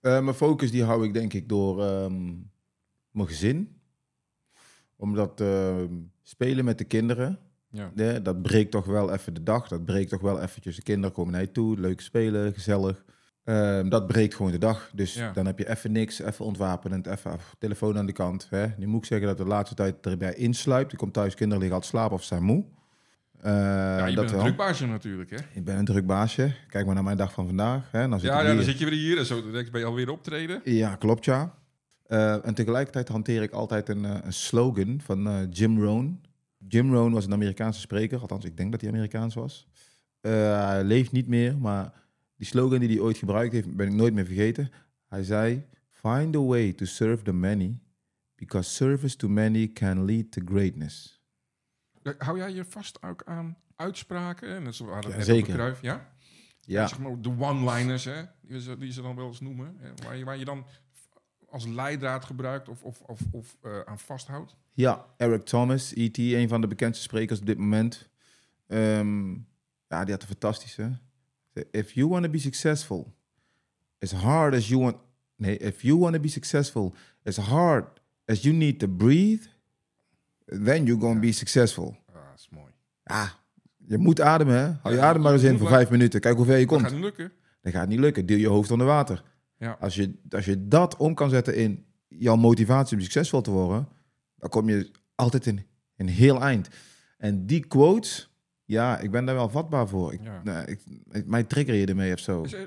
Mijn 0.00 0.34
focus 0.34 0.70
die 0.70 0.82
hou 0.84 1.06
ik 1.06 1.12
denk 1.12 1.32
ik 1.32 1.48
door 1.48 1.82
ehm, 1.84 2.26
mijn 3.10 3.28
gezin. 3.28 3.80
Omdat 4.96 5.40
eh, 5.40 5.84
spelen 6.22 6.64
met 6.64 6.78
de 6.78 6.84
kinderen, 6.84 7.38
Ja. 7.70 8.18
dat 8.18 8.42
breekt 8.42 8.70
toch 8.70 8.84
wel 8.86 9.12
even 9.12 9.34
de 9.34 9.42
dag. 9.42 9.68
Dat 9.68 9.84
breekt 9.84 10.10
toch 10.10 10.20
wel 10.20 10.40
eventjes. 10.40 10.76
De 10.76 10.82
kinderen 10.82 11.12
komen 11.14 11.32
naar 11.32 11.40
je 11.40 11.52
toe, 11.52 11.78
leuk 11.80 12.00
spelen, 12.00 12.52
gezellig. 12.54 13.04
Ehm, 13.44 13.88
dat 13.88 14.06
breekt 14.06 14.34
gewoon 14.34 14.52
de 14.52 14.58
dag. 14.58 14.90
Dus 14.94 15.14
Ja. 15.14 15.32
dan 15.32 15.46
heb 15.46 15.58
je 15.58 15.68
even 15.70 15.92
niks, 15.92 16.18
even 16.20 16.44
ontwapenend, 16.44 17.06
even 17.06 17.30
af, 17.30 17.54
telefoon 17.58 17.98
aan 17.98 18.06
de 18.06 18.12
kant. 18.12 18.46
Hè. 18.50 18.66
Nu 18.76 18.86
moet 18.86 19.00
ik 19.00 19.06
zeggen 19.06 19.26
dat 19.28 19.38
de 19.38 19.44
laatste 19.44 19.74
tijd 19.74 20.06
erbij 20.06 20.34
insluipt. 20.34 20.92
Ik 20.92 20.98
kom 20.98 21.10
thuis, 21.10 21.34
kinderen 21.34 21.62
liggen 21.62 21.80
al 21.80 21.86
slapen 21.86 22.16
of 22.16 22.22
zijn 22.24 22.42
moe. 22.42 22.64
Eh, 23.40 23.52
ja, 23.52 23.96
je 24.06 24.14
dat 24.14 24.14
bent 24.14 24.28
een 24.30 24.34
wel. 24.36 24.44
drukbaasje 24.44 24.86
natuurlijk, 24.86 25.30
hè? 25.30 25.36
Ik 25.54 25.64
ben 25.64 25.78
een 25.78 25.84
druk 25.84 26.06
baasje. 26.06 26.54
Kijk 26.68 26.86
maar 26.86 26.94
naar 26.94 27.04
mijn 27.04 27.16
dag 27.16 27.32
van 27.32 27.46
vandaag. 27.46 27.90
Hè. 27.90 28.08
Dan 28.08 28.20
zit 28.20 28.28
Ja, 28.30 28.40
ja, 28.40 28.46
dan 28.46 28.54
hier. 28.56 28.64
zit 28.64 28.78
je 28.78 28.84
weer 28.84 28.98
hier 28.98 29.18
en 29.18 29.24
zo 29.26 29.42
ben 29.50 29.80
je 29.80 29.84
alweer 29.84 30.10
optreden. 30.10 30.60
Ja, 30.64 30.94
klopt 30.96 31.24
ja. 31.24 31.54
Eh, 32.06 32.46
en 32.46 32.54
tegelijkertijd 32.54 33.08
hanteer 33.08 33.42
ik 33.42 33.50
altijd 33.52 33.88
een, 33.88 34.04
eh, 34.04 34.14
een 34.22 34.32
slogan 34.32 35.00
van 35.04 35.46
Jim 35.50 35.82
Rohn. 35.82 36.20
Jim 36.68 36.92
Rohn 36.94 37.12
was 37.12 37.24
een 37.24 37.32
Amerikaanse 37.32 37.80
spreker, 37.80 38.20
althans 38.20 38.44
ik 38.44 38.56
denk 38.56 38.72
dat 38.72 38.80
hij 38.80 38.90
Amerikaans 38.90 39.34
was. 39.34 39.66
Eh, 40.20 40.66
hij 40.68 40.84
leeft 40.84 41.12
niet 41.12 41.26
meer, 41.28 41.58
maar 41.58 41.92
die 42.36 42.46
slogan 42.46 42.78
die 42.78 42.88
hij 42.88 42.98
ooit 43.00 43.18
gebruikt 43.18 43.52
heeft, 43.52 43.76
ben 43.76 43.86
ik 43.86 43.92
nooit 43.92 44.14
meer 44.14 44.26
vergeten. 44.26 44.70
Hij 45.06 45.22
zei, 45.22 45.66
find 45.90 46.36
a 46.36 46.40
way 46.40 46.72
to 46.72 46.84
serve 46.84 47.22
the 47.22 47.32
many, 47.32 47.80
because 48.34 48.70
service 48.70 49.16
to 49.16 49.28
many 49.28 49.72
can 49.72 50.04
lead 50.04 50.30
to 50.30 50.42
greatness. 50.44 51.22
Eh, 52.02 52.12
Hou 52.18 52.38
jij 52.38 52.52
je 52.52 52.64
vast 52.64 53.02
ook 53.02 53.22
aan 53.24 53.56
uitspraken? 53.76 54.48
En 54.48 54.64
dat 54.64 54.78
het 54.78 55.14
Ja, 55.14 55.20
zeker. 55.20 55.78
Ja? 55.82 56.16
Ja, 56.60 56.86
Zeg 56.86 56.98
maar 56.98 57.20
de 57.20 57.34
one-liners, 57.38 58.04
hè? 58.04 58.22
Die 58.42 58.60
ze, 58.60 58.78
die 58.78 58.92
ze 58.92 59.02
dan 59.02 59.16
wel 59.16 59.26
eens 59.26 59.40
noemen. 59.40 59.76
Hè? 59.78 59.90
Waar, 60.04 60.16
je, 60.16 60.24
waar 60.24 60.38
je 60.38 60.44
dan 60.44 60.66
als 61.50 61.66
leidraad 61.66 62.24
gebruikt 62.24 62.68
of, 62.68 62.82
of, 62.82 63.00
of, 63.00 63.20
of 63.30 63.56
eh, 63.62 63.80
aan 63.80 63.98
vasthoudt. 63.98 64.56
Ja, 64.72 65.06
Eric 65.16 65.44
Thomas, 65.44 65.92
E.T., 65.94 66.18
een 66.18 66.48
van 66.48 66.60
de 66.60 66.66
bekendste 66.66 67.02
sprekers 67.02 67.40
op 67.40 67.46
dit 67.46 67.58
moment. 67.58 68.08
Ehm, 68.66 69.30
ja, 69.88 70.04
die 70.04 70.12
had 70.12 70.22
een 70.22 70.28
fantastische. 70.28 70.98
If 71.70 71.92
you 71.92 72.08
want 72.08 72.24
to 72.24 72.30
be 72.30 72.38
successful, 72.38 73.14
as 74.00 74.12
hard 74.12 74.54
as 74.54 74.68
you 74.68 74.80
want... 74.82 74.96
Nee, 75.36 75.56
if 75.56 75.82
you 75.82 75.98
want 75.98 76.14
to 76.14 76.20
be 76.20 76.28
successful, 76.28 76.94
as 77.24 77.36
hard 77.36 78.00
as 78.24 78.42
you 78.42 78.54
need 78.54 78.78
to 78.78 78.88
breathe, 78.88 79.42
then 80.46 80.84
you're 80.84 81.00
going 81.00 81.14
to 81.14 81.20
be 81.20 81.32
successful. 81.32 81.96
Ah, 82.06 82.14
dat 82.14 82.38
is 82.38 82.48
mooi. 82.50 82.72
Ah, 83.04 83.30
je 83.86 83.98
moet 83.98 84.20
ademen, 84.20 84.54
hè? 84.58 84.72
Hou 84.82 84.94
je 84.94 85.00
adem 85.00 85.22
maar 85.22 85.32
eens 85.32 85.42
in 85.42 85.58
voor 85.58 85.68
vijf 85.68 85.90
minuten. 85.90 86.20
Kijk 86.20 86.36
hoe 86.36 86.46
ver 86.46 86.56
je 86.58 86.66
Dat 86.66 86.74
komt. 86.74 86.82
gaat 86.82 86.92
niet 86.92 87.02
lukken. 87.02 87.32
Dat 87.60 87.72
gaat 87.72 87.88
niet 87.88 87.98
lukken. 87.98 88.26
Deel 88.26 88.38
je 88.38 88.48
hoofd 88.48 88.70
onder 88.70 88.86
water. 88.86 89.24
Ja. 89.58 89.76
Als 89.80 89.94
je, 89.94 90.14
als 90.30 90.44
je 90.44 90.68
dat 90.68 90.96
om 90.96 91.14
kan 91.14 91.30
zetten 91.30 91.56
in 91.56 91.84
jouw 92.08 92.36
motivatie 92.36 92.96
om 92.96 93.02
succesvol 93.02 93.40
te 93.40 93.50
worden, 93.50 93.88
dan 94.36 94.50
kom 94.50 94.68
je 94.68 94.90
altijd 95.14 95.46
in 95.46 95.66
een 95.96 96.08
heel 96.08 96.40
eind. 96.40 96.68
En 97.18 97.46
die 97.46 97.66
quotes, 97.66 98.30
ja, 98.64 98.98
ik 98.98 99.10
ben 99.10 99.24
daar 99.24 99.34
wel 99.34 99.48
vatbaar 99.48 99.88
voor. 99.88 100.12
Ik, 100.12 100.20
Ja. 100.22 100.40
nou, 100.44 100.66
ik, 100.66 100.80
ik- 101.10 101.26
mij 101.26 101.44
trigger 101.44 101.74
je 101.74 101.86
ermee 101.86 102.12
of 102.12 102.18
zo. 102.18 102.42
Dus, 102.42 102.52
eh, 102.52 102.62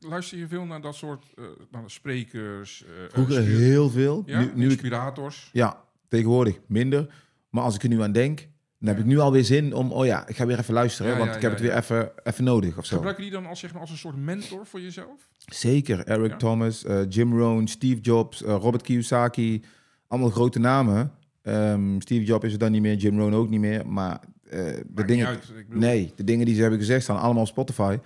luister 0.00 0.38
je 0.38 0.48
veel 0.48 0.64
naar 0.64 0.80
dat 0.80 0.94
soort 0.94 1.24
eh, 1.34 1.44
naar 1.70 1.90
sprekers? 1.90 2.84
eh, 2.84 2.90
Vroeger 3.08 3.42
heel 3.42 3.90
veel. 3.90 4.22
ja? 4.26 4.40
Nu, 4.40 4.50
nu 4.54 4.64
ik, 4.64 4.70
inspirators. 4.70 5.50
ja, 5.52 5.84
tegenwoordig 6.08 6.58
minder. 6.66 7.14
Maar 7.50 7.62
als 7.62 7.74
ik 7.74 7.82
er 7.82 7.88
nu 7.88 8.02
aan 8.02 8.12
denk, 8.12 8.48
dan 8.86 8.94
heb 8.94 9.04
ik 9.04 9.10
nu 9.10 9.18
alweer 9.18 9.44
zin 9.44 9.74
om, 9.74 9.92
oh 9.92 10.06
ja, 10.06 10.26
ik 10.26 10.36
ga 10.36 10.46
weer 10.46 10.58
even 10.58 10.74
luisteren, 10.74 11.12
Ja, 11.12 11.18
want 11.18 11.30
ja, 11.30 11.36
ik 11.36 11.42
heb 11.42 11.50
ja, 11.50 11.56
het 11.56 11.66
weer 11.66 11.76
even, 11.76 12.12
even 12.24 12.44
nodig 12.44 12.78
of 12.78 12.86
zo. 12.86 12.96
Gebruik 12.96 13.16
je 13.16 13.22
die 13.22 13.32
dan 13.32 13.46
als, 13.46 13.60
zeg 13.60 13.72
maar, 13.72 13.80
als 13.80 13.90
een 13.90 13.96
soort 13.96 14.16
mentor 14.16 14.66
voor 14.66 14.80
jezelf? 14.80 15.28
Zeker. 15.46 16.06
Eric. 16.06 16.38
Thomas, 16.38 16.84
eh, 16.84 17.00
Jim 17.08 17.38
Rohn, 17.38 17.66
Steve 17.66 18.00
Jobs, 18.00 18.42
eh, 18.42 18.56
Robert 18.60 18.82
Kiyosaki. 18.82 19.62
Allemaal 20.08 20.30
grote 20.30 20.58
namen. 20.58 21.12
Ehm, 21.42 22.00
Steve 22.00 22.24
Jobs 22.24 22.44
is 22.44 22.52
er 22.52 22.58
dan 22.58 22.72
niet 22.72 22.82
meer, 22.82 22.94
Jim 22.94 23.18
Rohn 23.18 23.34
ook 23.34 23.48
niet 23.48 23.60
meer. 23.60 23.88
Maar 23.88 24.20
eh, 24.48 24.60
de 24.86 25.04
dingen... 25.04 25.26
uit. 25.26 25.52
Bedoel, 25.68 25.80
Nee, 25.80 26.12
de 26.16 26.24
dingen 26.24 26.46
die 26.46 26.54
ze 26.54 26.60
hebben 26.60 26.78
gezegd 26.78 27.02
staan 27.02 27.18
allemaal 27.18 27.42
op 27.42 27.48
Spotify, 27.48 27.98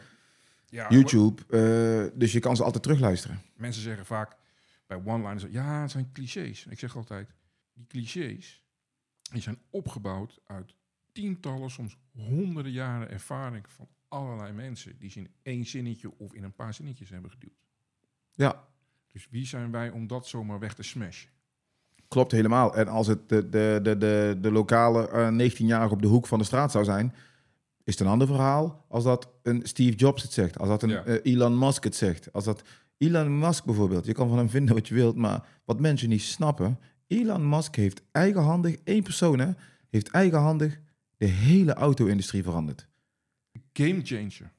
ja, 0.68 0.86
YouTube. 0.88 2.10
dus 2.14 2.32
je 2.32 2.40
kan 2.40 2.56
ze 2.56 2.64
altijd 2.64 2.82
terugluisteren. 2.82 3.40
Mensen 3.56 3.82
zeggen 3.82 4.06
vaak 4.06 4.36
bij 4.86 5.00
one-liners, 5.04 5.46
ja, 5.50 5.80
het 5.80 5.90
zijn 5.90 6.10
clichés. 6.12 6.66
Ik 6.70 6.78
zeg 6.78 6.96
altijd, 6.96 7.28
die 7.74 7.86
clichés 7.86 8.62
die 9.32 9.42
zijn 9.42 9.58
opgebouwd 9.70 10.40
uit 10.46 10.74
tientallen, 11.12 11.70
soms 11.70 11.96
honderden 12.12 12.72
jaren 12.72 13.10
ervaring 13.10 13.64
van 13.68 13.88
allerlei 14.08 14.52
mensen 14.52 14.98
die 14.98 15.10
ze 15.10 15.18
in 15.18 15.28
één 15.42 15.64
zinnetje 15.66 16.12
of 16.18 16.34
in 16.34 16.44
een 16.44 16.54
paar 16.54 16.74
zinnetjes 16.74 17.10
hebben 17.10 17.30
geduwd. 17.30 17.58
Ja, 18.32 18.64
Dus 19.12 19.28
wie 19.30 19.46
zijn 19.46 19.70
wij 19.70 19.90
om 19.90 20.06
dat 20.06 20.26
zomaar 20.26 20.58
weg 20.58 20.74
te 20.74 20.82
smashen? 20.82 21.30
klopt 22.08 22.32
helemaal. 22.32 22.74
En 22.76 22.88
als 22.88 23.06
het 23.06 23.28
de, 23.28 23.48
de, 23.48 23.80
de, 23.82 23.98
de, 23.98 24.38
de 24.40 24.50
lokale 24.52 25.08
eh 25.08 25.50
19-jarige 25.50 25.92
op 25.94 26.02
de 26.02 26.08
hoek 26.08 26.26
van 26.26 26.38
de 26.38 26.44
straat 26.44 26.70
zou 26.70 26.84
zijn... 26.84 27.14
is 27.84 27.92
het 27.98 28.00
een 28.00 28.12
ander 28.12 28.26
verhaal 28.26 28.84
als 28.88 29.04
dat 29.04 29.28
een 29.42 29.60
Steve 29.66 29.96
Jobs 29.96 30.22
het 30.22 30.32
zegt. 30.32 30.58
Als 30.58 30.68
dat 30.68 30.82
een 30.82 30.88
Ja. 30.88 31.04
eh, 31.04 31.32
Elon 31.32 31.58
Musk 31.58 31.84
het 31.84 31.94
zegt. 31.94 32.32
Als 32.32 32.44
dat 32.44 32.62
Elon 32.98 33.38
Musk 33.38 33.64
bijvoorbeeld. 33.64 34.06
Je 34.06 34.12
kan 34.12 34.28
van 34.28 34.38
hem 34.38 34.48
vinden 34.48 34.74
wat 34.74 34.88
je 34.88 34.94
wilt, 34.94 35.16
maar 35.16 35.48
wat 35.64 35.80
mensen 35.80 36.08
niet 36.08 36.22
snappen... 36.22 36.78
Elon 37.10 37.48
Musk 37.48 37.76
heeft 37.76 38.02
eigenhandig, 38.12 38.76
één 38.84 39.02
persoon 39.02 39.38
hè, 39.38 39.48
heeft 39.90 40.08
eigenhandig 40.08 40.80
de 41.16 41.26
hele 41.26 41.74
auto-industrie 41.74 42.42
veranderd. 42.42 42.86
Game 43.72 44.00
changer. 44.02 44.52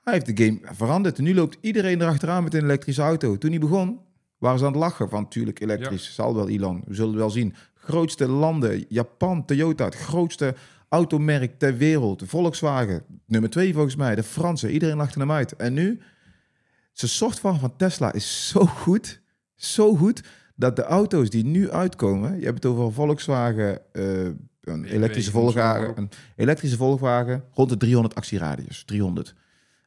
Hij 0.00 0.12
heeft 0.12 0.36
de 0.36 0.44
game 0.44 0.58
veranderd. 0.62 1.18
Nu 1.18 1.34
loopt 1.34 1.58
iedereen 1.60 2.00
erachteraan 2.00 2.42
met 2.42 2.54
een 2.54 2.62
elektrische 2.62 3.02
auto. 3.02 3.38
Toen 3.38 3.50
hij 3.50 3.58
begon, 3.58 4.00
waren 4.38 4.58
ze 4.58 4.64
aan 4.64 4.72
het 4.72 4.80
lachen 4.80 5.08
van... 5.08 5.28
tuurlijk, 5.28 5.60
elektrisch, 5.60 6.14
zal 6.14 6.34
wel 6.34 6.48
Elon. 6.48 6.82
We 6.86 6.94
zullen 6.94 7.16
wel 7.16 7.30
zien. 7.30 7.54
Grootste 7.74 8.28
landen, 8.28 8.84
Japan, 8.88 9.44
Toyota, 9.44 9.84
het 9.84 9.94
grootste 9.94 10.54
automerk 10.88 11.58
ter 11.58 11.76
wereld. 11.76 12.22
Volkswagen, 12.26 13.04
nummer 13.26 13.50
twee 13.50 13.72
volgens 13.72 13.96
mij. 13.96 14.14
De 14.14 14.22
Fransen, 14.22 14.70
iedereen 14.70 14.96
lachte 14.96 15.18
hem 15.18 15.32
uit. 15.32 15.56
En 15.56 15.74
nu, 15.74 16.00
zijn 16.92 17.10
software 17.10 17.58
van 17.58 17.76
Tesla 17.76 18.12
is 18.12 18.48
zo 18.48 18.66
goed, 18.66 19.20
zo 19.54 19.96
goed... 19.96 20.22
dat 20.58 20.76
de 20.76 20.82
auto's 20.82 21.30
die 21.30 21.44
nu 21.44 21.70
uitkomen... 21.70 22.38
je 22.38 22.44
hebt 22.44 22.62
het 22.62 22.72
over 22.72 22.84
een 22.84 22.92
Volkswagen... 22.92 23.80
eh, 23.92 24.24
een 24.60 24.84
elektrische 24.84 25.30
Volkswagen, 25.30 25.96
een 25.96 26.10
elektrische 26.36 26.76
Volkswagen 26.76 27.44
rond 27.52 27.68
de 27.68 27.76
300 27.76 28.14
actieradius. 28.14 28.84
300. 28.84 29.34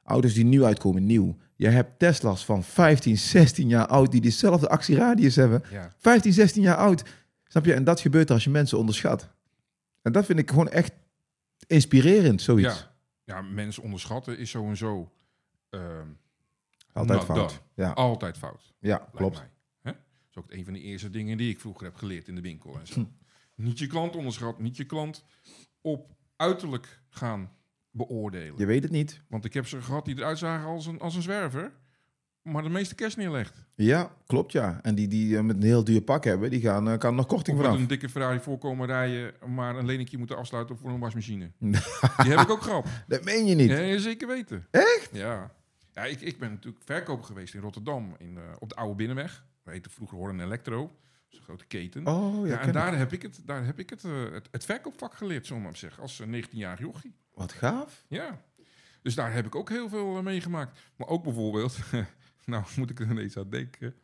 Auto's 0.03 0.33
die 0.33 0.45
nu 0.45 0.63
uitkomen, 0.63 1.05
nieuw. 1.05 1.37
Je 1.55 1.67
hebt 1.67 1.99
Tesla's 1.99 2.45
van 2.45 2.63
15, 2.63 3.17
16 3.17 3.67
jaar 3.67 3.87
oud 3.87 4.11
die 4.11 4.21
dezelfde 4.21 4.69
actieradius 4.69 5.35
hebben. 5.35 5.63
Ja. 5.71 5.91
15, 5.97 6.33
16 6.33 6.61
jaar 6.61 6.77
oud. 6.77 7.03
Snap 7.47 7.65
je? 7.65 7.73
En 7.73 7.83
dat 7.83 7.99
gebeurt 7.99 8.27
er 8.27 8.33
als 8.33 8.43
je 8.43 8.49
mensen 8.49 8.77
onderschat. 8.77 9.29
En 10.01 10.11
dat 10.11 10.25
vind 10.25 10.39
ik 10.39 10.49
gewoon 10.49 10.69
echt 10.69 10.93
inspirerend, 11.67 12.41
zoiets. 12.41 12.87
Ja. 13.25 13.35
ja, 13.35 13.41
mensen 13.41 13.83
onderschatten 13.83 14.37
is 14.37 14.49
sowieso 14.49 15.11
ehm, 15.69 16.07
Altijd 16.93 17.19
not 17.19 17.27
fout. 17.27 17.61
Ja, 17.73 17.91
altijd 17.91 18.37
fout. 18.37 18.73
ja 18.79 19.07
klopt. 19.13 19.37
mij. 19.37 19.50
Is 20.31 20.37
ook 20.37 20.51
een 20.51 20.63
van 20.63 20.73
de 20.73 20.81
eerste 20.81 21.09
dingen 21.09 21.37
die 21.37 21.49
ik 21.49 21.59
vroeger 21.59 21.83
heb 21.85 21.95
geleerd 21.95 22.27
in 22.27 22.35
de 22.35 22.41
winkel 22.41 22.79
en 22.79 22.87
zo. 22.87 22.93
Hm. 22.93 23.05
Niet 23.55 23.79
je 23.79 23.87
klant 23.87 24.15
onderschatten, 24.15 24.63
niet 24.63 24.77
je 24.77 24.85
klant 24.85 25.23
op 25.81 26.15
uiterlijk 26.35 27.01
gaan 27.09 27.51
beoordelen. 27.91 28.53
Je 28.57 28.65
weet 28.65 28.83
het 28.83 28.91
niet. 28.91 29.21
Want 29.27 29.45
ik 29.45 29.53
heb 29.53 29.67
ze 29.67 29.81
gehad 29.81 30.05
die 30.05 30.17
eruit 30.17 30.37
zagen 30.37 30.67
als 30.67 30.85
een, 30.85 30.99
als 30.99 31.15
een 31.15 31.21
zwerver, 31.21 31.71
maar 32.41 32.63
de 32.63 32.69
meeste 32.69 32.95
cash 32.95 33.15
neerlegt. 33.15 33.65
Ja, 33.75 34.15
klopt 34.25 34.51
ja. 34.51 34.79
En 34.81 34.95
die 34.95 35.07
die 35.07 35.37
eh, 35.37 35.43
met 35.43 35.55
een 35.55 35.63
heel 35.63 35.83
duur 35.83 36.01
pak 36.01 36.23
hebben, 36.23 36.49
die 36.49 36.61
gaan, 36.61 36.89
eh, 36.89 36.97
kan 36.97 37.15
nog 37.15 37.25
korting 37.25 37.57
Of 37.57 37.63
vanaf. 37.63 37.79
een 37.79 37.87
dikke 37.87 38.09
Ferrari 38.09 38.39
voorkomen 38.39 38.87
rijden, 38.87 39.33
maar 39.53 39.75
een 39.75 39.85
leningje 39.85 40.17
moeten 40.17 40.37
afsluiten 40.37 40.77
voor 40.77 40.89
een 40.89 40.99
wasmachine. 40.99 41.51
die 41.59 42.31
heb 42.31 42.39
ik 42.39 42.49
ook 42.49 42.61
gehad. 42.61 42.85
Dat 43.07 43.23
meen 43.23 43.45
je 43.45 43.55
niet. 43.55 43.69
Ja, 43.69 43.97
zeker 43.97 44.27
weten. 44.27 44.67
Echt? 44.71 45.09
Ja. 45.13 45.51
ja 45.93 46.03
ik, 46.05 46.21
ik 46.21 46.39
ben 46.39 46.49
natuurlijk 46.51 46.83
verkoper 46.85 47.25
geweest 47.25 47.53
in 47.53 47.61
Rotterdam, 47.61 48.15
in, 48.17 48.37
eh, 48.37 48.43
op 48.59 48.69
de 48.69 48.75
Oude 48.75 48.95
Binnenweg. 48.95 49.45
We 49.63 49.71
heette 49.71 49.89
vroeger 49.89 50.17
Horn 50.17 50.39
Electro. 50.39 50.81
Dat 50.81 51.31
is 51.31 51.37
een 51.37 51.43
grote 51.43 51.65
keten. 51.65 52.07
Oh, 52.07 52.47
ja, 52.47 52.59
en 52.59 52.67
ik. 52.67 52.73
daar 52.73 52.97
heb 52.97 53.13
ik 53.13 53.21
het, 53.21 53.41
daar 53.45 53.65
heb 53.65 53.79
ik 53.79 53.89
het, 53.89 54.03
eh, 54.03 54.31
het, 54.31 54.47
het 54.51 54.65
verkoopvak 54.65 55.13
geleerd, 55.13 55.45
zomaar 55.45 55.63
maar 55.63 55.77
zeggen, 55.77 56.01
als 56.01 56.19
eh, 56.19 56.43
19-jarig 56.43 56.79
jochie. 56.79 57.15
Wat 57.33 57.51
gaaf. 57.51 58.05
Ja. 58.07 58.41
Dus 59.01 59.15
daar 59.15 59.33
heb 59.33 59.45
ik 59.45 59.55
ook 59.55 59.69
heel 59.69 59.89
veel 59.89 60.17
eh, 60.17 60.23
meegemaakt. 60.23 60.79
Maar 60.95 61.07
ook 61.07 61.23
bijvoorbeeld, 61.23 61.77
nou 62.45 62.65
moet 62.75 62.89
ik 62.89 62.99
er 62.99 63.09
ineens 63.09 63.37
aan 63.37 63.49
denken. 63.49 63.95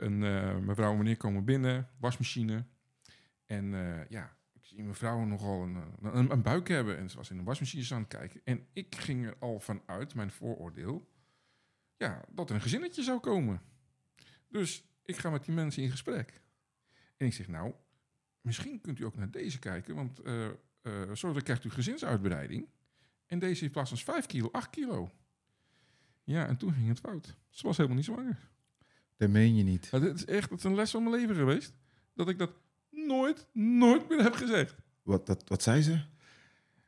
Een 0.00 0.24
eh, 0.24 0.56
mevrouw 0.56 0.90
en 0.90 0.98
meneer 0.98 1.16
komen 1.16 1.44
binnen, 1.44 1.88
wasmachine. 1.98 2.64
En 3.46 3.74
eh, 3.74 4.08
ja, 4.08 4.36
ik 4.52 4.64
zie 4.64 4.82
mevrouw 4.82 5.24
nogal 5.24 5.62
een, 5.62 5.76
eh, 5.76 6.12
een, 6.12 6.30
een 6.30 6.42
buik 6.42 6.68
hebben. 6.68 6.98
En 6.98 7.10
ze 7.10 7.16
was 7.16 7.30
in 7.30 7.36
de 7.36 7.42
wasmachine 7.42 7.94
aan 7.94 8.00
het 8.00 8.08
kijken. 8.08 8.40
En 8.44 8.66
ik 8.72 8.94
ging 8.94 9.26
er 9.26 9.36
al 9.38 9.60
vanuit, 9.60 10.14
mijn 10.14 10.30
vooroordeel, 10.30 11.08
ja, 11.96 12.24
dat 12.30 12.48
er 12.48 12.54
een 12.54 12.60
gezinnetje 12.60 13.02
zou 13.02 13.20
komen. 13.20 13.60
Dus 14.50 14.84
ik 15.04 15.16
ga 15.16 15.30
met 15.30 15.44
die 15.44 15.54
mensen 15.54 15.82
in 15.82 15.90
gesprek. 15.90 16.40
En 17.16 17.26
ik 17.26 17.32
zeg, 17.32 17.48
nou, 17.48 17.72
misschien 18.40 18.80
kunt 18.80 18.98
u 18.98 19.04
ook 19.04 19.16
naar 19.16 19.30
deze 19.30 19.58
kijken, 19.58 19.94
want 19.94 20.18
eh 20.18 20.48
eh 20.82 21.12
zo 21.14 21.32
dan 21.32 21.42
krijgt 21.42 21.64
u 21.64 21.70
gezinsuitbreiding. 21.70 22.68
En 23.26 23.38
deze 23.38 23.64
in 23.64 23.70
plaats 23.70 23.88
van 23.88 23.98
5 23.98 24.26
kilo, 24.26 24.48
8 24.52 24.70
kilo. 24.70 25.10
Ja, 26.24 26.46
en 26.46 26.56
toen 26.56 26.72
ging 26.72 26.88
het 26.88 26.98
fout. 26.98 27.36
Ze 27.48 27.66
was 27.66 27.76
helemaal 27.76 27.98
niet 27.98 28.06
zwanger. 28.06 28.50
Dat 29.16 29.30
meen 29.30 29.54
je 29.54 29.62
niet. 29.62 29.90
Dit 29.90 30.14
is 30.14 30.24
echt 30.24 30.50
het 30.50 30.58
is 30.58 30.64
een 30.64 30.74
les 30.74 30.90
van 30.90 31.02
mijn 31.02 31.14
leven 31.14 31.34
geweest. 31.36 31.74
dat 32.14 32.28
ik 32.28 32.38
dat 32.38 32.52
nooit, 32.90 33.46
nooit 33.52 34.08
meer 34.08 34.22
heb 34.22 34.34
gezegd. 34.34 34.74
Wat, 35.02 35.26
dat, 35.26 35.48
wat 35.48 35.62
zei 35.62 35.82
ze? 35.82 36.00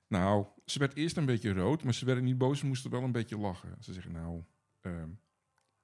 Nou, 0.07 0.47
ze 0.65 0.79
werd 0.79 0.95
eerst 0.95 1.17
een 1.17 1.27
beetje 1.27 1.53
rood, 1.53 1.85
maar 1.85 1.95
ze 1.95 2.05
werd 2.05 2.23
niet 2.23 2.39
boos. 2.39 2.59
Ze 2.59 2.67
moest 2.67 2.89
wel 2.89 3.03
een 3.03 3.13
beetje 3.13 3.39
lachen. 3.39 3.77
Ze 3.81 3.93
zegt, 3.93 4.09
nou, 4.09 4.43
ehm, 4.81 5.09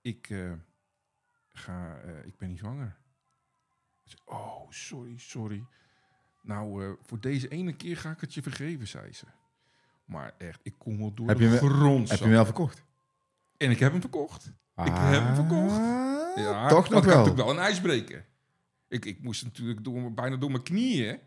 ik 0.01 0.31
eh, 0.31 0.53
ga, 1.59 1.97
eh, 2.05 2.27
ik 2.27 2.37
ben 2.37 2.49
niet 2.49 2.59
zwanger. 2.59 2.97
Oh, 4.25 4.71
sorry, 4.71 5.19
sorry. 5.19 5.65
Nou, 6.43 6.85
eh, 6.85 6.91
voor 7.03 7.21
deze 7.21 7.49
ene 7.49 7.73
keer 7.73 7.97
ga 7.97 8.11
ik 8.11 8.21
het 8.21 8.35
je 8.35 8.43
vergeven, 8.43 8.87
zei 8.89 9.13
ze. 9.13 9.25
Maar 10.05 10.33
echt, 10.39 10.61
ik 10.63 10.75
kom 10.79 10.99
wel 10.99 11.15
door 11.15 11.29
Heb 11.29 11.39
de 11.39 11.45
je 11.45 11.57
grond. 11.57 12.09
Heb 12.09 12.19
je 12.19 12.25
hem 12.25 12.33
wel 12.33 12.45
verkocht? 12.45 12.83
En 13.57 13.71
ik 13.71 13.79
heb 13.79 13.93
hem 13.93 14.01
verkocht. 14.01 14.47
Ik 14.77 14.85
heb 14.85 15.23
hem 15.23 15.35
verkocht. 15.35 15.77
Ja, 16.37 16.63
Ah, 16.63 16.69
toch 16.69 16.89
nog 16.89 16.89
want 16.89 16.89
ik 16.89 16.93
had 16.93 17.05
wel. 17.05 17.17
natuurlijk 17.17 17.37
wel 17.37 17.51
een 17.51 17.59
ijsbreker. 17.59 18.27
Ik, 18.89 19.05
ik 19.05 19.23
moest 19.23 19.45
natuurlijk 19.45 19.85
door, 19.85 20.13
bijna 20.13 20.37
door 20.37 20.51
mijn 20.51 20.63
knieën. 20.63 21.19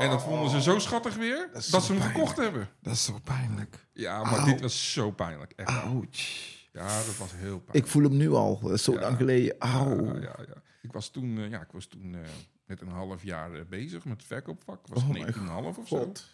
En 0.00 0.10
dat 0.10 0.22
vonden 0.22 0.50
ze 0.50 0.62
zo 0.62 0.78
schattig 0.78 1.14
weer, 1.16 1.48
dat, 1.52 1.62
is 1.62 1.68
ze 1.68 1.76
hem 1.76 1.84
pijnlijk. 1.86 2.04
verkocht 2.12 2.36
hebben. 2.36 2.68
Dat 2.80 2.92
is 2.94 3.04
zo 3.04 3.18
pijnlijk. 3.24 3.86
Ja, 3.92 4.22
maar 4.24 4.44
dit 4.44 4.60
was 4.60 4.92
zo 4.92 5.10
pijnlijk. 5.10 5.52
Echt. 5.56 5.68
Ouch. 5.68 6.60
Ja, 6.72 6.86
dat 7.04 7.16
was 7.16 7.32
heel 7.32 7.58
pijnlijk. 7.60 7.84
Ik 7.84 7.86
voel 7.86 8.02
hem 8.02 8.16
nu 8.16 8.30
al. 8.30 8.60
Dat 8.60 8.70
is 8.72 8.82
zo 8.84 8.92
Ja. 8.92 9.00
lang 9.00 9.16
geleden. 9.16 9.58
Auw. 9.58 10.04
Ja, 10.04 10.20
ja, 10.20 10.34
ja. 10.48 10.62
Ik 10.82 10.92
was 10.92 11.10
toen, 11.10 11.38
eh, 11.38 11.50
ja, 11.50 11.60
ik 11.60 11.72
was 11.72 11.86
toen 11.86 12.14
eh, 12.14 12.20
net 12.66 12.80
een 12.80 12.88
half 12.88 13.22
jaar 13.22 13.52
eh, 13.54 13.60
bezig 13.68 14.04
met 14.04 14.16
het 14.16 14.26
verkoopvak. 14.26 14.86
Ik 14.86 14.94
was 14.94 15.02
Oh 15.02 15.08
19,5 15.08 15.78
of 15.78 15.88
zo. 15.88 15.96
God. 15.98 16.26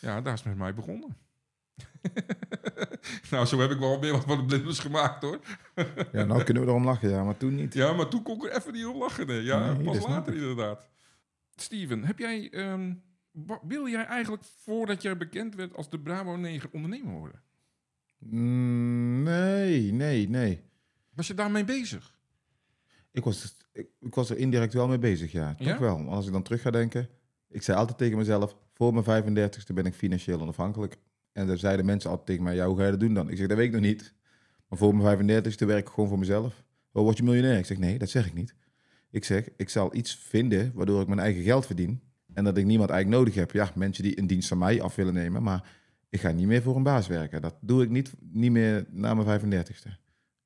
Ja, 0.00 0.20
daar 0.20 0.32
is 0.32 0.38
het 0.40 0.48
met 0.48 0.58
mij 0.58 0.74
begonnen. 0.74 1.16
nou, 3.30 3.46
zo 3.46 3.58
heb 3.60 3.70
ik 3.70 3.78
wel 3.78 4.00
weer 4.00 4.12
wat 4.12 4.24
van 4.24 4.38
de 4.38 4.44
blinders 4.44 4.78
gemaakt 4.78 5.22
hoor. 5.22 5.38
Ja, 6.12 6.24
nou 6.24 6.42
kunnen 6.44 6.62
we 6.62 6.68
erom 6.68 6.84
lachen, 6.84 7.10
ja, 7.10 7.24
maar 7.24 7.36
toen 7.36 7.54
niet. 7.54 7.74
Ja, 7.74 7.92
maar 7.92 8.08
toen 8.08 8.22
kon 8.22 8.36
ik 8.36 8.44
er 8.44 8.56
even 8.56 8.72
niet 8.72 8.86
om 8.86 8.96
lachen. 8.96 9.28
hè. 9.28 9.34
Ja, 9.34 9.72
Nee, 9.72 9.84
dat 9.84 9.94
pas 9.98 10.08
later 10.08 10.34
inderdaad. 10.34 10.88
Steven, 11.54 12.04
heb 12.04 12.18
jij, 12.18 12.50
ehm, 12.50 12.94
wil 13.62 13.88
jij 13.88 14.04
eigenlijk 14.04 14.44
voordat 14.64 15.02
jij 15.02 15.16
bekend 15.16 15.54
werd 15.54 15.76
als 15.76 15.90
de 15.90 16.00
Bravo 16.00 16.36
9 16.36 16.72
ondernemer 16.72 17.12
worden? 17.12 17.42
Mm, 18.18 19.22
nee, 19.22 19.92
nee, 19.92 20.28
nee. 20.28 20.60
Was 21.14 21.26
je 21.26 21.34
daarmee 21.34 21.64
bezig? 21.64 22.16
Ik 23.12 23.24
was, 23.24 23.56
ik, 23.72 23.86
ik 24.00 24.14
was 24.14 24.30
er 24.30 24.36
indirect 24.38 24.72
wel 24.72 24.88
mee 24.88 24.98
bezig, 24.98 25.32
ja. 25.32 25.54
Toch 25.54 25.66
Ja? 25.66 25.78
wel. 25.78 26.08
Als 26.08 26.26
ik 26.26 26.32
dan 26.32 26.42
terug 26.42 26.60
ga 26.62 26.70
denken. 26.70 27.08
Ik 27.48 27.62
zei 27.62 27.78
altijd 27.78 27.98
tegen 27.98 28.18
mezelf, 28.18 28.56
voor 28.74 28.94
mijn 28.94 29.24
35ste 29.24 29.74
ben 29.74 29.86
ik 29.86 29.94
financieel 29.94 30.40
onafhankelijk. 30.40 30.96
En 31.32 31.46
dan 31.46 31.58
zeiden 31.58 31.86
mensen 31.86 32.10
altijd 32.10 32.26
tegen 32.28 32.42
mij, 32.44 32.54
ja, 32.54 32.66
hoe 32.66 32.76
ga 32.76 32.84
je 32.84 32.90
dat 32.90 33.00
doen 33.00 33.14
dan? 33.14 33.30
Ik 33.30 33.36
zeg, 33.36 33.46
dat 33.46 33.56
weet 33.56 33.66
ik 33.66 33.72
nog 33.72 33.80
niet. 33.80 34.14
Maar 34.68 34.78
voor 34.78 34.96
mijn 34.96 35.42
35ste 35.44 35.66
werk 35.66 35.86
ik 35.86 35.92
gewoon 35.94 36.08
voor 36.08 36.18
mezelf. 36.18 36.64
Oh, 36.92 37.02
word 37.02 37.16
je 37.16 37.22
miljonair? 37.22 37.58
Ik 37.58 37.66
zeg, 37.66 37.78
nee, 37.78 37.98
dat 37.98 38.08
zeg 38.10 38.26
ik 38.26 38.34
niet. 38.34 38.54
Ik 39.10 39.24
zeg, 39.24 39.48
ik 39.56 39.68
zal 39.68 39.94
iets 39.94 40.16
vinden 40.16 40.72
waardoor 40.74 41.00
ik 41.00 41.06
mijn 41.08 41.20
eigen 41.20 41.42
geld 41.42 41.66
verdien. 41.66 42.00
En 42.34 42.44
dat 42.44 42.56
ik 42.56 42.64
niemand 42.64 42.90
eigenlijk 42.90 43.20
nodig 43.20 43.34
heb. 43.40 43.52
Ja, 43.52 43.70
mensen 43.74 44.02
die 44.02 44.18
een 44.18 44.26
dienst 44.26 44.48
van 44.48 44.58
mij 44.58 44.82
af 44.82 44.94
willen 44.94 45.14
nemen. 45.14 45.42
Maar 45.42 45.70
ik 46.08 46.20
ga 46.20 46.30
niet 46.30 46.46
meer 46.46 46.62
voor 46.62 46.76
een 46.76 46.82
baas 46.82 47.06
werken. 47.06 47.42
Dat 47.42 47.54
doe 47.60 47.82
ik 47.82 47.90
niet, 47.90 48.12
niet 48.20 48.50
meer 48.50 48.86
na 48.90 49.14
mijn 49.14 49.40
35ste. 49.40 49.90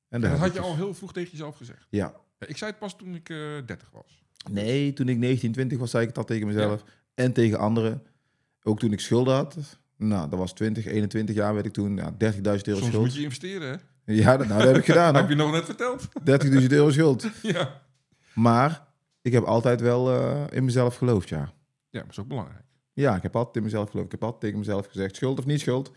En 0.09 0.21
dat 0.21 0.37
had 0.37 0.53
je 0.53 0.59
al 0.59 0.75
heel 0.75 0.93
vroeg 0.93 1.13
tegen 1.13 1.31
jezelf 1.31 1.57
gezegd. 1.57 1.87
Ja, 1.89 2.13
Ik 2.39 2.57
zei 2.57 2.71
het 2.71 2.79
pas 2.79 2.95
toen 2.97 3.15
ik 3.15 3.29
eh 3.29 3.37
30 3.65 3.89
was. 3.91 4.23
Nee, 4.51 4.93
toen 4.93 5.07
ik 5.09 5.17
19, 5.17 5.51
20 5.51 5.77
was, 5.77 5.91
zei 5.91 6.07
ik 6.07 6.17
al 6.17 6.23
tegen 6.23 6.47
mezelf. 6.47 6.83
En 7.13 7.33
tegen 7.33 7.59
anderen. 7.59 8.03
Ook 8.63 8.79
toen 8.79 8.91
ik 8.91 8.99
schulden 8.99 9.33
had. 9.33 9.57
Nou, 9.97 10.29
dat 10.29 10.39
was 10.39 10.53
20, 10.53 10.85
21 10.85 11.35
jaar 11.35 11.53
werd 11.53 11.65
ik 11.65 11.73
toen. 11.73 11.95
Ja, 11.95 12.11
30.000 12.11 12.17
euro 12.17 12.59
Soms 12.63 12.85
schuld. 12.85 12.93
moet 13.03 13.13
je 13.15 13.21
investeren, 13.21 13.69
hè? 13.69 14.13
Ja, 14.13 14.37
dat, 14.37 14.47
nou, 14.47 14.59
dat 14.59 14.67
heb 14.67 14.77
ik 14.77 14.85
gedaan. 14.85 15.15
heb 15.21 15.29
je 15.29 15.35
nog 15.35 15.51
net 15.51 15.65
verteld? 15.65 16.07
30.000 16.07 16.67
euro 16.67 16.91
schuld. 16.91 17.27
ja. 17.41 17.81
Maar 18.33 18.87
ik 19.21 19.31
heb 19.31 19.43
altijd 19.43 19.81
wel 19.81 20.11
eh, 20.11 20.43
in 20.49 20.65
mezelf 20.65 20.95
geloofd, 20.95 21.29
ja. 21.29 21.53
Ja, 21.89 21.99
dat 22.01 22.09
is 22.09 22.19
ook 22.19 22.27
belangrijk. 22.27 22.62
Ja, 22.93 23.15
ik 23.15 23.21
heb 23.21 23.35
altijd 23.35 23.55
in 23.55 23.63
mezelf 23.63 23.89
geloofd. 23.89 24.05
Ik 24.05 24.11
heb 24.11 24.23
altijd 24.23 24.41
tegen 24.41 24.57
mezelf 24.59 24.85
gezegd, 24.87 25.15
schuld 25.15 25.39
of 25.39 25.45
niet 25.45 25.59
schuld. 25.59 25.87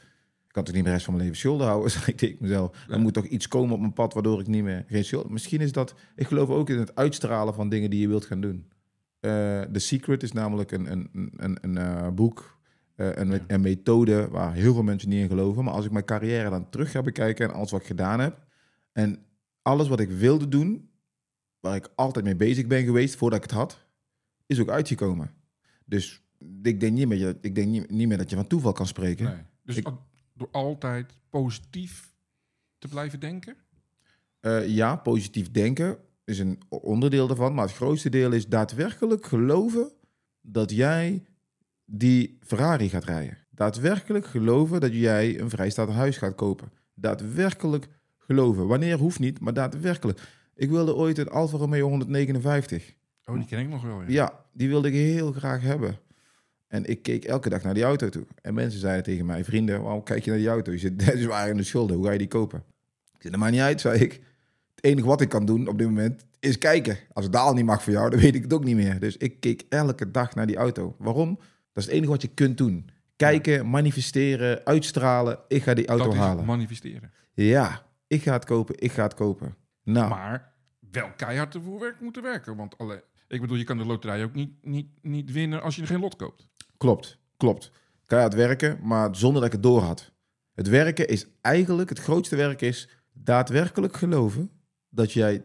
Ik 0.46 0.52
kan 0.52 0.64
toch 0.64 0.74
niet 0.74 0.85
de 0.85 0.90
rest 0.90 1.04
van 1.04 1.14
mijn 1.14 1.24
leven 1.26 1.40
schulden 1.40 1.66
houden, 1.66 1.90
zeg 1.96 2.09
ik 2.09 2.16
tegen 2.16 2.37
mezelf. 2.40 2.85
Er 2.85 2.92
Ja. 2.94 2.98
moet 2.98 3.14
toch 3.14 3.24
iets 3.26 3.48
komen 3.48 3.74
op 3.74 3.80
mijn 3.80 3.92
pad 3.92 4.14
waardoor 4.14 4.40
ik 4.40 4.46
niet 4.46 4.62
meer 4.62 4.85
geen 4.88 5.04
schuld... 5.04 5.28
Misschien 5.30 5.61
is 5.61 5.72
dat... 5.72 5.94
Ik 6.16 6.26
geloof 6.26 6.48
ook 6.48 6.70
in 6.70 6.78
het 6.78 6.94
uitstralen 6.94 7.54
van 7.54 7.68
dingen 7.68 7.90
die 7.90 8.00
je 8.00 8.09
wilt 8.09 8.24
gaan 8.24 8.40
doen. 8.40 8.68
Eh 9.20 9.61
The 9.61 9.78
Secret 9.78 10.22
is 10.22 10.32
namelijk 10.32 10.72
een, 10.72 10.92
een, 10.92 11.11
een- 11.37 11.59
een, 11.61 11.76
eh, 11.78 12.09
boek, 12.09 12.59
eh, 12.94 13.14
een, 13.14 13.30
Ja. 13.30 13.40
een 13.46 13.61
methode 13.61 14.28
waar 14.30 14.52
heel 14.54 14.74
veel 14.74 14.82
mensen 14.82 15.09
niet 15.09 15.20
in 15.22 15.28
geloven. 15.28 15.64
Maar 15.64 15.74
als 15.74 15.85
ik 15.85 15.90
mijn 15.90 16.04
carrière 16.04 16.50
dan 16.50 16.70
terug 16.70 16.90
ga 16.90 17.02
bekijken 17.02 17.48
en 17.48 17.54
alles 17.54 17.70
wat 17.70 17.80
ik 17.80 17.87
gedaan 17.87 18.20
heb... 18.20 18.44
en 18.92 19.18
alles 19.62 19.88
wat 19.88 20.00
ik 20.00 20.11
wilde 20.11 20.48
doen, 20.48 20.88
waar 21.61 21.76
ik 21.76 21.88
altijd 21.94 22.24
mee 22.24 22.37
bezig 22.37 22.66
ben 22.66 22.85
geweest 22.85 23.16
voordat 23.16 23.38
ik 23.38 23.50
het 23.50 23.59
had, 23.59 23.85
is 24.46 24.61
ook 24.61 24.68
uitgekomen. 24.70 25.30
Dus 25.85 26.22
ik 26.62 26.80
denk 26.80 26.92
niet 26.92 27.09
meer, 27.09 27.37
ik 27.40 27.54
denk 27.54 27.68
niet, 27.68 27.90
niet 27.90 28.09
meer 28.09 28.18
dat 28.18 28.30
je 28.30 28.37
van 28.37 28.46
toeval 28.46 28.72
kan 28.72 28.87
spreken. 28.87 29.24
Nee. 29.24 29.37
Dus 29.64 29.76
Ik- 29.76 29.88
door 30.35 30.48
altijd 30.50 31.18
positief 31.30 32.12
te 32.78 32.88
blijven 32.88 33.20
denken? 33.20 33.56
Eh, 34.40 34.68
ja, 34.68 34.96
positief 34.96 35.50
denken 35.50 35.98
is 36.24 36.38
een 36.38 36.61
onderdeel 36.68 37.26
daarvan. 37.26 37.54
Maar 37.54 37.66
het 37.66 37.76
grootste 37.76 38.09
deel 38.09 38.32
is 38.32 38.48
daadwerkelijk 38.48 39.26
geloven 39.26 39.92
dat 40.40 40.70
jij 40.70 41.24
die 41.85 42.38
Ferrari 42.40 42.88
gaat 42.88 43.04
rijden. 43.04 43.38
Daadwerkelijk 43.50 44.26
geloven 44.26 44.80
dat 44.80 44.92
jij 44.92 45.40
een 45.40 45.50
vrijstaand 45.50 45.90
huis 45.90 46.16
gaat 46.16 46.35
kopen. 46.35 46.72
Daadwerkelijk 46.94 47.88
geloven. 48.18 48.66
Wanneer 48.66 48.98
hoeft 48.98 49.18
niet, 49.18 49.40
maar 49.40 49.54
daadwerkelijk. 49.54 50.20
Ik 50.54 50.70
wilde 50.70 50.94
ooit 50.94 51.18
een 51.18 51.28
Alfa 51.28 51.56
Romeo 51.56 51.88
159. 51.88 52.94
Oh, 53.24 53.35
die 53.37 53.46
ken 53.46 53.59
ik 53.59 53.68
nog 53.68 53.82
wel. 53.82 54.00
Ja. 54.00 54.06
Ja, 54.09 54.44
die 54.52 54.68
wilde 54.68 54.88
ik 54.88 54.94
heel 54.94 55.32
graag 55.32 55.62
hebben. 55.62 55.98
En 56.68 56.85
ik 56.85 57.02
keek 57.02 57.24
elke 57.24 57.48
dag 57.48 57.62
naar 57.62 57.74
die 57.74 57.83
auto 57.83 58.09
toe. 58.09 58.26
En 58.42 58.55
mensen 58.55 58.81
zeiden 58.81 59.05
tegen 59.05 59.26
mij, 59.26 59.44
vrienden, 59.44 59.83
waarom 59.83 60.02
kijk 60.02 60.24
je 60.24 60.31
naar 60.31 60.38
die 60.38 60.48
auto? 60.48 60.72
Je 60.72 60.79
zit 60.79 60.96
net 61.07 61.18
zwaar 61.18 61.48
in 61.48 61.57
de 61.57 61.62
schulden, 61.62 61.96
hoe 61.96 62.05
ga 62.07 62.12
je 62.12 62.18
die 62.18 62.29
kopen? 62.29 62.59
Ik 63.14 63.22
zei, 63.22 63.31
dat 63.33 63.40
maakt 63.40 63.52
niet 63.52 63.61
uit, 63.61 63.81
zei 63.81 64.00
ik. 64.00 64.12
Het 64.74 64.85
enige 64.85 65.07
wat 65.07 65.20
ik 65.20 65.29
kan 65.29 65.46
doen 65.46 65.68
op 65.68 65.79
dit 65.79 65.87
moment 65.87 66.24
is 66.40 66.59
kijken. 66.59 66.98
Als 67.12 67.24
het 67.24 67.33
daal 67.33 67.55
niet 67.55 67.64
mag 67.64 67.83
voor 67.83 67.92
jou, 67.92 68.11
dan 68.11 68.20
weet 68.20 68.35
ik 68.35 68.42
het 68.42 68.52
ook 68.52 68.64
niet 68.64 68.76
meer. 68.76 69.00
Dus 69.00 69.16
ik 69.16 69.40
keek 69.40 69.62
elke 69.68 70.11
dag 70.11 70.35
naar 70.35 70.46
die 70.46 70.57
auto. 70.57 70.94
Waarom? 70.98 71.37
Dat 71.37 71.46
is 71.72 71.85
het 71.85 71.94
enige 71.94 72.11
wat 72.11 72.22
je 72.22 72.29
kunt 72.29 72.59
doen. 72.59 72.88
Kijken, 73.16 73.70
manifesteren, 73.70 74.64
uitstralen. 74.64 75.38
Ik 75.48 75.62
ga 75.62 75.74
die 75.74 75.87
auto 75.87 76.05
dat 76.05 76.12
is 76.14 76.18
halen. 76.18 76.44
manifesteren. 76.44 77.12
Ja, 77.33 77.87
ik 78.07 78.22
ga 78.22 78.33
het 78.33 78.44
kopen, 78.44 78.74
ik 78.79 78.92
ga 78.92 79.02
het 79.02 79.14
kopen. 79.14 79.55
Nou, 79.83 80.09
Maar 80.09 80.52
wel 80.90 81.09
keihard 81.16 81.55
ervoor 81.55 81.81
werk, 81.81 82.00
moeten 82.00 82.22
werken. 82.22 82.57
Want 82.57 82.79
alle, 82.79 83.05
ik 83.29 83.40
bedoel, 83.40 83.57
je 83.57 83.64
kan 83.64 83.79
de 83.79 83.85
loterij 83.85 84.24
ook 84.24 84.35
niet, 84.35 84.50
niet, 84.62 84.88
niet 85.02 85.33
winnen 85.33 85.62
als 85.62 85.76
je 85.76 85.87
geen 85.87 86.00
lot 86.00 86.16
koopt. 86.16 86.48
Klopt, 86.77 87.19
klopt. 87.37 87.71
Keihard 88.07 88.35
werken, 88.35 88.79
maar 88.83 89.17
zonder 89.17 89.37
dat 89.41 89.47
ik 89.47 89.53
het 89.53 89.62
door 89.62 89.81
had. 89.83 90.12
Het 90.55 90.69
werken 90.69 91.09
is 91.09 91.27
eigenlijk, 91.41 91.89
het 91.89 91.99
grootste 91.99 92.37
werk 92.37 92.62
is 92.62 92.89
daadwerkelijk 93.12 93.97
geloven 93.97 94.51
dat 94.89 95.12
jij 95.12 95.43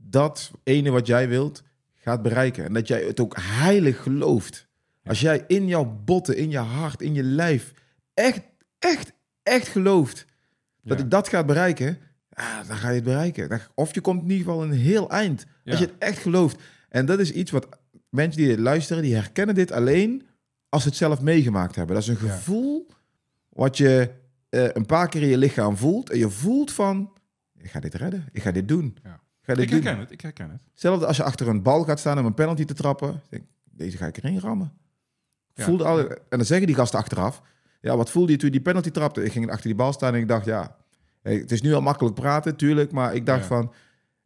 dat 0.00 0.50
ene 0.62 0.90
wat 0.90 1.06
jij 1.06 1.28
wilt 1.28 1.62
gaat 1.94 2.22
bereiken. 2.22 2.64
En 2.64 2.72
dat 2.72 2.88
jij 2.88 3.02
het 3.02 3.20
ook 3.20 3.36
heilig 3.40 4.02
gelooft. 4.02 4.68
Als 5.04 5.20
jij 5.20 5.44
in 5.46 5.66
jouw 5.66 6.00
botten, 6.04 6.36
in 6.36 6.50
je 6.50 6.58
hart, 6.58 7.02
in 7.02 7.14
je 7.14 7.22
lijf 7.22 7.72
echt, 8.14 8.40
echt, 8.78 9.12
echt 9.42 9.68
gelooft 9.68 10.26
dat 10.82 10.98
Ja. 10.98 11.04
ik 11.04 11.10
dat 11.10 11.28
gaat 11.28 11.46
bereiken, 11.46 11.98
dan 12.66 12.76
ga 12.76 12.88
je 12.88 12.94
het 12.94 13.04
bereiken. 13.04 13.60
Of 13.74 13.94
je 13.94 14.00
komt 14.00 14.22
in 14.22 14.30
ieder 14.30 14.44
geval 14.46 14.62
een 14.62 14.72
heel 14.72 15.10
eind. 15.10 15.46
Als 15.64 15.78
je 15.78 15.84
het 15.84 15.94
echt 15.98 16.18
gelooft. 16.18 16.60
En 16.88 17.06
dat 17.06 17.18
is 17.18 17.32
iets 17.32 17.50
wat 17.50 17.68
mensen 18.08 18.40
die 18.40 18.48
dit 18.48 18.58
luisteren, 18.58 19.02
die 19.02 19.14
herkennen 19.14 19.54
dit 19.54 19.72
alleen 19.72 20.26
als 20.72 20.82
ze 20.82 20.88
het 20.88 20.96
zelf 20.96 21.20
meegemaakt 21.20 21.74
hebben. 21.76 21.94
Dat 21.94 22.04
is 22.04 22.08
een 22.20 22.26
Ja. 22.26 22.32
gevoel 22.34 22.86
wat 23.48 23.76
je 23.76 24.10
eh, 24.48 24.68
een 24.72 24.86
paar 24.86 25.08
keer 25.08 25.22
in 25.22 25.28
je 25.28 25.36
lichaam 25.38 25.76
voelt. 25.76 26.10
En 26.10 26.18
je 26.18 26.30
voelt 26.30 26.72
van, 26.72 27.12
ik 27.58 27.70
ga 27.70 27.80
dit 27.80 27.94
redden. 27.94 28.28
Ik 28.32 28.42
ga 28.42 28.50
dit 28.50 28.68
doen. 28.68 28.96
Ja. 29.02 29.14
Ik 29.14 29.48
ga 29.48 29.54
dit 29.54 29.62
Ik 29.64 29.70
doen. 29.70 29.82
herken 29.82 30.00
het, 30.00 30.10
ik 30.10 30.20
herken 30.20 30.50
het. 30.50 30.60
Hetzelfde 30.70 31.06
als 31.06 31.16
je 31.16 31.22
achter 31.22 31.48
een 31.48 31.62
bal 31.62 31.84
gaat 31.84 31.98
staan 31.98 32.18
om 32.18 32.26
een 32.26 32.34
penalty 32.34 32.64
te 32.64 32.74
trappen. 32.74 33.20
Denk, 33.28 33.42
deze 33.64 33.96
ga 33.96 34.06
ik 34.06 34.16
erin 34.16 34.38
rammen. 34.38 34.72
Ja. 35.54 35.64
Voelde 35.64 35.84
al, 35.84 36.08
en 36.08 36.16
dan 36.28 36.44
zeggen 36.44 36.66
die 36.66 36.76
gasten 36.76 36.98
achteraf. 36.98 37.42
Ja, 37.80 37.96
wat 37.96 38.10
voelde 38.10 38.32
je 38.32 38.38
toen 38.38 38.46
je 38.46 38.52
die 38.54 38.62
penalty 38.64 38.90
trapte? 38.90 39.24
Ik 39.24 39.32
ging 39.32 39.50
achter 39.50 39.66
die 39.66 39.74
bal 39.74 39.92
staan 39.92 40.14
en 40.14 40.20
ik 40.20 40.28
dacht, 40.28 40.44
ja, 40.44 40.76
het 41.22 41.52
is 41.52 41.62
nu 41.62 41.72
al 41.74 41.80
makkelijk 41.82 42.14
praten, 42.14 42.56
tuurlijk. 42.56 42.92
Maar 42.92 43.14
ik 43.14 43.26
dacht 43.26 43.46
van, 43.46 43.72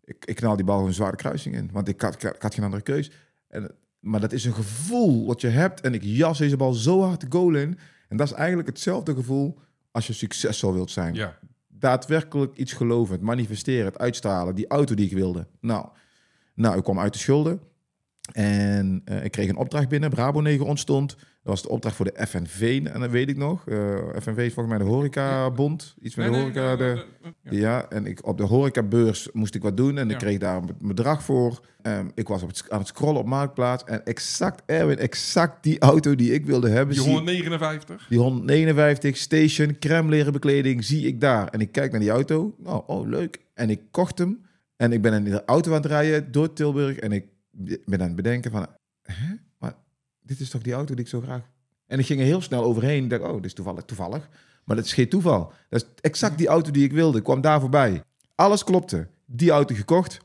ik, 0.05 0.24
ik 0.24 0.36
knal 0.36 0.57
die 0.57 0.64
bal 0.64 0.76
gewoon 0.76 0.92
zware 0.92 1.16
kruising 1.16 1.55
in. 1.55 1.70
Want 1.72 2.01
had- 2.03 2.22
ik 2.24 2.36
had 2.42 2.55
geen 2.55 2.64
andere 2.64 2.82
keus. 2.82 3.11
En, 3.49 3.70
maar 4.07 4.20
dat 4.20 4.32
is 4.32 4.44
een 4.44 4.54
gevoel 4.54 5.26
wat 5.26 5.40
je 5.40 5.48
hebt. 5.48 5.80
En 5.80 5.94
ik 5.94 6.02
jas 6.02 6.38
deze 6.38 6.57
bal 6.57 6.72
zo 6.72 7.02
hard 7.02 7.20
de 7.20 7.26
goal 7.28 7.54
in. 7.54 7.78
En 8.09 8.16
dat 8.16 8.26
is 8.26 8.32
eigenlijk 8.32 8.68
hetzelfde 8.68 9.14
gevoel 9.14 9.59
als 9.90 10.07
je 10.07 10.12
succesvol 10.12 10.72
wilt 10.72 10.90
zijn 10.90 11.14
Ja. 11.14 11.38
daadwerkelijk 11.68 12.57
iets 12.57 12.72
geloven, 12.72 13.14
het 13.14 13.22
manifesteren, 13.22 13.84
het 13.84 13.98
uitstralen, 13.98 14.54
die 14.54 14.66
auto 14.66 14.94
die 14.94 15.07
ik 15.07 15.12
wilde. 15.12 15.46
Nou, 15.61 15.88
nou 16.54 16.76
ik 16.76 16.82
kwam 16.82 16.98
uit 16.98 17.12
de 17.12 17.18
schulden 17.18 17.61
en 18.32 19.02
eh, 19.04 19.24
ik 19.24 19.30
kreeg 19.30 19.48
een 19.48 19.57
opdracht 19.57 19.88
binnen, 19.88 20.11
Brabo 20.11 20.40
9 20.40 20.66
ontstond. 20.66 21.16
Dat 21.47 21.55
was 21.55 21.64
de 21.64 21.74
opdracht 21.74 21.97
voor 21.97 22.05
de 22.05 22.26
FNV, 22.26 22.80
en 22.92 23.01
dat 23.01 23.11
weet 23.11 23.28
ik 23.28 23.36
nog. 23.36 23.68
Eh, 23.68 23.97
FNV 24.20 24.36
is 24.36 24.53
volgens 24.55 24.76
mij 24.76 24.78
de 24.78 24.92
horecabond. 24.92 25.94
Iets 26.03 26.14
met 26.14 26.32
de 26.32 26.38
horeca. 26.38 26.76
de, 26.76 27.05
ja. 27.42 27.51
ja, 27.51 27.88
en 27.88 28.07
ik, 28.07 28.26
op 28.26 28.38
de 28.38 28.44
horecabeurs 28.44 29.28
moest 29.32 29.55
ik 29.55 29.62
wat 29.62 29.76
doen 29.76 29.99
en 29.99 30.11
ik 30.11 30.18
kreeg 30.18 30.38
daar 30.38 30.57
een 30.57 30.70
bedrag 30.80 31.22
voor. 31.22 31.61
Ehm, 31.82 32.09
ik 32.14 32.28
was 32.28 32.42
op 32.42 32.49
het, 32.49 32.64
aan 32.68 32.78
het 32.78 32.88
scrollen 32.88 33.20
op 33.20 33.26
Marktplaats 33.26 33.84
en 33.84 34.05
exact, 34.05 34.62
Erwin, 34.66 34.99
exact 34.99 35.62
die 35.62 35.78
auto 35.78 36.14
die 36.14 36.32
ik 36.32 36.47
wilde 36.47 36.68
hebben. 36.68 36.94
Die 36.94 37.05
zie- 37.05 37.12
159. 37.12 38.07
die 38.09 38.18
159 38.18 39.16
station, 39.16 39.78
crème 39.78 40.09
leren 40.11 40.32
bekleding, 40.32 40.84
zie 40.84 41.07
ik 41.07 41.20
daar. 41.20 41.49
En 41.49 41.61
ik 41.61 41.72
kijk 41.72 41.90
naar 41.90 42.01
die 42.01 42.11
auto. 42.11 42.55
Oh, 42.64 42.88
oh, 42.88 43.09
leuk. 43.09 43.40
En 43.55 43.70
ik 43.70 43.80
kocht 43.90 44.18
hem. 44.18 44.47
En 44.76 44.92
ik 44.92 45.03
ben 45.03 45.12
in 45.12 45.24
de 45.24 45.44
auto 45.44 45.70
aan 45.70 45.76
het 45.76 45.86
rijden 45.86 46.32
door 46.32 46.53
Tilburg. 46.53 46.97
En 46.97 47.12
ik 47.12 47.26
ben 47.84 48.01
aan 48.01 48.07
het 48.07 48.16
bedenken 48.16 48.51
van... 48.51 48.66
Dit 50.26 50.40
is 50.40 50.50
toch 50.50 50.62
die 50.62 50.72
auto 50.72 50.94
die 50.94 51.04
ik 51.04 51.10
zo 51.10 51.20
graag... 51.20 51.42
En 51.86 51.98
ik 51.98 52.06
ging 52.06 52.20
er 52.20 52.26
heel 52.26 52.40
snel 52.40 52.62
overheen. 52.62 53.04
Ik 53.04 53.10
dacht, 53.10 53.22
oh, 53.22 53.34
dit 53.34 53.44
is 53.44 53.54
toevallig. 53.54 53.84
toevallig. 53.84 54.28
Maar 54.64 54.76
dat 54.76 54.84
is 54.84 54.92
geen 54.92 55.08
toeval. 55.08 55.52
Dat 55.68 55.82
is 55.82 55.88
exact 56.00 56.38
die 56.38 56.46
auto 56.46 56.70
die 56.70 56.84
ik 56.84 56.92
wilde. 56.92 57.18
Ik 57.18 57.24
kwam 57.24 57.40
daar 57.40 57.60
voorbij. 57.60 58.02
Alles 58.34 58.64
klopte. 58.64 59.08
Die 59.26 59.50
auto 59.50 59.74
gekocht. 59.74 60.18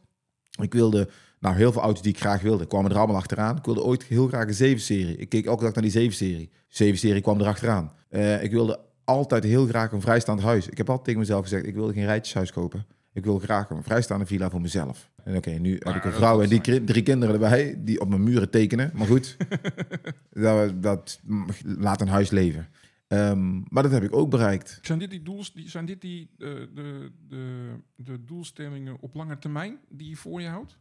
Ik 0.62 0.74
wilde... 0.74 1.10
Nou, 1.40 1.56
heel 1.56 1.72
veel 1.72 1.82
auto's 1.82 2.02
die 2.02 2.14
ik 2.14 2.20
graag 2.20 2.42
wilde. 2.42 2.68
kwamen 2.68 2.92
er 2.92 2.98
allemaal 2.98 3.16
achteraan. 3.16 3.58
Ik 3.58 3.66
wilde 3.66 3.84
ooit 3.84 4.04
heel 4.04 4.28
graag 4.28 4.60
een 4.60 4.78
7-serie. 4.78 5.16
Ik 5.16 5.30
keek 5.30 5.46
elke 5.46 5.64
dag 5.64 5.74
naar 5.74 5.90
die 5.90 6.12
7-serie. 6.12 6.50
7-serie 6.68 7.22
kwam 7.22 7.40
er 7.40 7.48
achteraan. 7.48 7.92
Eh, 8.10 8.44
ik 8.44 8.52
wilde 8.52 8.80
altijd 9.04 9.44
heel 9.44 9.66
graag 9.66 9.92
een 9.92 10.02
vrijstaand 10.02 10.42
huis. 10.42 10.68
Ik 10.68 10.78
heb 10.78 10.88
altijd 10.88 11.06
tegen 11.06 11.20
mezelf 11.20 11.42
gezegd, 11.42 11.66
ik 11.66 11.74
wilde 11.74 11.94
geen 11.94 12.06
rijtjeshuis 12.06 12.52
kopen. 12.52 12.86
Ik 13.14 13.24
wil 13.24 13.40
graag 13.40 13.70
een 13.70 13.84
vrijstaande 13.84 14.26
villa 14.26 14.50
voor 14.50 14.62
mezelf. 14.62 15.12
En 15.24 15.36
oké, 15.36 15.50
nu 15.50 15.72
heb 15.80 15.96
ik 15.96 16.04
een 16.04 16.12
vrouw 16.12 16.42
en 16.42 16.50
die 16.50 16.84
drie 16.84 17.04
kinderen 17.04 17.34
erbij, 17.34 17.84
die 17.84 18.02
op 18.02 18.10
mijn 18.10 18.24
muren 18.24 18.50
tekenen. 18.50 18.92
Maar 18.94 19.08
goed, 19.08 19.38
dat, 20.30 20.84
dat 20.84 21.20
laat 21.64 22.02
een 22.02 22.08
huis 22.08 22.30
leven. 22.30 22.70
Ehm, 23.08 23.60
maar 23.70 23.84
dat 23.84 23.92
heb 23.92 24.04
ik 24.04 24.16
ook 24.16 24.30
bereikt. 24.30 24.80
Zijn 24.82 25.00
dit 25.00 25.10
die, 25.10 25.22
doels, 25.22 25.54
die, 25.54 25.70
zijn 25.70 25.86
dit 25.86 26.02
die 26.02 26.30
eh, 26.38 26.48
de, 26.74 27.12
de, 27.28 27.76
de 27.96 28.26
doelstellingen 28.26 28.98
op 29.00 29.16
lange 29.16 29.38
termijn 29.38 29.80
die 29.90 30.10
je 30.10 30.16
voor 30.16 30.42
je 30.42 30.48
houdt? 30.48 30.78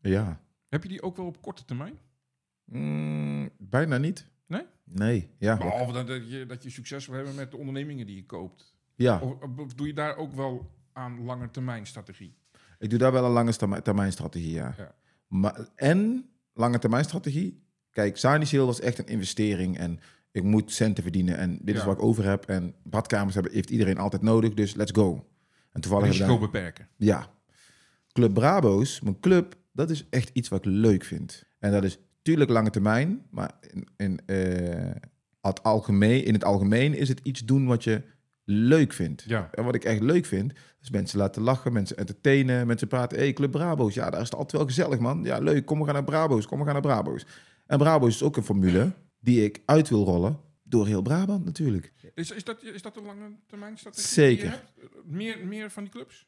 Ja. 0.00 0.40
Heb 0.68 0.82
je 0.82 0.88
die 0.88 1.02
ook 1.02 1.16
wel 1.16 1.26
op 1.26 1.42
korte 1.42 1.64
termijn? 1.64 1.98
Mm, 2.64 3.50
bijna 3.58 3.98
niet. 3.98 4.26
Nee? 4.46 4.62
Nee, 4.84 5.30
ja. 5.38 5.56
Behalve 5.56 5.92
dat, 5.92 6.06
dat, 6.06 6.30
je, 6.30 6.46
dat 6.46 6.62
je 6.62 6.70
succes 6.70 7.06
wil 7.06 7.16
hebben 7.16 7.34
met 7.34 7.50
de 7.50 7.56
ondernemingen 7.56 8.06
die 8.06 8.16
je 8.16 8.26
koopt. 8.26 8.74
ja. 8.94 9.20
Of, 9.20 9.58
of 9.58 9.74
doe 9.74 9.86
je 9.86 9.94
daar 9.94 10.16
ook 10.16 10.32
wel 10.32 10.70
aan 10.92 11.24
lange 11.24 11.50
termijn 11.50 11.86
strategie? 11.86 12.34
Ik 12.78 12.90
doe 12.90 12.98
daar 12.98 13.12
wel 13.12 13.24
een 13.24 13.30
lange 13.30 13.82
termijn, 13.82 14.12
strategie, 14.12 14.52
ja. 14.52 14.74
Ja. 14.76 14.94
Maar, 15.26 15.68
en 15.74 16.30
lange 16.52 16.78
termijn 16.78 17.04
strategie. 17.04 17.62
Kijk, 17.90 18.16
Sanisil 18.16 18.66
was 18.66 18.80
echt 18.80 18.98
een 18.98 19.06
investering 19.06 19.78
en 19.78 20.00
ik 20.30 20.42
moet 20.42 20.72
centen 20.72 21.02
verdienen 21.02 21.36
en 21.36 21.58
dit 21.62 21.76
is 21.76 21.84
wat 21.84 21.96
ik 21.96 22.02
over 22.02 22.24
heb. 22.24 22.44
En 22.44 22.74
badkamers 22.82 23.34
hebben, 23.34 23.52
heeft 23.52 23.70
iedereen 23.70 23.98
altijd 23.98 24.22
nodig, 24.22 24.54
dus 24.54 24.74
let's 24.74 24.92
go. 24.94 25.26
En 25.72 25.80
toevallig 25.80 26.06
Risico 26.06 26.38
beperken. 26.38 26.88
ja. 26.96 27.30
Club 28.12 28.34
Brabo's, 28.34 29.00
mijn 29.00 29.20
club, 29.20 29.56
dat 29.72 29.90
is 29.90 30.06
echt 30.10 30.30
iets 30.32 30.48
wat 30.48 30.66
ik 30.66 30.72
leuk 30.72 31.04
vind. 31.04 31.44
En 31.58 31.72
dat 31.72 31.84
is 31.84 31.98
tuurlijk 32.22 32.50
lange 32.50 32.70
termijn, 32.70 33.26
maar 33.30 33.50
in, 33.60 33.88
in, 33.96 34.20
eh, 34.26 34.90
het 35.40 35.62
algemeen, 35.62 36.24
in 36.24 36.32
het 36.32 36.44
algemeen 36.44 36.94
is 36.94 37.08
het 37.08 37.20
iets 37.22 37.44
doen 37.44 37.66
wat 37.66 37.84
je 37.84 38.02
leuk 38.52 38.92
vindt. 38.92 39.24
Ja. 39.26 39.48
En 39.52 39.64
wat 39.64 39.74
ik 39.74 39.84
echt 39.84 40.00
leuk 40.00 40.24
vind, 40.26 40.52
is 40.80 40.90
mensen 40.90 41.18
laten 41.18 41.42
lachen, 41.42 41.72
mensen 41.72 41.96
entertainen, 41.96 42.66
mensen 42.66 42.88
praten. 42.88 43.18
hey, 43.18 43.32
Club 43.32 43.50
Brabo's, 43.50 43.94
ja, 43.94 44.10
daar 44.10 44.20
is 44.20 44.26
het 44.26 44.34
altijd 44.34 44.52
wel 44.52 44.64
gezellig, 44.66 44.98
man. 44.98 45.24
Ja, 45.24 45.38
leuk, 45.38 45.66
kom 45.66 45.78
we 45.78 45.84
gaan 45.84 45.94
naar 45.94 46.04
Brabo's, 46.04 46.46
kom 46.46 46.58
we 46.58 46.64
gaan 46.64 46.72
naar 46.72 46.82
Brabo's. 46.82 47.26
En 47.66 47.78
Brabo's 47.78 48.14
is 48.14 48.22
ook 48.22 48.36
een 48.36 48.42
formule 48.42 48.92
die 49.20 49.44
ik 49.44 49.60
uit 49.64 49.88
wil 49.88 50.04
rollen 50.04 50.38
door 50.62 50.86
heel 50.86 51.02
Brabant 51.02 51.44
natuurlijk. 51.44 51.92
Is, 52.14 52.30
is, 52.30 52.44
dat, 52.44 52.62
is 52.62 52.82
dat 52.82 52.96
een 52.96 53.04
lange 53.04 53.30
termijn 53.46 53.78
strategie? 53.78 54.08
Zeker. 54.08 54.46
Eh, 54.46 54.84
Meer, 55.04 55.46
meer 55.46 55.70
van 55.70 55.82
die 55.82 55.92
clubs? 55.92 56.26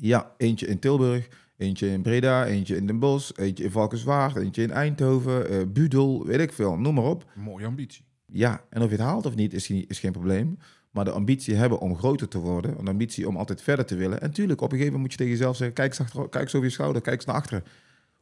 Ja, 0.00 0.34
eentje 0.36 0.66
in 0.66 0.78
Tilburg, 0.78 1.28
eentje 1.56 1.88
in 1.88 2.02
Breda, 2.02 2.46
eentje 2.46 2.76
in 2.76 2.86
Den 2.86 2.98
Bosch, 2.98 3.30
eentje 3.38 3.64
in 3.64 3.70
Valkenswaard, 3.70 4.36
eentje 4.36 4.62
in 4.62 4.70
Eindhoven, 4.70 5.48
eh 5.48 5.62
Budel, 5.68 6.26
weet 6.26 6.40
ik 6.40 6.52
veel, 6.52 6.76
noem 6.78 6.94
maar 6.94 7.04
op. 7.04 7.24
Mooie 7.34 7.66
ambitie. 7.66 8.04
Ja, 8.26 8.64
en 8.70 8.82
of 8.82 8.90
je 8.90 8.96
het 8.96 9.04
haalt 9.04 9.26
of 9.26 9.34
niet 9.34 9.54
is, 9.54 9.66
geen- 9.66 9.84
is 9.88 9.98
geen 9.98 10.12
probleem. 10.12 10.58
Maar 10.96 11.04
de 11.04 11.10
ambitie 11.10 11.54
hebben 11.54 11.78
om 11.78 11.96
groter 11.96 12.28
te 12.28 12.38
worden, 12.38 12.78
een 12.78 12.88
ambitie 12.88 13.28
om 13.28 13.36
altijd 13.36 13.62
verder 13.62 13.86
te 13.86 13.96
willen. 13.96 14.20
En 14.20 14.32
tuurlijk, 14.32 14.60
op 14.60 14.72
een 14.72 14.78
gegeven 14.78 14.92
moment 14.92 15.02
moet 15.02 15.12
je 15.12 15.18
tegen 15.18 15.38
jezelf 15.38 15.56
zeggen, 15.56 15.74
kijk 15.74 15.88
eens, 15.88 16.00
achter, 16.00 16.28
kijk 16.28 16.44
eens 16.44 16.54
over 16.54 16.66
je 16.66 16.72
schouder, 16.72 17.02
kijk 17.02 17.16
eens 17.16 17.24
naar 17.24 17.34
achteren. 17.34 17.64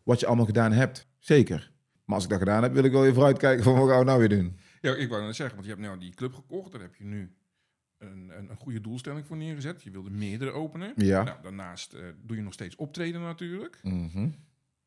Wat 0.03 0.20
je 0.20 0.27
allemaal 0.27 0.45
gedaan 0.45 0.72
hebt, 0.72 1.07
zeker. 1.18 1.72
Maar 2.05 2.14
als 2.14 2.25
ik 2.25 2.31
dat 2.31 2.39
gedaan 2.39 2.62
heb, 2.62 2.72
wil 2.72 2.85
ik 2.85 2.93
wel 2.93 3.03
weer 3.03 3.14
vooruitkijken 3.14 3.64
van 3.64 3.79
wat 3.79 3.89
gaan 3.89 3.99
we 3.99 4.05
nou 4.05 4.18
weer 4.18 4.29
doen. 4.29 4.59
Ja, 4.81 4.95
ik 4.95 5.09
wou 5.09 5.22
net 5.22 5.37
zeggen, 5.37 5.55
want 5.55 5.68
je 5.68 5.75
hebt 5.75 5.87
nou 5.87 5.99
die 5.99 6.14
club 6.14 6.35
gekocht. 6.35 6.72
Daar 6.72 6.81
heb 6.81 6.95
je 6.95 7.05
nu 7.05 7.35
een, 7.99 8.33
een, 8.39 8.51
een 8.51 8.57
goede 8.57 8.81
doelstelling 8.81 9.27
voor 9.27 9.37
neergezet. 9.37 9.83
Je 9.83 9.91
wilde 9.91 10.11
meerdere 10.11 10.51
openen. 10.51 10.93
Ja. 10.97 11.22
Nou, 11.22 11.43
daarnaast 11.43 11.93
eh, 11.93 12.01
doe 12.22 12.37
je 12.37 12.43
nog 12.43 12.53
steeds 12.53 12.77
optreden 12.77 13.20
natuurlijk. 13.20 13.81
Mhm. 13.83 14.29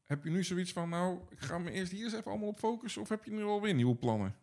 Heb 0.03 0.23
je 0.23 0.29
nu 0.29 0.43
zoiets 0.43 0.73
van, 0.73 0.89
nou, 0.89 1.19
ik 1.29 1.39
ga 1.39 1.57
me 1.57 1.71
eerst 1.71 1.91
hier 1.91 2.03
eens 2.03 2.13
even 2.13 2.31
allemaal 2.31 2.49
op 2.49 2.59
focussen. 2.59 3.01
Of 3.01 3.09
heb 3.09 3.23
je 3.23 3.31
nu 3.31 3.43
alweer 3.43 3.73
nieuwe 3.73 3.95
plannen? 3.95 4.35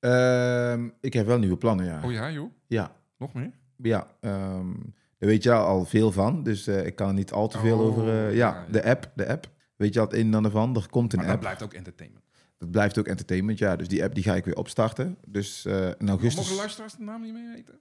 Ehm, 0.00 0.88
ik 1.00 1.12
heb 1.12 1.26
wel 1.26 1.38
nieuwe 1.38 1.56
plannen, 1.56 1.86
ja. 1.86 2.00
Oh 2.04 2.12
ja, 2.12 2.30
joh. 2.30 2.50
Ja, 2.66 2.92
Nog 3.18 3.32
meer? 3.34 3.50
Ja, 3.76 4.06
ehm, 4.20 4.72
daar 5.18 5.28
weet 5.28 5.42
je 5.42 5.52
al 5.52 5.84
veel 5.84 6.12
van. 6.12 6.42
Dus 6.42 6.66
eh, 6.66 6.86
ik 6.86 6.94
kan 6.96 7.08
er 7.08 7.14
niet 7.14 7.32
al 7.32 7.48
te 7.48 7.58
veel 7.58 7.78
Oh, 7.78 7.86
over... 7.86 8.08
eh, 8.28 8.34
ja, 8.36 8.66
de 8.70 8.84
app, 8.84 9.10
de 9.14 9.28
app. 9.28 9.48
Weet 9.76 9.94
je 9.94 10.00
al 10.00 10.06
het 10.06 10.14
een 10.14 10.26
en 10.26 10.34
ander 10.34 10.50
van? 10.50 10.76
Er 10.76 10.88
komt 10.90 11.12
een 11.12 11.18
Maar 11.18 11.26
dat 11.26 11.34
app. 11.34 11.42
blijft 11.44 11.62
ook 11.62 11.72
entertainment. 11.72 12.24
Dat 12.58 12.70
blijft 12.70 12.98
ook 12.98 13.06
entertainment, 13.06 13.58
ja. 13.58 13.76
Dus 13.76 13.88
die 13.88 14.04
app 14.04 14.14
die 14.14 14.22
ga 14.24 14.34
ik 14.34 14.44
weer 14.44 14.56
opstarten. 14.56 15.16
Dus 15.26 15.64
eh 15.64 15.74
in 15.74 15.80
Mogen 15.98 16.08
augustus... 16.08 16.56
luisteraars 16.56 16.94
de 16.96 17.02
naam 17.02 17.22
niet 17.22 17.32
mee 17.32 17.48
weten? 17.54 17.80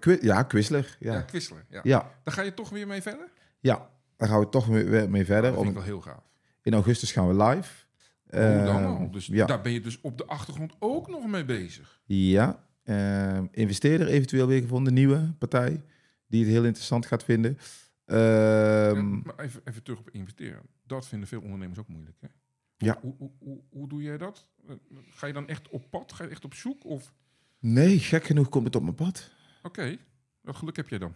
Qui- 0.00 0.18
ja, 0.20 0.42
Quizler. 0.42 0.96
Ja, 1.00 1.12
Ja. 1.12 1.20
Quizler. 1.20 1.64
Ja. 1.68 1.80
Ja. 1.82 2.10
Daar 2.24 2.34
ga 2.34 2.42
je 2.42 2.54
toch 2.54 2.68
weer 2.70 2.86
mee 2.86 3.02
verder? 3.02 3.28
ja, 3.60 3.88
daar 4.16 4.28
gaan 4.28 4.40
we 4.40 4.48
toch 4.48 4.66
weer 4.66 5.10
mee 5.10 5.24
verder. 5.24 5.50
dat 5.50 5.58
vind 5.60 5.68
ik 5.70 5.74
wel 5.76 5.84
heel 5.84 6.00
gaaf. 6.00 6.22
in 6.62 6.74
augustus 6.74 7.12
gaan 7.12 7.28
we 7.36 7.44
live. 7.44 7.72
Hoe 8.30 8.40
dan 8.64 8.76
Ehm, 8.76 8.84
al? 8.86 9.10
Dus 9.10 9.26
ja. 9.26 9.46
daar 9.46 9.60
ben 9.60 9.72
je 9.72 9.80
dus 9.80 10.00
op 10.00 10.18
de 10.18 10.26
achtergrond 10.26 10.72
ook 10.78 11.08
nog 11.08 11.26
mee 11.26 11.44
bezig. 11.44 12.00
Ja, 12.04 12.64
ehm, 12.82 13.46
investeerder 13.50 14.06
eventueel 14.06 14.46
weer 14.46 14.60
gevonden, 14.60 14.94
nieuwe 14.94 15.32
partij, 15.38 15.82
die 16.26 16.40
het 16.44 16.50
heel 16.52 16.64
interessant 16.64 17.06
gaat 17.06 17.24
vinden. 17.24 17.58
Ehm, 18.04 18.96
En- 18.96 19.22
maar 19.24 19.38
even, 19.38 19.60
even 19.64 19.82
terug 19.82 19.98
op 19.98 20.10
investeren. 20.10 20.62
Dat 20.86 21.06
vinden 21.08 21.28
veel 21.28 21.40
ondernemers 21.40 21.78
ook 21.78 21.88
moeilijk. 21.88 22.16
Hè? 22.20 22.28
Ja. 22.76 22.98
Hoe, 23.00 23.14
hoe, 23.18 23.30
hoe, 23.38 23.60
hoe 23.70 23.88
doe 23.88 24.02
jij 24.02 24.18
dat? 24.18 24.46
Ga 25.10 25.26
je 25.26 25.32
dan 25.32 25.48
echt 25.48 25.68
op 25.68 25.90
pad? 25.90 26.12
Ga 26.12 26.24
je 26.24 26.30
echt 26.30 26.44
op 26.44 26.54
zoek? 26.54 26.84
Of 26.84 27.12
nee, 27.58 27.98
gek 27.98 28.24
genoeg 28.24 28.48
komt 28.48 28.64
het 28.64 28.76
op 28.76 28.82
mijn 28.82 28.94
pad. 28.94 29.30
oké, 29.62 29.96
wat 30.40 30.56
geluk 30.56 30.76
heb 30.76 30.88
jij 30.88 30.98
dan? 30.98 31.14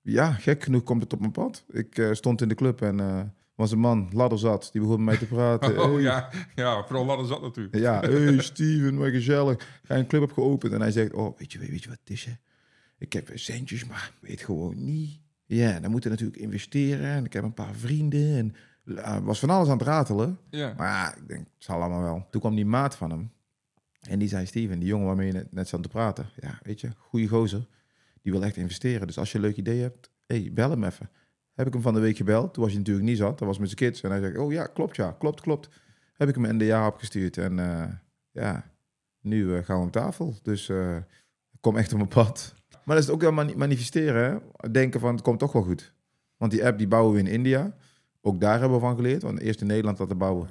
Ja, 0.00 0.32
gek 0.32 0.62
genoeg 0.62 0.82
komt 0.82 1.02
het 1.02 1.12
op 1.12 1.20
mijn 1.20 1.32
pad. 1.32 1.64
Ik 1.68 1.98
eh, 1.98 2.12
stond 2.12 2.40
in 2.42 2.48
de 2.48 2.54
club 2.54 2.82
en 2.82 3.00
eh 3.00 3.20
was 3.54 3.72
een 3.72 3.78
man, 3.78 4.08
ladder 4.12 4.38
zat, 4.38 4.68
die 4.72 4.80
begon 4.80 4.96
met 4.96 5.04
mij 5.04 5.16
te 5.16 5.34
praten. 5.34 5.76
Oh 5.82 5.92
Hey. 5.92 6.02
ja, 6.02 6.30
ja, 6.54 6.84
vooral 6.84 7.04
ladder 7.04 7.26
zat 7.26 7.42
natuurlijk. 7.42 7.76
Ja, 7.76 8.00
hey 8.10 8.42
Steven, 8.42 8.96
wat 8.96 9.10
gezellig. 9.10 9.80
Ga 9.82 9.96
een 9.96 10.06
club 10.06 10.20
heb 10.20 10.32
geopend 10.32 10.72
en 10.72 10.80
hij 10.80 10.90
zegt, 10.90 11.12
oh, 11.12 11.38
weet 11.38 11.52
je, 11.52 11.58
weet 11.58 11.82
je 11.82 11.88
wat 11.88 11.98
het 12.00 12.10
is, 12.10 12.24
hè? 12.24 12.32
Ik 12.98 13.12
heb 13.12 13.30
centjes, 13.34 13.84
maar 13.84 14.12
ik 14.20 14.28
weet 14.28 14.40
gewoon 14.40 14.84
niet. 14.84 15.20
Ja, 15.46 15.80
dan 15.80 15.90
moeten 15.90 16.10
natuurlijk 16.10 16.38
investeren 16.38 17.06
en 17.06 17.24
ik 17.24 17.32
heb 17.32 17.42
een 17.42 17.54
paar 17.54 17.74
vrienden 17.74 18.36
en 18.36 18.54
uh, 18.84 19.18
was 19.18 19.38
van 19.38 19.50
alles 19.50 19.68
aan 19.68 19.78
het 19.78 19.86
ratelen. 19.86 20.38
Ja. 20.50 20.74
Maar 20.76 20.88
ja, 20.88 21.16
ik 21.16 21.28
denk, 21.28 21.40
het 21.40 21.64
zal 21.64 21.80
allemaal 21.80 22.02
wel. 22.02 22.26
Toen 22.30 22.40
kwam 22.40 22.54
die 22.54 22.66
maat 22.66 22.96
van 22.96 23.10
hem 23.10 23.32
en 24.00 24.18
die 24.18 24.28
zei, 24.28 24.46
Steven, 24.46 24.78
die 24.78 24.88
jongen 24.88 25.06
waarmee 25.06 25.26
je 25.26 25.32
net, 25.32 25.52
net 25.52 25.68
zat 25.68 25.82
te 25.82 25.88
praten. 25.88 26.28
Ja, 26.40 26.58
weet 26.62 26.80
je, 26.80 26.88
goede 26.96 27.28
gozer, 27.28 27.66
die 28.22 28.32
wil 28.32 28.44
echt 28.44 28.56
investeren. 28.56 29.06
Dus 29.06 29.18
als 29.18 29.32
je 29.32 29.38
een 29.38 29.44
leuk 29.44 29.56
idee 29.56 29.80
hebt, 29.80 30.10
hey, 30.26 30.50
bel 30.52 30.70
hem 30.70 30.84
even. 30.84 31.10
Heb 31.54 31.66
ik 31.66 31.72
hem 31.72 31.82
van 31.82 31.94
de 31.94 32.00
week 32.00 32.16
gebeld. 32.16 32.54
Toen 32.54 32.62
was 32.62 32.72
hij 32.72 32.80
natuurlijk 32.80 33.06
niet 33.06 33.18
zat. 33.18 33.38
Dat 33.38 33.48
was 33.48 33.58
met 33.58 33.68
zijn 33.68 33.80
kids. 33.80 34.02
En 34.02 34.10
hij 34.10 34.20
zei, 34.20 34.38
oh 34.38 34.52
ja, 34.52 34.66
klopt 34.66 34.96
ja, 34.96 35.16
klopt, 35.18 35.40
klopt. 35.40 35.68
Heb 36.14 36.28
ik 36.28 36.34
hem 36.34 36.44
een 36.44 36.56
NDA 36.56 36.86
opgestuurd. 36.86 37.36
En 37.36 37.58
eh, 37.58 37.88
ja, 38.30 38.70
nu 39.20 39.56
eh, 39.56 39.64
gaan 39.64 39.76
we 39.76 39.82
om 39.82 39.90
tafel. 39.90 40.34
Dus 40.42 40.68
ik 41.52 41.60
kom 41.60 41.76
echt 41.76 41.92
op 41.92 41.98
mijn 41.98 42.08
pad. 42.08 42.54
Maar 42.84 42.96
dat 42.96 43.04
is 43.04 43.10
ook 43.10 43.20
wel 43.20 43.32
mani- 43.32 43.56
manifesteren. 43.56 44.42
Hè? 44.56 44.70
Denken 44.70 45.00
van, 45.00 45.14
het 45.14 45.22
komt 45.22 45.38
toch 45.38 45.52
wel 45.52 45.62
goed. 45.62 45.94
Want 46.36 46.52
die 46.52 46.66
app 46.66 46.78
die 46.78 46.88
bouwen 46.88 47.12
we 47.14 47.18
in 47.18 47.26
India. 47.26 47.74
Ook 48.20 48.40
daar 48.40 48.60
hebben 48.60 48.78
we 48.78 48.84
van 48.84 48.96
geleerd. 48.96 49.22
Want 49.22 49.38
eerst 49.38 49.60
in 49.60 49.66
Nederland 49.66 49.98
laten 49.98 50.18
bouwen 50.18 50.48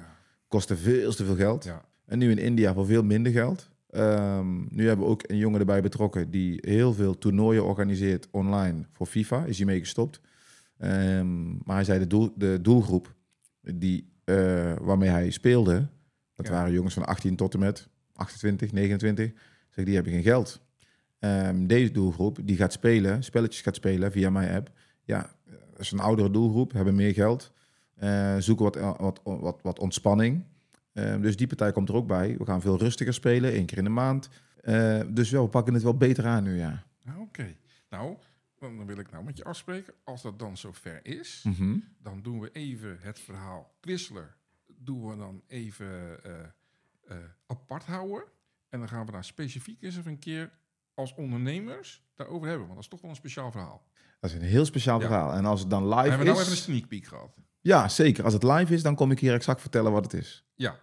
kostte 0.48 0.76
veel 0.76 1.12
te 1.14 1.24
veel 1.24 1.36
geld. 1.36 1.64
Ja. 1.64 1.84
En 2.06 2.18
nu 2.18 2.30
in 2.30 2.38
India 2.38 2.74
voor 2.74 2.86
veel 2.86 3.02
minder 3.02 3.32
geld. 3.32 3.68
Ehm, 3.90 4.60
nu 4.68 4.86
hebben 4.86 5.06
we 5.06 5.12
ook 5.12 5.22
een 5.26 5.36
jongen 5.36 5.60
erbij 5.60 5.82
betrokken 5.82 6.30
die 6.30 6.58
heel 6.60 6.92
veel 6.94 7.18
toernooien 7.18 7.64
organiseert 7.64 8.28
online 8.30 8.86
voor 8.92 9.06
FIFA. 9.06 9.44
Is 9.44 9.56
hij 9.56 9.66
mee 9.66 9.78
gestopt. 9.78 10.20
Ehm, 10.82 11.50
maar 11.52 11.74
hij 11.76 11.84
zei 11.84 11.98
de, 11.98 12.06
doel, 12.06 12.32
de 12.36 12.58
doelgroep 12.62 13.14
die, 13.60 14.12
eh, 14.24 14.72
waarmee 14.80 15.08
hij 15.08 15.30
speelde, 15.30 15.88
dat 16.34 16.46
Ja. 16.46 16.52
waren 16.52 16.72
jongens 16.72 16.94
van 16.94 17.04
18 17.04 17.36
tot 17.36 17.54
en 17.54 17.60
met 17.60 17.88
28, 18.14 18.72
29. 18.72 19.32
Zeg, 19.70 19.84
die 19.84 19.94
hebben 19.94 20.12
geen 20.12 20.22
geld. 20.22 20.60
Ehm, 21.18 21.66
deze 21.66 21.92
doelgroep 21.92 22.38
die 22.44 22.56
gaat 22.56 22.72
spelen, 22.72 23.22
spelletjes 23.24 23.62
gaat 23.62 23.74
spelen 23.74 24.12
via 24.12 24.30
mijn 24.30 24.54
app. 24.54 24.70
Ja, 25.04 25.30
dat 25.70 25.80
is 25.80 25.90
een 25.92 26.00
oudere 26.00 26.30
doelgroep, 26.30 26.72
hebben 26.72 26.94
meer 26.94 27.12
geld. 27.14 27.52
Eh, 27.94 28.36
zoeken 28.38 28.64
wat, 28.64 28.98
wat, 28.98 29.20
wat, 29.24 29.58
wat 29.62 29.78
ontspanning. 29.78 30.44
Eh, 30.92 31.20
dus 31.20 31.36
die 31.36 31.46
partij 31.46 31.72
komt 31.72 31.88
er 31.88 31.94
ook 31.94 32.06
bij. 32.06 32.34
We 32.38 32.44
gaan 32.44 32.60
veel 32.60 32.78
rustiger 32.78 33.14
spelen, 33.14 33.52
één 33.52 33.66
keer 33.66 33.78
in 33.78 33.84
de 33.84 33.90
maand. 33.90 34.28
Eh, 34.60 35.00
dus 35.08 35.30
ja, 35.30 35.42
we 35.42 35.48
pakken 35.48 35.74
het 35.74 35.82
wel 35.82 35.96
beter 35.96 36.26
aan 36.26 36.42
nu, 36.44 36.56
ja. 36.56 36.82
Nou, 37.04 37.20
Oké. 37.20 37.46
Nou, 37.90 38.16
dan 38.62 38.76
dan 38.76 38.86
wil 38.86 38.98
ik 38.98 39.10
nou 39.10 39.24
met 39.24 39.36
je 39.36 39.44
afspreken. 39.44 39.94
Als 40.04 40.22
dat 40.22 40.38
dan 40.38 40.56
zover 40.56 41.00
is, 41.06 41.42
Mhm. 41.46 41.76
dan 41.98 42.22
doen 42.22 42.40
we 42.40 42.50
even 42.50 42.96
het 43.00 43.20
verhaal 43.20 43.76
Quisler. 43.80 44.36
Doen 44.78 45.08
we 45.08 45.16
dan 45.16 45.42
even 45.46 46.24
eh, 46.24 46.40
eh, 47.08 47.16
apart 47.46 47.84
houden. 47.84 48.24
En 48.68 48.78
dan 48.78 48.88
gaan 48.88 49.06
we 49.06 49.12
daar 49.12 49.24
specifiek 49.24 49.82
eens 49.82 49.96
even 49.96 50.10
een 50.10 50.18
keer 50.18 50.50
als 50.94 51.14
ondernemers 51.14 52.02
daarover 52.14 52.48
hebben. 52.48 52.66
Want 52.66 52.74
dat 52.74 52.82
is 52.84 52.88
toch 52.90 53.00
wel 53.00 53.10
een 53.10 53.16
speciaal 53.16 53.50
verhaal. 53.50 53.86
Dat 54.20 54.30
is 54.30 54.36
een 54.36 54.42
heel 54.42 54.64
speciaal 54.64 55.00
Ja. 55.00 55.06
verhaal. 55.06 55.32
En 55.32 55.44
als 55.44 55.60
het 55.60 55.70
dan 55.70 55.82
We 55.82 55.88
live 55.94 56.08
hebben 56.08 56.26
nou 56.26 56.38
even 56.38 56.48
een 56.50 56.56
is... 56.56 56.62
sneak 56.62 56.88
peek 56.88 57.06
gehad. 57.06 57.36
Ja, 57.60 57.88
zeker. 57.88 58.24
Als 58.24 58.32
het 58.32 58.42
live 58.42 58.74
is, 58.74 58.82
dan 58.82 58.94
kom 58.94 59.10
ik 59.10 59.18
hier 59.18 59.34
exact 59.34 59.60
vertellen 59.60 59.92
wat 59.92 60.04
het 60.04 60.12
is. 60.12 60.44
Ja, 60.54 60.78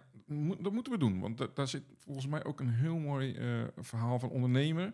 dat 0.60 0.72
moeten 0.72 0.92
we 0.92 0.98
doen. 0.98 1.20
Want 1.20 1.38
da- 1.38 1.48
daar 1.54 1.68
zit 1.68 1.82
volgens 1.98 2.26
mij 2.26 2.44
ook 2.44 2.60
een 2.60 2.70
heel 2.70 2.96
mooi 2.98 3.34
eh, 3.34 3.62
verhaal 3.76 4.18
van 4.18 4.28
ondernemer. 4.30 4.92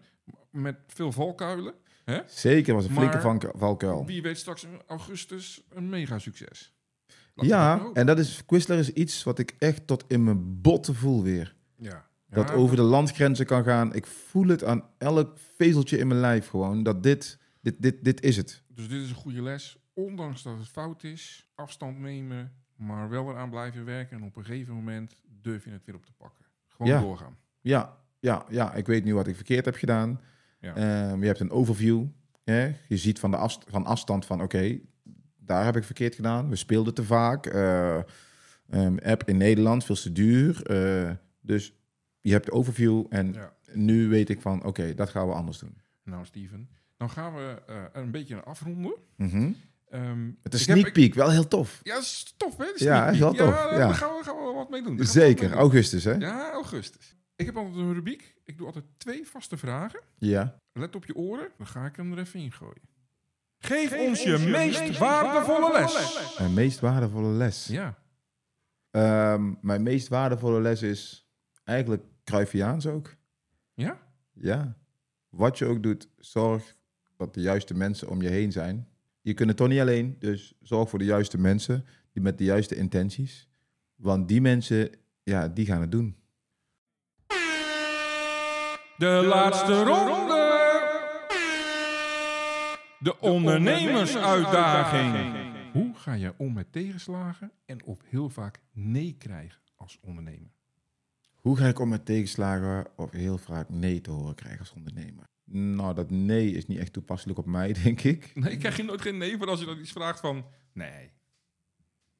Met 0.50 0.76
veel 0.86 1.12
valkuilen. 1.12 1.74
Hè? 2.06 2.20
Zeker, 2.26 2.74
was 2.74 2.84
een 2.86 2.94
flinke 2.94 3.50
valkuil. 3.56 4.06
Wie 4.06 4.22
weet 4.22 4.38
straks 4.38 4.64
in 4.64 4.80
augustus 4.86 5.62
een 5.68 5.88
mega 5.88 6.18
succes. 6.18 6.74
Ja, 7.34 7.90
en 7.92 8.06
dat 8.06 8.18
is, 8.18 8.44
Quizler 8.46 8.78
is 8.78 8.92
iets 8.92 9.22
wat 9.22 9.38
ik 9.38 9.54
echt 9.58 9.86
tot 9.86 10.04
in 10.08 10.24
mijn 10.24 10.60
botten 10.60 10.94
voel 10.94 11.22
weer. 11.22 11.54
ja. 11.76 12.04
Dat 12.28 12.48
Ja, 12.48 12.54
over 12.54 12.76
de 12.76 12.82
landgrenzen 12.82 13.46
kan 13.46 13.64
gaan. 13.64 13.94
Ik 13.94 14.06
voel 14.06 14.46
het 14.46 14.64
aan 14.64 14.84
elk 14.98 15.38
vezeltje 15.56 15.98
in 15.98 16.06
mijn 16.06 16.20
lijf 16.20 16.48
gewoon. 16.48 16.82
Dat 16.82 17.02
dit, 17.02 17.38
dit, 17.60 17.74
dit, 17.82 18.04
dit 18.04 18.22
is 18.22 18.36
het. 18.36 18.62
Dus 18.68 18.88
dit 18.88 19.02
is 19.02 19.08
een 19.08 19.14
goede 19.14 19.42
les. 19.42 19.76
Ondanks 19.94 20.42
dat 20.42 20.58
het 20.58 20.68
fout 20.68 21.02
is, 21.04 21.48
afstand 21.54 21.98
nemen, 21.98 22.52
maar 22.76 23.08
wel 23.08 23.30
eraan 23.30 23.50
blijven 23.50 23.84
werken. 23.84 24.16
En 24.16 24.22
op 24.24 24.36
een 24.36 24.44
gegeven 24.44 24.74
moment 24.74 25.14
durf 25.42 25.64
je 25.64 25.70
het 25.70 25.84
weer 25.84 25.94
op 25.94 26.06
te 26.06 26.12
pakken. 26.12 26.44
Gewoon 26.68 26.92
Ja. 26.92 27.00
doorgaan. 27.00 27.36
Ja, 27.60 27.96
ja, 28.20 28.44
ja, 28.48 28.74
ik 28.74 28.86
weet 28.86 29.04
nu 29.04 29.14
wat 29.14 29.26
ik 29.26 29.34
verkeerd 29.36 29.64
heb 29.64 29.74
gedaan. 29.76 30.20
Ja. 30.58 30.74
Ehm, 30.74 31.20
je 31.20 31.26
hebt 31.26 31.40
een 31.40 31.50
overview. 31.50 32.04
Hè? 32.44 32.72
Je 32.88 32.96
ziet 32.96 33.18
van, 33.18 33.30
de 33.30 33.36
afst 33.36 33.64
van 33.68 33.84
afstand 33.86 34.26
van, 34.26 34.42
oké, 34.42 34.78
daar 35.38 35.64
heb 35.64 35.76
ik 35.76 35.84
verkeerd 35.84 36.14
gedaan. 36.14 36.48
We 36.48 36.56
speelden 36.56 36.94
te 36.94 37.04
vaak. 37.04 37.46
Eh, 37.46 37.96
ehm, 38.70 38.96
app 39.04 39.28
in 39.28 39.36
Nederland, 39.36 39.84
veel 39.84 39.94
te 39.96 40.12
duur. 40.12 40.62
Eh, 40.66 41.10
dus 41.40 41.72
je 42.20 42.32
hebt 42.32 42.46
de 42.46 42.52
overview 42.52 43.04
en 43.08 43.32
Ja. 43.32 43.52
nu 43.72 44.08
weet 44.08 44.28
ik 44.28 44.40
van, 44.40 44.64
oké, 44.64 44.94
dat 44.94 45.08
gaan 45.10 45.26
we 45.28 45.34
anders 45.34 45.58
doen. 45.58 45.76
Nou, 46.04 46.24
Steven, 46.24 46.68
dan 46.96 47.10
gaan 47.10 47.34
we 47.34 47.62
eh, 47.66 47.82
een 47.92 48.10
beetje 48.10 48.42
afronden. 48.42 48.94
Mhm. 49.16 49.50
Ehm, 49.88 50.30
Het 50.42 50.54
is 50.54 50.66
heb- 50.66 50.76
sneak 50.78 50.92
peek, 50.92 51.14
wel 51.14 51.30
heel 51.30 51.48
tof. 51.48 51.80
Ja, 51.82 51.98
is 51.98 52.34
tof, 52.36 52.56
hè? 52.56 52.64
Ja, 52.76 53.08
is 53.08 53.18
wel 53.18 53.32
tof, 53.32 53.48
Ja, 53.48 53.70
ja. 53.72 53.78
daar 53.78 53.94
gaan 53.94 54.14
we, 54.18 54.24
gaan 54.24 54.36
we 54.36 54.52
wat 54.54 54.70
mee 54.70 54.82
doen. 54.82 55.04
Zeker, 55.04 55.40
mee 55.42 55.50
doen. 55.50 55.58
augustus 55.60 56.04
hè? 56.04 56.12
Ja, 56.12 56.50
augustus. 56.52 57.16
Ik 57.36 57.46
heb 57.46 57.56
altijd 57.56 57.76
een 57.76 57.94
rubriek. 57.94 58.34
Ik 58.44 58.58
doe 58.58 58.66
altijd 58.66 58.84
twee 58.96 59.26
vaste 59.26 59.56
vragen. 59.56 60.00
Ja. 60.18 60.58
Let 60.72 60.94
op 60.94 61.04
je 61.04 61.14
oren, 61.14 61.48
dan 61.56 61.66
ga 61.66 61.86
ik 61.86 61.96
hem 61.96 62.12
er 62.12 62.18
even 62.18 62.40
in 62.40 62.52
gooien. 62.52 62.82
Geef, 63.58 63.98
ons 63.98 64.22
je, 64.22 64.38
meest 64.38 64.98
waardevolle 64.98 65.72
les. 65.72 66.36
Mijn 66.38 66.54
meest 66.54 66.80
waardevolle 66.80 67.32
les. 67.32 67.66
Ja. 67.66 67.98
Ehm, 68.90 69.54
mijn 69.60 69.82
meest 69.82 70.08
waardevolle 70.08 70.60
les 70.60 70.82
is 70.82 71.28
eigenlijk 71.64 72.02
Cruyffiaans 72.24 72.86
ook. 72.86 73.14
Ja? 73.74 74.00
Ja. 74.32 74.76
Wat 75.28 75.58
je 75.58 75.64
ook 75.64 75.82
doet, 75.82 76.08
zorg 76.18 76.76
dat 77.16 77.34
de 77.34 77.40
juiste 77.40 77.74
mensen 77.74 78.08
om 78.08 78.22
je 78.22 78.28
heen 78.28 78.52
zijn. 78.52 78.88
Je 79.20 79.34
kunt 79.34 79.48
het 79.48 79.56
toch 79.56 79.68
niet 79.68 79.80
alleen, 79.80 80.16
dus 80.18 80.54
zorg 80.62 80.88
voor 80.88 80.98
de 80.98 81.04
juiste 81.04 81.38
mensen 81.38 81.84
die 82.12 82.22
met 82.22 82.38
de 82.38 82.44
juiste 82.44 82.74
intenties. 82.74 83.48
Want 83.94 84.28
die 84.28 84.40
mensen, 84.40 84.90
ja, 85.22 85.48
die 85.48 85.66
gaan 85.66 85.80
het 85.80 85.90
doen. 85.90 86.16
De, 88.98 89.24
laatste 89.26 89.82
ronde. 89.82 90.64
De 92.98 93.20
ondernemersuitdaging. 93.20 95.34
Hoe 95.72 95.94
ga 95.94 96.12
je 96.12 96.34
om 96.36 96.52
met 96.52 96.72
tegenslagen 96.72 97.50
en 97.66 97.84
op 97.84 98.02
heel 98.08 98.28
vaak 98.28 98.58
nee 98.72 99.16
krijgen 99.18 99.60
als 99.76 99.98
ondernemer? 100.02 100.50
Hoe 101.34 101.56
ga 101.56 101.66
ik 101.66 101.78
om 101.78 101.88
met 101.88 102.06
tegenslagen 102.06 102.86
of 102.96 103.10
heel 103.10 103.38
vaak 103.38 103.68
nee 103.68 104.00
te 104.00 104.10
horen 104.10 104.34
krijgen 104.34 104.58
als 104.58 104.72
ondernemer? 104.72 105.26
Nou, 105.44 105.94
dat 105.94 106.10
nee 106.10 106.52
is 106.52 106.66
niet 106.66 106.78
echt 106.78 106.92
toepasselijk 106.92 107.38
op 107.38 107.46
mij, 107.46 107.72
denk 107.82 108.02
ik. 108.02 108.30
Nee, 108.34 108.56
krijg 108.56 108.76
je 108.76 108.82
nooit 108.82 109.02
geen 109.02 109.18
nee 109.18 109.38
van 109.38 109.48
als 109.48 109.60
je 109.60 109.66
dan 109.66 109.78
iets 109.78 109.92
vraagt 109.92 110.20
van... 110.20 110.44
Nee. 110.72 111.10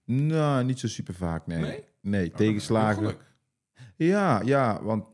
Nou, 0.05 0.65
niet 0.65 0.79
zo 0.79 0.89
super 0.89 1.15
vaak, 1.15 1.47
nee. 1.47 1.59
Nee? 1.59 1.85
Nee, 2.01 2.27
Nou, 2.27 2.37
tegenslagen. 2.37 3.17
Ja, 3.97 4.43
ja, 4.45 4.83
want 4.83 5.05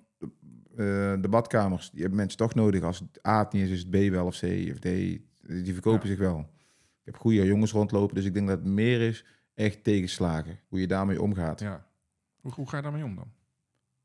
de 0.76 1.26
badkamers, 1.30 1.90
die 1.90 2.00
hebben 2.00 2.18
mensen 2.18 2.38
toch 2.38 2.54
nodig. 2.54 2.82
Als 2.82 2.98
het 2.98 3.26
A 3.26 3.38
het 3.38 3.52
niet 3.52 3.62
is, 3.62 3.70
is 3.70 3.78
het 3.78 3.90
B 3.90 4.10
wel 4.10 4.26
of 4.26 4.38
C 4.40 4.42
of 4.72 4.78
D. 4.78 4.82
Die 4.82 5.72
verkopen 5.72 6.00
Ja. 6.02 6.06
zich 6.06 6.18
wel. 6.18 6.38
Ik 7.04 7.12
heb 7.12 7.16
goede 7.16 7.44
jongens 7.46 7.72
rondlopen, 7.72 8.14
dus 8.14 8.24
ik 8.24 8.34
denk 8.34 8.48
dat 8.48 8.58
het 8.58 8.66
meer 8.66 9.00
is 9.00 9.24
echt 9.54 9.84
tegenslagen. 9.84 10.58
Hoe 10.68 10.80
je 10.80 10.86
daarmee 10.86 11.22
omgaat. 11.22 11.60
Ja. 11.60 11.86
Hoe, 12.40 12.52
hoe 12.52 12.68
ga 12.68 12.76
je 12.76 12.82
daarmee 12.82 13.04
om 13.04 13.14
dan? 13.16 13.30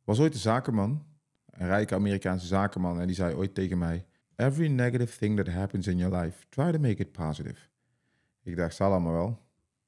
Was 0.03 0.19
ooit 0.19 0.33
een 0.33 0.39
zakenman, 0.39 1.05
een 1.45 1.67
rijke 1.67 1.95
Amerikaanse 1.95 2.47
zakenman, 2.47 2.99
en 2.99 3.07
die 3.07 3.15
zei 3.15 3.33
ooit 3.35 3.53
tegen 3.55 3.77
mij: 3.77 4.05
Every 4.35 4.67
negative 4.67 5.17
thing 5.17 5.37
that 5.37 5.47
happens 5.47 5.87
in 5.87 5.97
your 5.97 6.15
life, 6.17 6.45
try 6.49 6.71
to 6.71 6.79
make 6.79 6.95
it 7.01 7.11
positive. 7.11 7.59
Ik 8.43 8.55
dacht, 8.55 8.75
zal 8.75 8.91
allemaal 8.91 9.13
wel. 9.13 9.39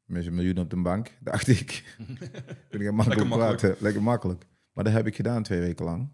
Met 0.06 0.26
een 0.26 0.36
miljoen 0.36 0.58
op 0.58 0.70
de 0.70 0.82
bank, 0.82 1.12
dacht 1.22 1.48
ik. 1.48 1.84
Kun 2.70 2.82
ik 2.82 2.92
makkelijk 2.92 2.96
Lekker 3.08 3.28
makkelijk. 3.28 3.58
praten, 3.60 3.76
lekker 3.80 4.02
makkelijk. 4.04 4.46
Maar 4.74 4.84
dat 4.84 4.94
heb 4.94 5.08
ik 5.08 5.16
gedaan 5.16 5.44
twee 5.44 5.60
weken 5.60 5.86
lang. 5.86 6.10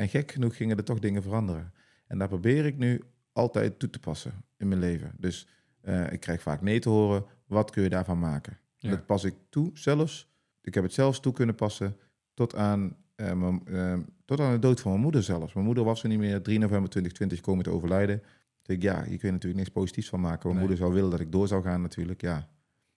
En 0.00 0.08
gek 0.08 0.32
genoeg 0.32 0.56
gingen 0.56 0.76
er 0.76 0.84
toch 0.84 0.98
dingen 0.98 1.22
veranderen. 1.22 1.72
En 2.06 2.18
daar 2.18 2.28
probeer 2.28 2.66
ik 2.66 2.76
nu 2.76 3.02
altijd 3.32 3.78
toe 3.78 3.90
te 3.90 3.98
passen 3.98 4.44
in 4.56 4.68
mijn 4.68 4.80
leven. 4.80 5.12
Dus 5.18 5.46
eh, 5.80 6.12
ik 6.12 6.20
krijg 6.20 6.42
vaak 6.42 6.60
nee 6.60 6.78
te 6.78 6.88
horen. 6.88 7.24
Wat 7.46 7.70
kun 7.70 7.82
je 7.82 7.88
daarvan 7.88 8.18
maken? 8.18 8.58
Ja. 8.76 8.90
Dat 8.90 9.06
pas 9.06 9.24
ik 9.24 9.34
toe 9.48 9.70
zelfs. 9.74 10.28
Ik 10.62 10.74
heb 10.74 10.82
het 10.84 10.92
zelfs 10.92 11.20
toe 11.20 11.32
kunnen 11.32 11.54
passen 11.54 11.96
tot 12.34 12.54
aan, 12.54 12.96
eh, 13.14 13.32
mijn, 13.32 13.66
eh, 13.66 13.98
tot 14.24 14.40
aan 14.40 14.52
de 14.52 14.58
dood 14.58 14.80
van 14.80 14.90
mijn 14.90 15.02
moeder 15.02 15.22
zelfs. 15.22 15.52
Mijn 15.52 15.66
moeder 15.66 15.84
was 15.84 16.02
er 16.02 16.08
niet 16.08 16.18
meer. 16.18 16.42
3 16.42 16.58
november 16.58 16.90
2020 16.90 17.40
komen 17.40 17.64
te 17.64 17.70
overlijden. 17.70 18.22
Toen 18.62 18.76
ik, 18.76 18.82
ja, 18.82 19.04
hier 19.04 19.18
kun 19.18 19.28
je 19.28 19.32
natuurlijk 19.34 19.60
niks 19.60 19.70
positiefs 19.72 20.08
van 20.08 20.20
maken. 20.20 20.40
Mijn 20.42 20.50
Nee. 20.52 20.58
moeder 20.58 20.76
zou 20.76 20.92
willen 20.92 21.10
dat 21.10 21.20
ik 21.20 21.32
door 21.32 21.48
zou 21.48 21.62
gaan 21.62 21.82
natuurlijk, 21.82 22.20
ja. 22.20 22.48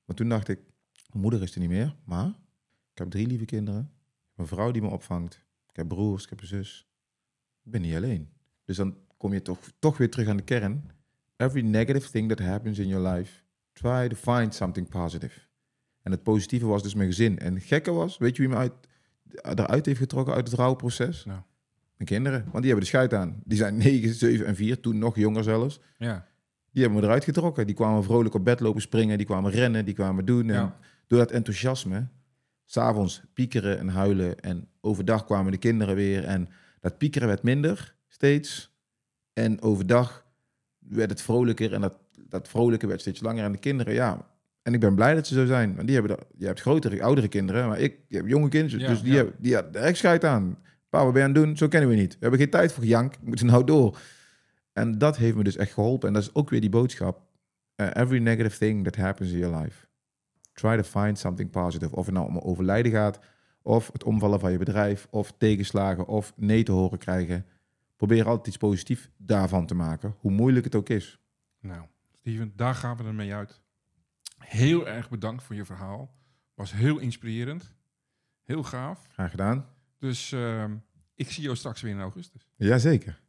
Maar 0.05 0.15
toen 0.15 0.29
dacht 0.29 0.47
ik, 0.47 0.59
mijn 1.09 1.21
moeder 1.23 1.41
is 1.41 1.53
er 1.53 1.59
niet 1.59 1.69
meer. 1.69 1.95
Maar 2.05 2.27
ik 2.91 2.97
heb 2.97 3.09
drie 3.09 3.27
lieve 3.27 3.45
kinderen. 3.45 3.91
Een 4.35 4.47
vrouw 4.47 4.71
die 4.71 4.81
me 4.81 4.87
opvangt. 4.89 5.45
Ik 5.69 5.75
heb 5.75 5.87
broers, 5.87 6.23
ik 6.23 6.29
heb 6.29 6.41
een 6.41 6.47
zus. 6.47 6.87
Ik 7.65 7.71
ben 7.71 7.81
niet 7.81 7.95
alleen. 7.95 8.29
Dus 8.65 8.77
dan 8.77 8.97
kom 9.17 9.33
je 9.33 9.41
toch, 9.41 9.59
toch 9.79 9.97
weer 9.97 10.09
terug 10.09 10.27
aan 10.27 10.37
de 10.37 10.43
kern. 10.43 10.91
Every 11.37 11.61
negative 11.61 12.09
thing 12.11 12.29
that 12.29 12.39
happens 12.39 12.79
in 12.79 12.87
your 12.87 13.07
life, 13.09 13.41
try 13.73 14.07
to 14.07 14.15
find 14.15 14.55
something 14.55 14.89
positive. 14.89 15.39
En 16.01 16.11
het 16.11 16.23
positieve 16.23 16.65
was 16.65 16.83
dus 16.83 16.93
mijn 16.95 17.07
gezin. 17.09 17.39
En 17.39 17.53
het 17.53 17.63
gekke 17.63 17.91
was, 17.91 18.17
weet 18.17 18.35
je 18.35 18.41
wie 18.41 18.51
me 18.51 18.55
uit, 18.57 18.73
eruit 19.59 19.85
heeft 19.85 19.99
getrokken 19.99 20.33
uit 20.33 20.47
het 20.47 20.57
rouwproces? 20.57 21.25
Nou. 21.25 21.39
Mijn 21.97 22.09
kinderen. 22.09 22.39
Want 22.39 22.53
die 22.63 22.65
hebben 22.65 22.79
de 22.81 22.85
scheid 22.85 23.13
aan. 23.13 23.41
Die 23.45 23.57
zijn 23.57 23.77
9, 23.83 24.13
7 24.13 24.45
en 24.45 24.55
4, 24.55 24.79
toen 24.79 24.97
nog 24.97 25.15
jonger 25.15 25.43
zelfs. 25.43 25.79
Ja. 25.97 26.27
Die 26.71 26.81
hebben 26.83 26.99
me 27.01 27.05
eruit 27.07 27.23
getrokken. 27.23 27.65
Die 27.65 27.75
kwamen 27.75 28.03
vrolijk 28.03 28.33
op 28.35 28.43
bed 28.45 28.59
lopen 28.59 28.81
springen. 28.81 29.17
Die 29.17 29.25
kwamen 29.25 29.51
rennen, 29.51 29.85
die 29.85 29.93
kwamen 29.93 30.25
doen. 30.25 30.49
En 30.49 30.55
Ja. 30.55 30.77
door 31.07 31.19
dat 31.19 31.31
enthousiasme, 31.31 32.07
s'avonds 32.65 33.21
piekeren 33.33 33.79
en 33.79 33.87
huilen. 33.87 34.39
En 34.39 34.67
overdag 34.81 35.25
kwamen 35.25 35.51
de 35.51 35.57
kinderen 35.57 35.95
weer. 35.95 36.23
En 36.23 36.49
dat 36.83 36.97
piekeren 36.97 37.27
werd 37.27 37.43
minder, 37.43 37.95
steeds. 38.07 38.75
En 39.33 39.61
overdag 39.61 40.25
werd 40.79 41.09
het 41.09 41.21
vrolijker. 41.21 41.73
En 41.73 41.81
dat, 41.81 41.97
dat 42.27 42.47
vrolijke 42.47 42.87
werd 42.87 43.01
steeds 43.01 43.21
langer. 43.21 43.43
En 43.43 43.51
de 43.51 43.57
kinderen, 43.57 43.93
ja. 43.93 44.27
En 44.61 44.73
ik 44.73 44.79
ben 44.79 44.95
blij 44.95 45.13
dat 45.13 45.27
ze 45.27 45.33
zo 45.33 45.45
zijn. 45.45 45.75
Want 45.75 45.87
die 45.87 45.95
hebben 45.97 46.17
dat, 46.17 46.27
je 46.37 46.45
hebt 46.45 46.61
grotere, 46.61 47.03
oudere 47.03 47.27
kinderen. 47.27 47.67
Maar 47.67 47.79
ik, 47.79 47.99
je 48.07 48.17
hebt 48.17 48.29
jonge 48.29 48.49
kinderen. 48.49 48.79
Ja, 48.79 48.87
dus 48.87 49.01
die 49.01 49.11
ja. 49.11 49.15
hebben 49.15 49.35
die 49.39 49.55
had 49.55 49.75
echt 49.75 49.97
scheid 49.97 50.23
aan. 50.23 50.57
Pa, 50.89 51.03
wat 51.03 51.13
ben 51.13 51.21
je 51.21 51.27
aan 51.27 51.33
het 51.33 51.43
doen? 51.43 51.57
Zo 51.57 51.67
kennen 51.67 51.89
we 51.89 51.95
niet. 51.95 52.13
We 52.13 52.19
hebben 52.19 52.39
geen 52.39 52.49
tijd 52.49 52.71
voor 52.71 52.83
gejank. 52.83 53.13
We 53.13 53.27
moeten 53.27 53.45
nou 53.45 53.63
door. 53.63 53.99
En 54.73 54.97
dat 54.97 55.17
heeft 55.17 55.35
me 55.35 55.43
dus 55.43 55.55
echt 55.55 55.73
geholpen. 55.73 56.07
En 56.07 56.13
dat 56.13 56.23
is 56.23 56.33
ook 56.33 56.49
weer 56.49 56.61
die 56.61 56.69
boodschap. 56.69 57.21
Uh, 57.75 57.87
every 57.93 58.19
negative 58.19 58.57
thing 58.57 58.83
that 58.83 58.95
happens 58.95 59.31
in 59.31 59.37
your 59.37 59.57
life. 59.57 59.87
Try 60.53 60.75
to 60.75 60.83
find 60.83 61.19
something 61.19 61.49
positive. 61.49 61.95
Of 61.95 62.05
het 62.05 62.15
nou 62.15 62.27
om 62.27 62.37
overlijden 62.37 62.91
gaat, 62.91 63.19
of 63.63 63.89
het 63.93 64.03
omvallen 64.03 64.39
van 64.39 64.51
je 64.51 64.57
bedrijf, 64.57 65.07
of 65.09 65.33
tegenslagen, 65.37 66.07
of 66.07 66.33
nee 66.35 66.63
te 66.63 66.71
horen 66.71 66.97
krijgen. 66.97 67.45
Probeer 67.95 68.27
altijd 68.27 68.47
iets 68.47 68.57
positiefs 68.57 69.09
daarvan 69.17 69.65
te 69.65 69.75
maken, 69.75 70.15
hoe 70.19 70.31
moeilijk 70.31 70.65
het 70.65 70.75
ook 70.75 70.89
is. 70.89 71.19
Nou, 71.59 71.85
Steven, 72.19 72.53
daar 72.55 72.75
gaan 72.75 72.97
we 72.97 73.03
ermee 73.03 73.33
uit. 73.33 73.61
Heel 74.37 74.87
erg 74.87 75.09
bedankt 75.09 75.43
voor 75.43 75.55
je 75.55 75.65
verhaal. 75.65 76.15
Was 76.53 76.71
heel 76.71 76.97
inspirerend. 76.97 77.73
Heel 78.43 78.63
gaaf. 78.63 79.07
Graag 79.11 79.29
gedaan. 79.31 79.65
Dus 79.99 80.31
ehm, 80.31 80.75
ik 81.15 81.31
zie 81.31 81.43
jou 81.43 81.55
straks 81.55 81.81
weer 81.81 81.91
in 81.91 81.99
augustus. 81.99 82.47
Jazeker. 82.55 83.21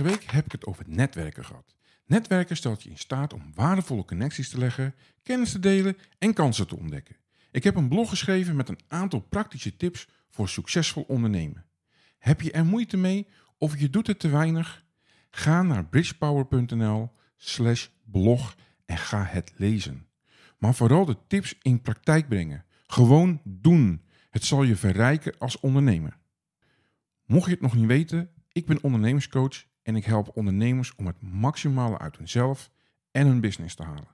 Vorige 0.00 0.18
week 0.18 0.30
heb 0.30 0.44
ik 0.44 0.52
het 0.52 0.66
over 0.66 0.84
netwerken 0.88 1.44
gehad. 1.44 1.74
Netwerken 2.06 2.56
stelt 2.56 2.82
je 2.82 2.90
in 2.90 2.98
staat 2.98 3.32
om 3.32 3.52
waardevolle 3.54 4.04
connecties 4.04 4.48
te 4.48 4.58
leggen, 4.58 4.94
kennis 5.22 5.52
te 5.52 5.58
delen 5.58 5.96
en 6.18 6.34
kansen 6.34 6.66
te 6.66 6.76
ontdekken. 6.76 7.16
Ik 7.50 7.64
heb 7.64 7.76
een 7.76 7.88
blog 7.88 8.08
geschreven 8.08 8.56
met 8.56 8.68
een 8.68 8.78
aantal 8.88 9.20
praktische 9.20 9.76
tips 9.76 10.08
voor 10.28 10.48
succesvol 10.48 11.02
ondernemen. 11.02 11.66
Heb 12.18 12.40
je 12.40 12.52
er 12.52 12.64
moeite 12.64 12.96
mee 12.96 13.26
of 13.58 13.78
je 13.78 13.90
doet 13.90 14.06
het 14.06 14.18
te 14.18 14.28
weinig? 14.28 14.84
Ga 15.30 15.62
naar 15.62 15.86
bridgepower.nl 15.86 17.10
slash 17.36 17.88
blog 18.04 18.56
en 18.86 18.98
ga 18.98 19.24
het 19.24 19.52
lezen. 19.56 20.06
Maar 20.58 20.74
vooral 20.74 21.04
de 21.04 21.16
tips 21.26 21.54
in 21.62 21.82
praktijk 21.82 22.28
brengen. 22.28 22.64
Gewoon 22.86 23.40
doen. 23.44 24.04
Het 24.30 24.44
zal 24.44 24.62
je 24.62 24.76
verrijken 24.76 25.38
als 25.38 25.60
ondernemer. 25.60 26.18
Mocht 27.24 27.44
je 27.46 27.52
het 27.52 27.60
nog 27.60 27.74
niet 27.74 27.86
weten, 27.86 28.30
ik 28.52 28.66
ben 28.66 28.82
ondernemerscoach 28.82 29.68
en 29.82 29.96
ik 29.96 30.04
help 30.04 30.36
ondernemers 30.36 30.94
om 30.94 31.06
het 31.06 31.22
maximale 31.22 31.98
uit 31.98 32.16
hunzelf 32.16 32.70
en 33.10 33.26
hun 33.26 33.40
business 33.40 33.74
te 33.74 33.82
halen. 33.82 34.08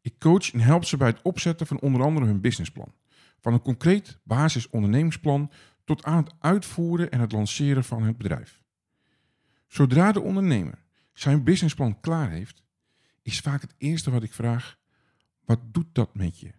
Ik 0.00 0.18
coach 0.18 0.52
en 0.52 0.60
help 0.60 0.84
ze 0.84 0.96
bij 0.96 1.08
het 1.08 1.22
opzetten 1.22 1.66
van 1.66 1.80
onder 1.80 2.02
andere 2.02 2.26
hun 2.26 2.40
businessplan. 2.40 2.92
Van 3.40 3.52
een 3.52 3.62
concreet 3.62 4.18
basis 4.22 4.70
ondernemingsplan 4.70 5.50
tot 5.84 6.04
aan 6.04 6.24
het 6.24 6.34
uitvoeren 6.38 7.10
en 7.10 7.20
het 7.20 7.32
lanceren 7.32 7.84
van 7.84 8.02
het 8.02 8.18
bedrijf. 8.18 8.62
Zodra 9.66 10.12
de 10.12 10.20
ondernemer 10.20 10.84
zijn 11.12 11.44
businessplan 11.44 12.00
klaar 12.00 12.30
heeft, 12.30 12.62
is 13.22 13.40
vaak 13.40 13.60
het 13.60 13.74
eerste 13.78 14.10
wat 14.10 14.22
ik 14.22 14.32
vraag: 14.32 14.78
wat 15.44 15.60
doet 15.64 15.88
dat 15.92 16.14
met 16.14 16.40
je? 16.40 16.52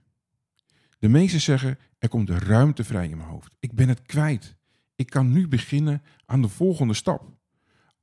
De 1.00 1.10
meesten 1.10 1.42
zeggen: 1.42 1.78
er 2.00 2.10
komt 2.10 2.30
ruimte 2.30 2.84
vrij 2.84 3.10
in 3.10 3.18
mijn 3.18 3.30
hoofd. 3.30 3.56
Ik 3.60 3.74
ben 3.74 3.88
het 3.88 4.02
kwijt. 4.02 4.56
Ik 4.96 5.10
kan 5.10 5.32
nu 5.32 5.48
beginnen 5.48 6.02
aan 6.26 6.42
de 6.42 6.48
volgende 6.48 6.94
stap. 6.94 7.32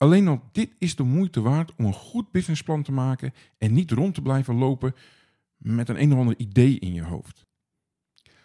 Alleen 0.01 0.29
al 0.29 0.49
dit 0.53 0.75
is 0.79 0.97
de 0.97 1.03
moeite 1.03 1.41
waard 1.41 1.75
om 1.77 1.85
een 1.85 1.93
goed 1.93 2.31
businessplan 2.31 2.83
te 2.83 2.93
maken 2.93 3.35
en 3.59 3.73
niet 3.73 3.91
rond 3.91 4.15
te 4.15 4.23
blijven 4.23 4.55
lopen 4.55 4.95
met 5.57 5.89
een 5.89 6.03
een 6.03 6.13
of 6.13 6.19
ander 6.19 6.39
idee 6.39 6.79
in 6.79 6.95
je 6.95 7.03
hoofd. 7.03 7.47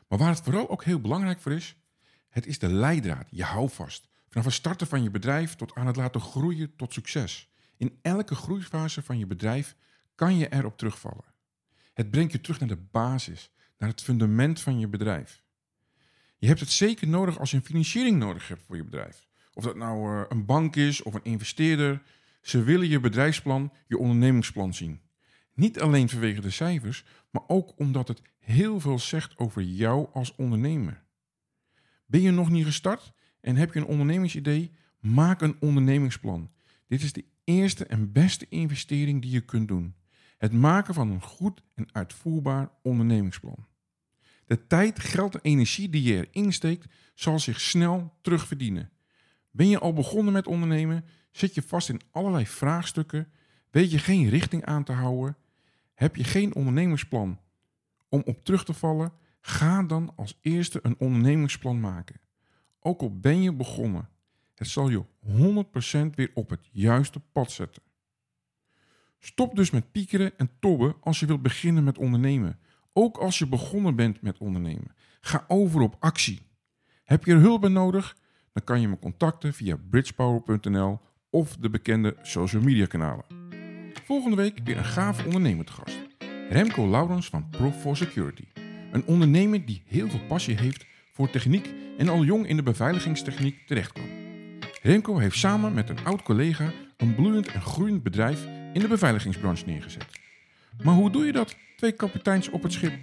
Maar 0.07 0.19
waar 0.19 0.29
het 0.29 0.43
vooral 0.43 0.69
ook 0.69 0.83
heel 0.83 0.99
belangrijk 0.99 1.39
voor 1.39 1.51
is, 1.51 1.75
het 2.29 2.45
is 2.45 2.59
de 2.59 2.71
leidraad, 2.71 3.27
je 3.29 3.43
houvast. 3.43 4.09
Vanaf 4.29 4.45
het 4.45 4.53
starten 4.53 4.87
van 4.87 5.03
je 5.03 5.11
bedrijf 5.11 5.55
tot 5.55 5.75
aan 5.75 5.87
het 5.87 5.95
laten 5.95 6.21
groeien 6.21 6.75
tot 6.75 6.93
succes. 6.93 7.49
In 7.77 7.99
elke 8.01 8.35
groeifase 8.35 9.01
van 9.01 9.17
je 9.17 9.27
bedrijf 9.27 9.75
kan 10.15 10.37
je 10.37 10.49
erop 10.49 10.77
terugvallen. 10.77 11.33
Het 11.93 12.11
brengt 12.11 12.31
je 12.31 12.41
terug 12.41 12.59
naar 12.59 12.69
de 12.69 12.87
basis, 12.91 13.51
naar 13.77 13.89
het 13.89 14.01
fundament 14.01 14.61
van 14.61 14.79
je 14.79 14.87
bedrijf. 14.87 15.43
Je 16.37 16.47
hebt 16.47 16.59
het 16.59 16.71
zeker 16.71 17.07
nodig 17.07 17.39
als 17.39 17.51
je 17.51 17.57
een 17.57 17.65
financiering 17.65 18.17
nodig 18.17 18.47
hebt 18.47 18.63
voor 18.63 18.75
je 18.75 18.83
bedrijf. 18.83 19.24
Of 19.55 19.63
dat 19.63 19.75
nou 19.75 20.21
eh, 20.21 20.25
een 20.29 20.45
bank 20.45 20.75
is 20.75 21.03
of 21.03 21.13
een 21.13 21.23
investeerder. 21.23 22.01
Ze 22.41 22.63
willen 22.63 22.87
je 22.87 22.99
bedrijfsplan, 22.99 23.73
je 23.87 23.97
ondernemingsplan 23.97 24.73
zien. 24.73 24.99
Niet 25.53 25.79
alleen 25.79 26.09
vanwege 26.09 26.41
de 26.41 26.49
cijfers, 26.49 27.05
maar 27.31 27.43
ook 27.47 27.73
omdat 27.77 28.07
het 28.07 28.21
heel 28.39 28.79
veel 28.79 28.99
zegt 28.99 29.37
over 29.37 29.61
jou 29.61 30.07
als 30.13 30.35
ondernemer. 30.35 31.03
Ben 32.05 32.21
je 32.21 32.31
nog 32.31 32.49
niet 32.49 32.65
gestart 32.65 33.13
en 33.41 33.55
heb 33.55 33.73
je 33.73 33.79
een 33.79 33.85
ondernemingsidee? 33.85 34.71
Maak 34.99 35.41
een 35.41 35.57
ondernemingsplan. 35.59 36.51
Dit 36.87 37.01
is 37.01 37.13
de 37.13 37.25
eerste 37.43 37.85
en 37.85 38.11
beste 38.11 38.45
investering 38.49 39.21
die 39.21 39.31
je 39.31 39.45
kunt 39.45 39.67
doen. 39.67 39.95
Het 40.37 40.53
maken 40.53 40.93
van 40.93 41.11
een 41.11 41.21
goed 41.21 41.61
en 41.75 41.87
uitvoerbaar 41.91 42.69
ondernemingsplan. 42.81 43.67
De 44.45 44.67
tijd, 44.67 44.99
geld 44.99 45.35
en 45.35 45.41
energie 45.41 45.89
die 45.89 46.03
je 46.03 46.27
erin 46.27 46.53
steekt, 46.53 46.93
zal 47.13 47.39
zich 47.39 47.59
snel 47.59 48.17
terugverdienen. 48.21 48.89
Ben 49.55 49.67
je 49.67 49.79
al 49.79 49.93
begonnen 49.93 50.33
met 50.33 50.47
ondernemen? 50.47 51.05
Zit 51.31 51.55
je 51.55 51.61
vast 51.61 51.89
in 51.89 52.01
allerlei 52.11 52.47
vraagstukken? 52.47 53.31
Weet 53.71 53.91
je 53.91 53.99
geen 53.99 54.29
richting 54.29 54.65
aan 54.65 54.83
te 54.83 54.91
houden? 54.91 55.37
Heb 55.93 56.15
je 56.15 56.23
geen 56.23 56.55
ondernemingsplan 56.55 57.39
om 58.09 58.21
op 58.25 58.45
terug 58.45 58.65
te 58.65 58.73
vallen? 58.73 59.13
Ga 59.41 59.83
dan 59.83 60.13
als 60.15 60.39
eerste 60.41 60.79
een 60.81 60.95
ondernemingsplan 60.99 61.79
maken. 61.79 62.19
Ook 62.79 63.01
al 63.01 63.19
ben 63.19 63.41
je 63.41 63.53
begonnen, 63.53 64.09
het 64.55 64.67
zal 64.67 64.89
je 64.89 65.05
100% 66.07 66.15
weer 66.15 66.31
op 66.33 66.49
het 66.49 66.69
juiste 66.71 67.19
pad 67.19 67.51
zetten. 67.51 67.81
Stop 69.19 69.55
dus 69.55 69.71
met 69.71 69.91
piekeren 69.91 70.37
en 70.37 70.49
tobben 70.59 70.95
als 71.01 71.19
je 71.19 71.25
wilt 71.25 71.41
beginnen 71.41 71.83
met 71.83 71.97
ondernemen. 71.97 72.59
Ook 72.93 73.17
als 73.17 73.37
je 73.37 73.47
begonnen 73.47 73.95
bent 73.95 74.21
met 74.21 74.37
ondernemen. 74.37 74.95
Ga 75.21 75.45
over 75.47 75.81
op 75.81 75.95
actie. 75.99 76.41
Heb 77.03 77.25
je 77.25 77.33
er 77.33 77.39
hulp 77.39 77.61
bij 77.61 77.69
nodig? 77.69 78.17
Dan 78.55 78.63
kan 78.63 78.81
je 78.81 78.87
me 78.87 78.99
contacten 78.99 79.53
via 79.53 79.77
bridgepower.nl 79.89 80.99
of 81.29 81.57
de 81.57 81.69
bekende 81.69 82.15
social 82.21 82.61
media 82.61 82.85
kanalen. 82.85 83.25
Volgende 84.03 84.35
week 84.35 84.59
weer 84.63 84.77
een 84.77 84.85
gaaf 84.85 85.25
ondernemer 85.25 85.65
te 85.65 85.71
gast. 85.71 85.97
Remco 86.49 86.89
Laurens 86.89 87.29
van 87.29 87.49
Proof 87.49 87.81
for 87.81 87.97
Security. 87.97 88.43
Een 88.91 89.05
ondernemer 89.05 89.65
die 89.65 89.83
heel 89.85 90.09
veel 90.09 90.25
passie 90.27 90.57
heeft 90.57 90.85
voor 91.13 91.29
techniek 91.29 91.69
en 91.97 92.09
al 92.09 92.23
jong 92.23 92.47
in 92.47 92.55
de 92.55 92.63
beveiligingstechniek 92.63 93.67
terechtkwam. 93.67 94.07
Remco 94.81 95.17
heeft 95.17 95.37
samen 95.37 95.73
met 95.73 95.89
een 95.89 96.05
oud 96.05 96.21
collega 96.21 96.71
een 96.97 97.15
bloeiend 97.15 97.47
en 97.47 97.61
groeiend 97.61 98.03
bedrijf 98.03 98.45
in 98.73 98.79
de 98.79 98.87
beveiligingsbranche 98.87 99.65
neergezet. 99.65 100.07
Maar 100.83 100.93
hoe 100.93 101.11
doe 101.11 101.25
je 101.25 101.31
dat, 101.31 101.55
twee 101.77 101.91
kapiteins 101.91 102.49
op 102.49 102.63
het 102.63 102.73
schip? 102.73 102.93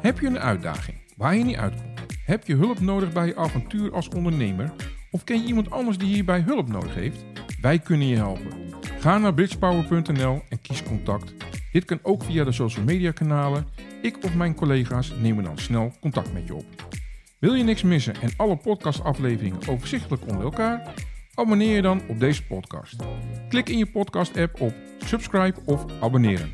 Heb 0.00 0.18
je 0.18 0.26
een 0.26 0.38
uitdaging 0.38 0.98
waar 1.16 1.36
je 1.36 1.44
niet 1.44 1.56
uitkomt? 1.56 1.95
Heb 2.26 2.46
je 2.46 2.54
hulp 2.54 2.80
nodig 2.80 3.12
bij 3.12 3.26
je 3.26 3.36
avontuur 3.36 3.92
als 3.92 4.08
ondernemer? 4.08 4.72
Of 5.10 5.24
ken 5.24 5.40
je 5.40 5.46
iemand 5.46 5.70
anders 5.70 5.98
die 5.98 6.14
hierbij 6.14 6.40
hulp 6.40 6.68
nodig 6.68 6.94
heeft? 6.94 7.24
Wij 7.60 7.78
kunnen 7.78 8.06
je 8.06 8.16
helpen. 8.16 8.52
Ga 8.98 9.18
naar 9.18 9.34
bridgepower.nl 9.34 10.42
en 10.48 10.60
kies 10.60 10.82
contact. 10.82 11.34
Dit 11.72 11.84
kan 11.84 11.98
ook 12.02 12.24
via 12.24 12.44
de 12.44 12.52
social 12.52 12.84
media 12.84 13.10
kanalen. 13.10 13.66
Ik 14.02 14.24
of 14.24 14.34
mijn 14.34 14.54
collega's 14.54 15.12
nemen 15.20 15.44
dan 15.44 15.58
snel 15.58 15.92
contact 16.00 16.32
met 16.32 16.46
je 16.46 16.54
op. 16.54 16.64
Wil 17.38 17.54
je 17.54 17.64
niks 17.64 17.82
missen 17.82 18.14
en 18.20 18.30
alle 18.36 18.56
podcastafleveringen 18.56 19.68
overzichtelijk 19.68 20.22
onder 20.26 20.44
elkaar? 20.44 20.94
Abonneer 21.34 21.74
je 21.74 21.82
dan 21.82 22.00
op 22.08 22.20
deze 22.20 22.46
podcast. 22.46 22.96
Klik 23.48 23.68
in 23.68 23.78
je 23.78 23.90
podcast-app 23.90 24.60
op 24.60 24.74
subscribe 24.98 25.60
of 25.64 25.84
abonneren. 26.00 26.52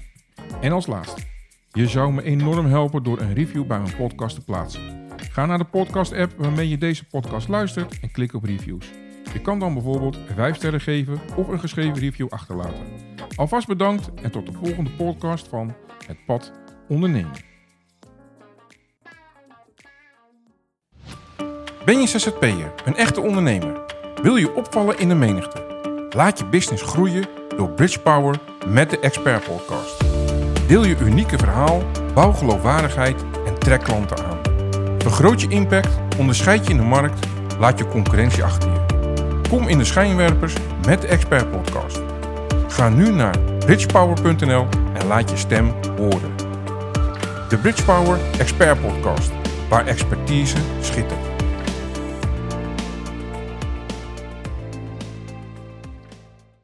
En 0.60 0.72
als 0.72 0.86
laatste, 0.86 1.22
je 1.70 1.86
zou 1.86 2.12
me 2.12 2.22
enorm 2.22 2.66
helpen 2.66 3.02
door 3.02 3.20
een 3.20 3.34
review 3.34 3.66
bij 3.66 3.80
mijn 3.80 3.96
podcast 3.96 4.34
te 4.34 4.44
plaatsen. 4.44 5.01
Ga 5.32 5.46
naar 5.46 5.58
de 5.58 5.64
podcast-app 5.64 6.32
waarmee 6.36 6.68
je 6.68 6.78
deze 6.78 7.04
podcast 7.04 7.48
luistert 7.48 8.00
en 8.00 8.10
klik 8.10 8.34
op 8.34 8.44
reviews. 8.44 8.90
Je 9.32 9.40
kan 9.40 9.58
dan 9.58 9.74
bijvoorbeeld 9.74 10.18
5 10.34 10.56
sterren 10.56 10.80
geven 10.80 11.20
of 11.36 11.48
een 11.48 11.60
geschreven 11.60 11.98
review 11.98 12.28
achterlaten. 12.28 12.86
Alvast 13.36 13.66
bedankt 13.66 14.10
en 14.22 14.30
tot 14.30 14.46
de 14.46 14.52
volgende 14.52 14.90
podcast 14.90 15.48
van 15.48 15.74
Het 16.06 16.16
Pad 16.26 16.52
Ondernemen. 16.88 17.32
Ben 21.84 22.00
je 22.00 22.06
ZZP'er, 22.06 22.72
een 22.84 22.96
echte 22.96 23.20
ondernemer? 23.20 23.80
Wil 24.22 24.36
je 24.36 24.54
opvallen 24.54 24.98
in 24.98 25.08
de 25.08 25.14
menigte? 25.14 25.64
Laat 26.10 26.38
je 26.38 26.46
business 26.46 26.82
groeien 26.82 27.26
door 27.56 27.70
Bridge 27.70 28.00
Power 28.00 28.40
met 28.66 28.90
de 28.90 28.98
Expert 28.98 29.44
Podcast. 29.44 30.04
Deel 30.68 30.84
je 30.84 30.98
unieke 30.98 31.38
verhaal, 31.38 31.82
bouw 32.14 32.32
geloofwaardigheid 32.32 33.24
en 33.46 33.58
trek 33.58 33.82
klanten 33.82 34.24
aan. 34.24 34.31
Vergroot 35.02 35.40
je 35.40 35.48
impact, 35.48 35.88
onderscheid 36.18 36.64
je 36.66 36.70
in 36.70 36.76
de 36.76 36.82
markt, 36.82 37.26
laat 37.58 37.78
je 37.78 37.88
concurrentie 37.88 38.44
achter 38.44 38.70
je. 38.70 38.80
Kom 39.48 39.68
in 39.68 39.78
de 39.78 39.84
schijnwerpers 39.84 40.54
met 40.86 41.00
de 41.00 41.06
Expert 41.06 41.50
Podcast. 41.50 42.00
Ga 42.68 42.88
nu 42.88 43.10
naar 43.10 43.38
bridgepower.nl 43.58 44.66
en 44.92 45.06
laat 45.06 45.30
je 45.30 45.36
stem 45.36 45.72
horen. 45.96 46.36
De 47.48 47.58
Bridgepower 47.58 48.18
Expert 48.38 48.80
Podcast, 48.80 49.30
waar 49.68 49.86
expertise 49.86 50.56
schittert. 50.80 51.31